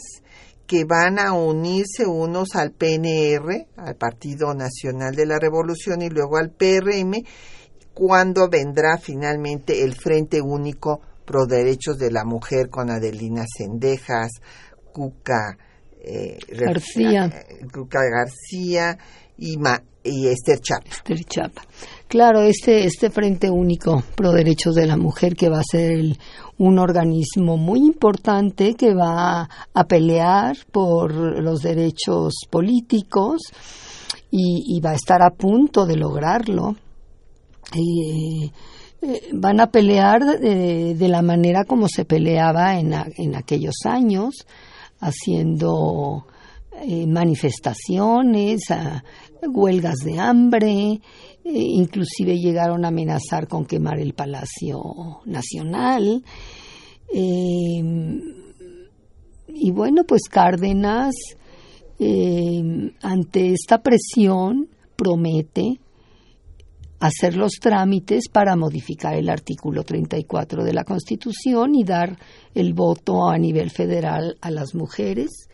que 0.70 0.86
van 0.86 1.18
a 1.18 1.34
unirse 1.34 2.06
unos 2.06 2.56
al 2.56 2.72
PNR, 2.74 3.68
al 3.76 3.96
Partido 3.96 4.54
Nacional 4.54 5.16
de 5.16 5.26
la 5.26 5.40
Revolución, 5.40 6.04
y 6.04 6.10
luego 6.10 6.38
al 6.38 6.52
PRM, 6.52 7.24
cuando 7.96 8.48
vendrá 8.50 9.00
finalmente 9.00 9.84
el 9.84 9.96
Frente 9.96 10.40
Único 10.42 11.02
Pro 11.30 11.46
Derechos 11.46 12.00
de 12.00 12.10
la 12.12 12.26
Mujer 12.26 12.70
con 12.72 12.90
Adelina 12.90 13.44
Cendejas, 13.56 14.32
Cuca 14.92 15.56
eh, 16.04 16.40
García. 16.50 17.26
eh, 17.28 17.68
García 17.72 18.98
y, 19.38 19.58
Ma- 19.58 19.84
y 20.04 20.26
Esther 20.28 20.60
Chapa. 20.60 20.90
Esther 20.90 21.24
Chapa. 21.26 21.62
Claro, 22.08 22.42
este, 22.42 22.86
este 22.86 23.12
Frente 23.12 23.48
Único 23.52 24.02
Pro 24.16 24.32
Derechos 24.32 24.74
de 24.74 24.88
la 24.88 24.98
Mujer, 24.98 25.36
que 25.36 25.50
va 25.50 25.60
a 25.60 25.64
ser 25.70 25.92
el- 25.92 26.18
un 26.58 26.80
organismo 26.80 27.58
muy 27.58 27.80
importante 27.80 28.74
que 28.74 28.96
va 28.96 29.48
a 29.74 29.84
pelear 29.86 30.58
por 30.72 31.14
los 31.14 31.62
derechos 31.62 32.34
políticos 32.50 33.42
y, 34.32 34.64
y 34.76 34.82
va 34.82 34.92
a 34.92 34.96
estar 34.96 35.22
a 35.22 35.30
punto 35.30 35.86
de 35.86 35.96
lograrlo. 35.96 36.76
Eh, 37.76 38.50
eh, 39.02 39.30
van 39.34 39.60
a 39.60 39.72
pelear 39.72 40.22
de, 40.40 40.96
la 41.08 41.22
manera 41.22 41.64
como 41.66 41.88
se 41.88 42.06
peleaba 42.06 42.80
en, 42.80 42.94
a- 42.94 43.08
en 43.18 43.36
aquellos 43.36 43.76
años, 43.86 44.46
haciendo 45.00 46.26
eh, 46.82 47.08
manifestaciones, 47.08 48.62
huelgas 49.42 49.98
de 50.04 50.20
hambre, 50.20 50.74
eh, 50.92 51.00
inclusive 51.44 52.38
llegaron 52.38 52.84
a 52.86 52.90
amenazar 52.90 53.48
con 53.48 53.66
quemar 53.66 54.00
el 54.00 54.14
Palacio 54.14 55.22
Nacional. 55.26 56.24
Y 59.52 59.72
bueno, 59.72 60.04
pues 60.04 60.24
Cárdenas, 60.30 61.16
ante 63.02 63.54
esta 63.54 63.82
presión, 63.82 64.68
promete 64.96 65.80
hacer 67.00 67.36
los 67.38 67.54
trámites 67.62 68.30
para 68.30 68.56
modificar 68.56 69.16
el 69.16 69.30
artículo 69.30 69.84
34 69.84 70.64
de 70.64 70.74
la 70.74 70.84
Constitución 70.84 71.76
y 71.76 71.84
dar 71.84 72.18
el 72.54 72.74
voto 72.74 73.30
a 73.30 73.38
nivel 73.38 73.70
federal 73.72 74.38
a 74.42 74.52
las 74.52 74.76
mujeres, 74.76 75.48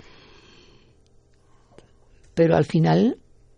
pero 2.34 2.56
al 2.56 2.66
final 2.66 3.18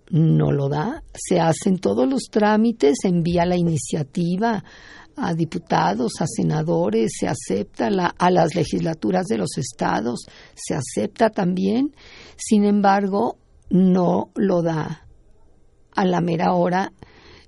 no 0.09 0.51
lo 0.51 0.69
da. 0.69 1.03
Se 1.13 1.39
hacen 1.39 1.79
todos 1.79 2.07
los 2.07 2.23
trámites, 2.31 2.97
se 3.01 3.07
envía 3.09 3.45
la 3.45 3.57
iniciativa 3.57 4.63
a 5.15 5.33
diputados, 5.33 6.13
a 6.21 6.27
senadores, 6.27 7.11
se 7.19 7.27
acepta 7.27 7.89
la- 7.89 8.13
a 8.17 8.29
las 8.29 8.53
legislaturas 8.53 9.25
de 9.25 9.37
los 9.37 9.57
estados, 9.57 10.25
se 10.55 10.75
acepta 10.75 11.29
también. 11.31 11.95
Sin 12.37 12.65
embargo, 12.65 13.37
no 13.69 14.29
lo 14.35 14.61
da 14.61 15.07
a 15.95 16.05
la 16.05 16.21
mera 16.21 16.53
hora 16.53 16.93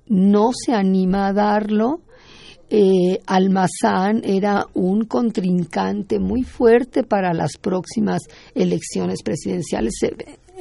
no 0.09 0.49
se 0.53 0.73
anima 0.73 1.27
a 1.27 1.33
darlo. 1.33 2.01
Eh, 2.71 3.19
Almazán 3.25 4.21
era 4.23 4.67
un 4.75 5.05
contrincante 5.05 6.19
muy 6.19 6.43
fuerte 6.43 7.03
para 7.03 7.33
las 7.33 7.57
próximas 7.57 8.21
elecciones 8.53 9.23
presidenciales. 9.23 9.93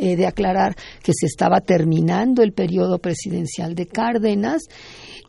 He 0.01 0.16
de 0.16 0.26
aclarar 0.26 0.74
que 1.03 1.12
se 1.12 1.26
estaba 1.26 1.61
terminando 1.61 2.42
el 2.42 2.53
periodo 2.53 2.99
presidencial 2.99 3.74
de 3.74 3.86
Cárdenas. 3.86 4.62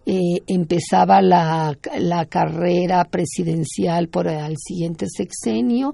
eh, 0.05 0.41
empezaba 0.47 1.21
la, 1.21 1.77
la 1.99 2.25
carrera 2.25 3.03
presidencial 3.05 4.07
por 4.07 4.27
el 4.27 4.55
siguiente 4.57 5.05
sexenio. 5.07 5.93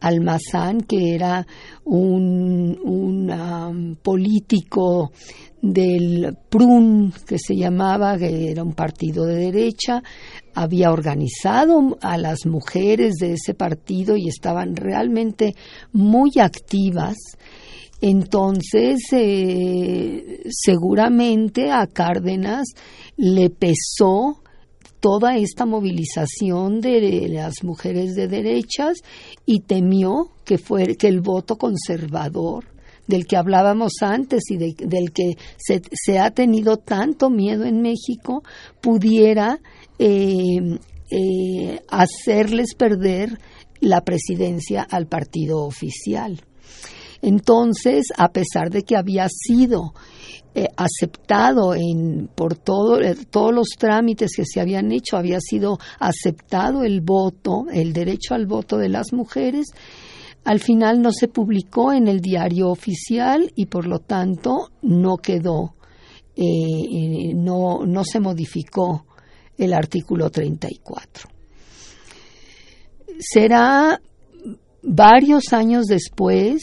Almazán, 0.00 0.80
que 0.80 1.14
era 1.14 1.46
un, 1.84 2.78
un, 2.82 3.30
um, 3.30 3.96
político 3.96 5.10
del 5.62 6.36
PRUN, 6.48 7.12
que 7.26 7.38
se 7.38 7.54
llamaba, 7.54 8.16
que 8.16 8.50
era 8.50 8.62
un 8.62 8.72
partido 8.72 9.26
de 9.26 9.36
derecha, 9.36 10.02
había 10.54 10.90
organizado 10.90 11.98
a 12.00 12.16
las 12.16 12.46
mujeres 12.46 13.14
de 13.20 13.34
ese 13.34 13.54
partido 13.54 14.16
y 14.16 14.28
estaban 14.28 14.76
realmente 14.76 15.54
muy 15.92 16.32
activas. 16.40 17.16
Entonces, 18.00 19.00
eh, 19.12 20.42
seguramente 20.48 21.70
a 21.70 21.86
Cárdenas 21.86 22.68
le 23.16 23.50
pesó 23.50 24.42
toda 25.00 25.36
esta 25.36 25.66
movilización 25.66 26.80
de 26.80 27.28
las 27.28 27.62
mujeres 27.62 28.14
de 28.14 28.28
derechas 28.28 28.98
y 29.46 29.60
temió 29.60 30.30
que, 30.44 30.58
que 30.96 31.08
el 31.08 31.20
voto 31.20 31.56
conservador 31.56 32.64
del 33.10 33.26
que 33.26 33.36
hablábamos 33.36 33.92
antes 34.00 34.42
y 34.50 34.56
de- 34.56 34.74
del 34.78 35.12
que 35.12 35.34
se, 35.58 35.82
se 35.92 36.18
ha 36.18 36.30
tenido 36.30 36.78
tanto 36.78 37.28
miedo 37.28 37.64
en 37.64 37.82
México 37.82 38.42
pudiera 38.80 39.58
eh, 39.98 40.78
eh, 41.10 41.80
hacerles 41.90 42.74
perder 42.74 43.38
la 43.80 44.00
presidencia 44.02 44.86
al 44.90 45.06
partido 45.06 45.58
oficial. 45.64 46.40
Entonces, 47.22 48.04
a 48.16 48.28
pesar 48.32 48.70
de 48.70 48.82
que 48.82 48.96
había 48.96 49.26
sido 49.28 49.92
eh, 50.54 50.66
aceptado 50.76 51.74
en, 51.74 52.28
por 52.34 52.56
todo, 52.56 53.00
eh, 53.00 53.14
todos 53.30 53.54
los 53.54 53.68
trámites 53.78 54.32
que 54.34 54.44
se 54.44 54.60
habían 54.60 54.90
hecho, 54.90 55.16
había 55.16 55.38
sido 55.40 55.78
aceptado 55.98 56.82
el 56.82 57.02
voto, 57.02 57.66
el 57.72 57.92
derecho 57.92 58.34
al 58.34 58.46
voto 58.46 58.78
de 58.78 58.88
las 58.88 59.12
mujeres, 59.12 59.66
al 60.44 60.60
final 60.60 61.02
no 61.02 61.12
se 61.12 61.28
publicó 61.28 61.92
en 61.92 62.08
el 62.08 62.20
diario 62.20 62.70
oficial 62.70 63.52
y 63.54 63.66
por 63.66 63.86
lo 63.86 63.98
tanto 63.98 64.70
no 64.82 65.18
quedó, 65.18 65.74
eh, 66.36 67.34
no, 67.34 67.84
no 67.86 68.04
se 68.04 68.20
modificó 68.20 69.06
el 69.58 69.74
artículo 69.74 70.30
34. 70.30 71.28
Será 73.18 74.00
varios 74.82 75.52
años 75.52 75.86
después, 75.86 76.62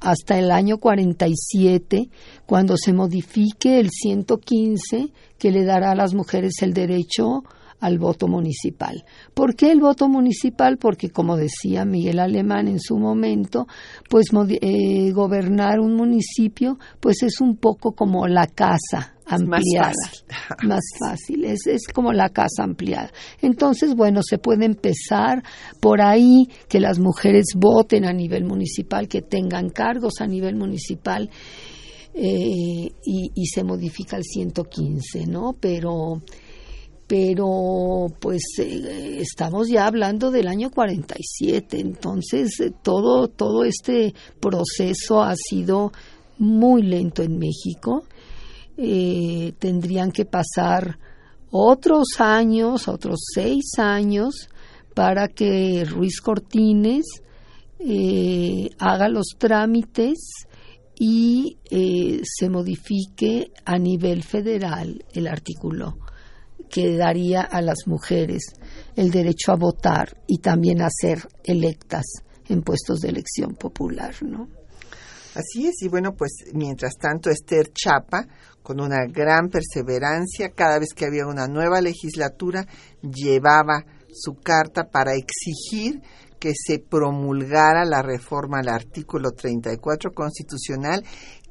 hasta 0.00 0.38
el 0.38 0.50
año 0.50 0.78
47, 0.78 2.10
cuando 2.46 2.76
se 2.76 2.92
modifique 2.92 3.78
el 3.78 3.90
115 3.90 5.12
que 5.38 5.50
le 5.50 5.64
dará 5.64 5.92
a 5.92 5.96
las 5.96 6.14
mujeres 6.14 6.54
el 6.62 6.74
derecho 6.74 7.44
al 7.82 7.98
voto 7.98 8.28
municipal. 8.28 9.04
¿Por 9.34 9.56
qué 9.56 9.72
el 9.72 9.80
voto 9.80 10.08
municipal? 10.08 10.78
Porque, 10.78 11.10
como 11.10 11.36
decía 11.36 11.84
Miguel 11.84 12.20
Alemán 12.20 12.68
en 12.68 12.78
su 12.78 12.96
momento, 12.96 13.66
pues 14.08 14.26
eh, 14.60 15.10
gobernar 15.10 15.80
un 15.80 15.94
municipio 15.96 16.78
pues 17.00 17.24
es 17.24 17.40
un 17.40 17.56
poco 17.56 17.92
como 17.92 18.28
la 18.28 18.46
casa 18.46 19.14
Es 19.26 19.42
más 19.42 19.62
ampliada. 19.64 19.92
fácil. 20.04 20.22
Más 20.68 20.84
fácil, 21.00 21.44
es, 21.44 21.66
es 21.66 21.88
como 21.92 22.12
la 22.12 22.28
casa 22.28 22.62
ampliada. 22.62 23.10
Entonces, 23.40 23.96
bueno, 23.96 24.20
se 24.22 24.38
puede 24.38 24.64
empezar 24.64 25.42
por 25.80 26.00
ahí 26.00 26.48
que 26.68 26.78
las 26.78 27.00
mujeres 27.00 27.46
voten 27.56 28.04
a 28.04 28.12
nivel 28.12 28.44
municipal, 28.44 29.08
que 29.08 29.22
tengan 29.22 29.70
cargos 29.70 30.20
a 30.20 30.26
nivel 30.28 30.54
municipal 30.54 31.28
eh, 32.14 32.92
y, 33.04 33.30
y 33.34 33.46
se 33.46 33.64
modifica 33.64 34.16
el 34.18 34.22
115, 34.24 35.26
¿no? 35.26 35.56
Pero 35.58 36.22
pero 37.12 38.06
pues 38.20 38.40
eh, 38.58 39.18
estamos 39.20 39.68
ya 39.68 39.86
hablando 39.86 40.30
del 40.30 40.48
año 40.48 40.70
47, 40.70 41.78
entonces 41.78 42.58
eh, 42.58 42.72
todo 42.82 43.28
todo 43.28 43.64
este 43.64 44.14
proceso 44.40 45.22
ha 45.22 45.34
sido 45.36 45.92
muy 46.38 46.80
lento 46.80 47.22
en 47.22 47.36
México. 47.38 48.06
Eh, 48.78 49.52
tendrían 49.58 50.10
que 50.10 50.24
pasar 50.24 50.98
otros 51.50 52.18
años, 52.18 52.88
otros 52.88 53.20
seis 53.34 53.72
años, 53.76 54.48
para 54.94 55.28
que 55.28 55.84
Ruiz 55.84 56.18
Cortines 56.22 57.20
haga 58.78 59.08
los 59.10 59.34
trámites 59.36 60.46
y 60.98 61.58
se 61.68 62.48
modifique 62.48 63.50
a 63.66 63.76
nivel 63.76 64.22
federal 64.22 65.04
el 65.12 65.26
artículo 65.26 65.98
que 66.72 66.96
daría 66.96 67.42
a 67.42 67.60
las 67.60 67.86
mujeres 67.86 68.54
el 68.96 69.10
derecho 69.10 69.52
a 69.52 69.56
votar 69.56 70.16
y 70.26 70.38
también 70.38 70.80
a 70.80 70.88
ser 70.90 71.28
electas 71.44 72.06
en 72.48 72.62
puestos 72.62 73.00
de 73.00 73.10
elección 73.10 73.54
popular, 73.56 74.14
¿no? 74.22 74.48
Así 75.34 75.66
es, 75.66 75.82
y 75.82 75.88
bueno, 75.88 76.14
pues 76.16 76.32
mientras 76.54 76.94
tanto 76.96 77.28
Esther 77.28 77.72
Chapa, 77.72 78.26
con 78.62 78.80
una 78.80 79.04
gran 79.06 79.50
perseverancia, 79.50 80.50
cada 80.54 80.78
vez 80.78 80.94
que 80.94 81.04
había 81.04 81.26
una 81.26 81.46
nueva 81.46 81.82
legislatura, 81.82 82.66
llevaba 83.02 83.84
su 84.10 84.36
carta 84.36 84.84
para 84.90 85.12
exigir 85.14 86.00
que 86.38 86.52
se 86.54 86.78
promulgara 86.78 87.84
la 87.84 88.02
reforma 88.02 88.60
al 88.60 88.68
artículo 88.68 89.30
34 89.30 90.12
constitucional 90.12 91.04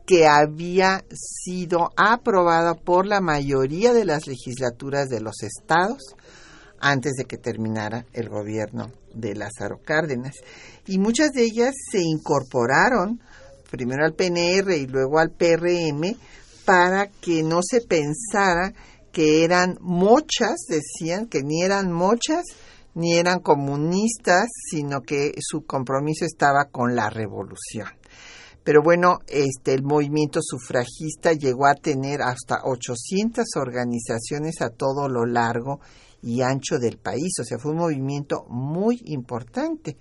que 0.06 0.28
había 0.28 1.04
sido 1.14 1.89
aprobada 1.95 2.76
por 2.76 3.06
la 3.06 3.22
mayoría 3.22 3.93
de 3.93 4.06
las 4.06 4.28
legislaturas 4.28 5.10
de 5.10 5.22
los 5.22 5.43
estados 5.43 6.16
antes 6.80 7.14
de 7.14 7.26
que 7.26 7.38
terminara 7.38 8.06
el 8.14 8.30
gobierno 8.30 8.91
de 9.14 9.36
Lázaro 9.36 9.80
Cárdenas. 9.84 10.36
Y 10.88 10.97
muchas 10.97 11.32
de 11.32 11.43
ellas 11.43 11.76
se 11.91 12.02
incorporaron 12.02 13.22
primero 13.70 14.04
al 14.04 14.14
PNR 14.14 14.76
y 14.76 14.88
luego 14.88 15.20
al 15.20 15.32
PRM 15.32 16.16
para 16.66 17.08
que 17.08 17.43
no 17.43 17.62
se 17.64 17.82
pensara 17.82 18.74
que 19.12 19.43
eran 19.43 19.78
mochas, 19.82 20.66
decían 20.68 21.28
que 21.28 21.41
ni 21.43 21.64
eran 21.64 21.91
mochas 21.91 22.45
ni 22.93 23.16
eran 23.16 23.39
comunistas, 23.39 24.47
sino 24.70 25.02
que 25.02 25.32
su 25.39 25.66
compromiso 25.66 26.26
estaba 26.26 26.66
con 26.66 26.95
la 26.95 27.10
revolución. 27.10 27.88
Pero 28.64 28.82
bueno, 28.84 29.20
este 29.28 29.74
el 29.74 29.84
movimiento 29.84 30.39
sufragista 30.41 31.34
llegó 31.34 31.66
a 31.66 31.74
tener 31.74 32.22
hasta 32.22 32.62
800 32.64 33.45
organizaciones 33.55 34.62
a 34.62 34.70
todo 34.70 35.09
lo 35.09 35.26
largo 35.26 35.80
y 36.22 36.41
ancho 36.41 36.78
del 36.78 36.97
país, 36.97 37.34
o 37.39 37.43
sea, 37.43 37.57
fue 37.57 37.72
un 37.72 37.80
movimiento 37.80 38.45
muy 38.49 39.01
importante. 39.05 39.97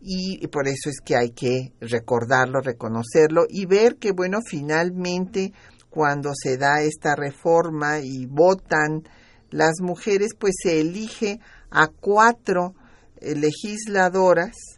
Y 0.00 0.46
por 0.48 0.68
eso 0.68 0.90
es 0.90 1.00
que 1.04 1.16
hay 1.16 1.30
que 1.30 1.72
recordarlo, 1.80 2.60
reconocerlo 2.60 3.46
y 3.48 3.66
ver 3.66 3.96
que, 3.96 4.12
bueno, 4.12 4.38
finalmente 4.44 5.52
cuando 5.90 6.32
se 6.34 6.58
da 6.58 6.82
esta 6.82 7.16
reforma 7.16 8.00
y 8.00 8.26
votan 8.26 9.02
las 9.50 9.80
mujeres, 9.80 10.32
pues 10.38 10.54
se 10.62 10.80
elige 10.80 11.40
a 11.70 11.88
cuatro 11.88 12.74
eh, 13.16 13.34
legisladoras. 13.34 14.75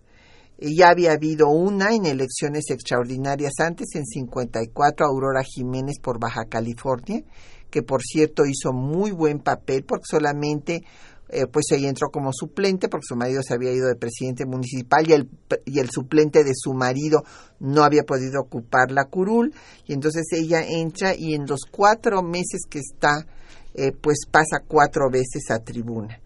Ya 0.59 0.89
había 0.91 1.13
habido 1.13 1.49
una 1.49 1.95
en 1.95 2.05
elecciones 2.05 2.71
extraordinarias 2.71 3.53
antes, 3.61 3.95
en 3.95 4.05
54, 4.05 5.07
Aurora 5.07 5.43
Jiménez 5.45 6.01
por 6.03 6.19
Baja 6.19 6.47
California, 6.47 7.23
que 7.71 7.83
por 7.83 8.03
cierto 8.03 8.45
hizo 8.45 8.73
muy 8.73 9.13
buen 9.13 9.39
papel 9.39 9.85
porque 9.85 10.07
solamente 10.09 10.83
eh, 11.31 11.47
pues 11.47 11.67
ella 11.71 11.89
entró 11.89 12.09
como 12.09 12.33
suplente 12.33 12.89
porque 12.89 13.05
su 13.07 13.15
marido 13.15 13.43
se 13.43 13.55
había 13.55 13.73
ido 13.73 13.87
de 13.87 13.97
presidente 13.97 14.47
municipal 14.47 15.09
y 15.09 15.13
el, 15.13 15.29
y 15.67 15.79
el 15.79 15.91
suplente 15.91 16.43
de 16.43 16.53
su 16.55 16.73
marido 16.73 17.23
no 17.61 17.85
había 17.85 18.03
podido 18.03 18.41
ocupar 18.41 18.91
la 18.91 19.05
curul. 19.05 19.55
Y 19.87 19.93
entonces 19.93 20.27
ella 20.33 20.63
entra 20.67 21.15
y 21.15 21.35
en 21.35 21.47
los 21.47 21.61
cuatro 21.71 22.23
meses 22.23 22.63
que 22.69 22.79
está 22.79 23.27
eh, 23.75 23.93
pues 23.93 24.21
pasa 24.29 24.65
cuatro 24.67 25.11
veces 25.11 25.51
a 25.51 25.59
tribuna 25.61 26.19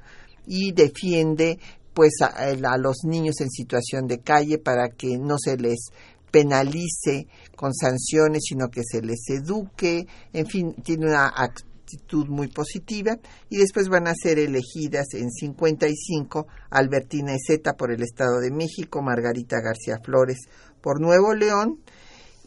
y 0.47 0.73
defiende 0.73 1.59
pues 1.95 2.13
a, 2.23 2.77
los 2.79 3.05
niños 3.05 3.41
en 3.41 3.51
situación 3.51 4.07
de 4.07 4.21
calle 4.21 4.59
para 4.59 4.89
que 4.89 5.19
no 5.19 5.37
se 5.39 5.57
les 5.57 5.91
penalice 6.31 7.27
con 7.57 7.75
sanciones, 7.75 8.43
sino 8.49 8.69
que 8.69 8.83
se 8.85 9.03
les 9.03 9.29
eduque, 9.29 10.07
en 10.33 10.47
fin, 10.47 10.75
tiene 10.83 11.07
una 11.07 11.27
actitud 11.27 12.27
muy 12.29 12.49
positiva 12.49 13.19
y 13.51 13.59
después 13.59 13.89
van 13.89 14.09
a 14.09 14.15
ser 14.15 14.39
elegidas 14.39 15.13
en 15.13 15.31
55 15.31 16.47
Albertina 16.71 17.35
Ezeta 17.35 17.75
por 17.75 17.93
el 17.93 18.03
Estado 18.03 18.41
de 18.41 18.51
México, 18.51 19.03
Margarita 19.03 19.61
García 19.61 19.99
Flores 20.03 20.39
por 20.81 21.01
Nuevo 21.01 21.35
León 21.35 21.81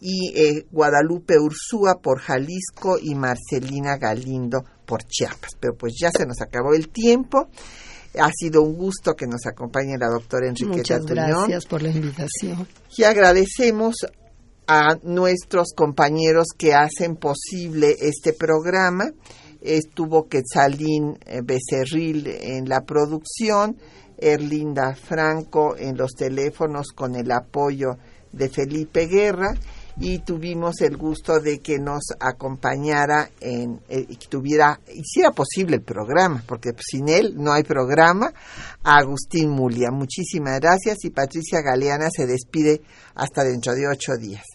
y 0.01 0.33
eh, 0.35 0.65
Guadalupe 0.71 1.39
Ursúa 1.39 1.99
por 2.01 2.19
Jalisco 2.19 2.97
y 3.01 3.15
Marcelina 3.15 3.97
Galindo 3.97 4.63
por 4.85 5.03
Chiapas. 5.03 5.51
Pero 5.59 5.75
pues 5.75 5.93
ya 5.99 6.09
se 6.15 6.25
nos 6.25 6.41
acabó 6.41 6.73
el 6.73 6.89
tiempo. 6.89 7.49
Ha 8.19 8.31
sido 8.33 8.61
un 8.61 8.75
gusto 8.75 9.13
que 9.13 9.27
nos 9.27 9.45
acompañe 9.45 9.97
la 9.97 10.07
doctora 10.07 10.47
Enriqueta 10.47 10.99
Muchas 10.99 11.05
gracias 11.05 11.65
por 11.65 11.81
la 11.81 11.89
invitación. 11.89 12.67
Y 12.97 13.03
agradecemos 13.03 13.95
a 14.67 14.97
nuestros 15.03 15.73
compañeros 15.75 16.47
que 16.57 16.73
hacen 16.73 17.17
posible 17.17 17.95
este 17.99 18.33
programa. 18.33 19.11
Estuvo 19.61 20.27
Quetzalín 20.27 21.17
eh, 21.25 21.41
Becerril 21.43 22.27
en 22.27 22.69
la 22.69 22.81
producción, 22.81 23.77
Erlinda 24.17 24.95
Franco 24.95 25.75
en 25.77 25.97
los 25.97 26.11
teléfonos 26.13 26.87
con 26.93 27.15
el 27.15 27.31
apoyo 27.31 27.97
de 28.31 28.49
Felipe 28.49 29.07
Guerra 29.07 29.55
y 29.97 30.19
tuvimos 30.19 30.81
el 30.81 30.97
gusto 30.97 31.39
de 31.39 31.59
que 31.59 31.79
nos 31.79 32.03
acompañara 32.19 33.29
en 33.39 33.79
eh, 33.87 34.05
que 34.05 34.27
tuviera 34.27 34.79
hiciera 34.93 35.31
posible 35.31 35.77
el 35.77 35.83
programa 35.83 36.43
porque 36.45 36.71
sin 36.79 37.09
él 37.09 37.35
no 37.37 37.53
hay 37.53 37.63
programa. 37.63 38.33
Agustín 38.83 39.49
Mulia 39.49 39.91
muchísimas 39.91 40.59
gracias. 40.59 41.03
Y 41.03 41.09
Patricia 41.11 41.61
Galeana 41.61 42.09
se 42.11 42.25
despide 42.25 42.81
hasta 43.15 43.43
dentro 43.43 43.73
de 43.73 43.87
ocho 43.87 44.13
días 44.19 44.54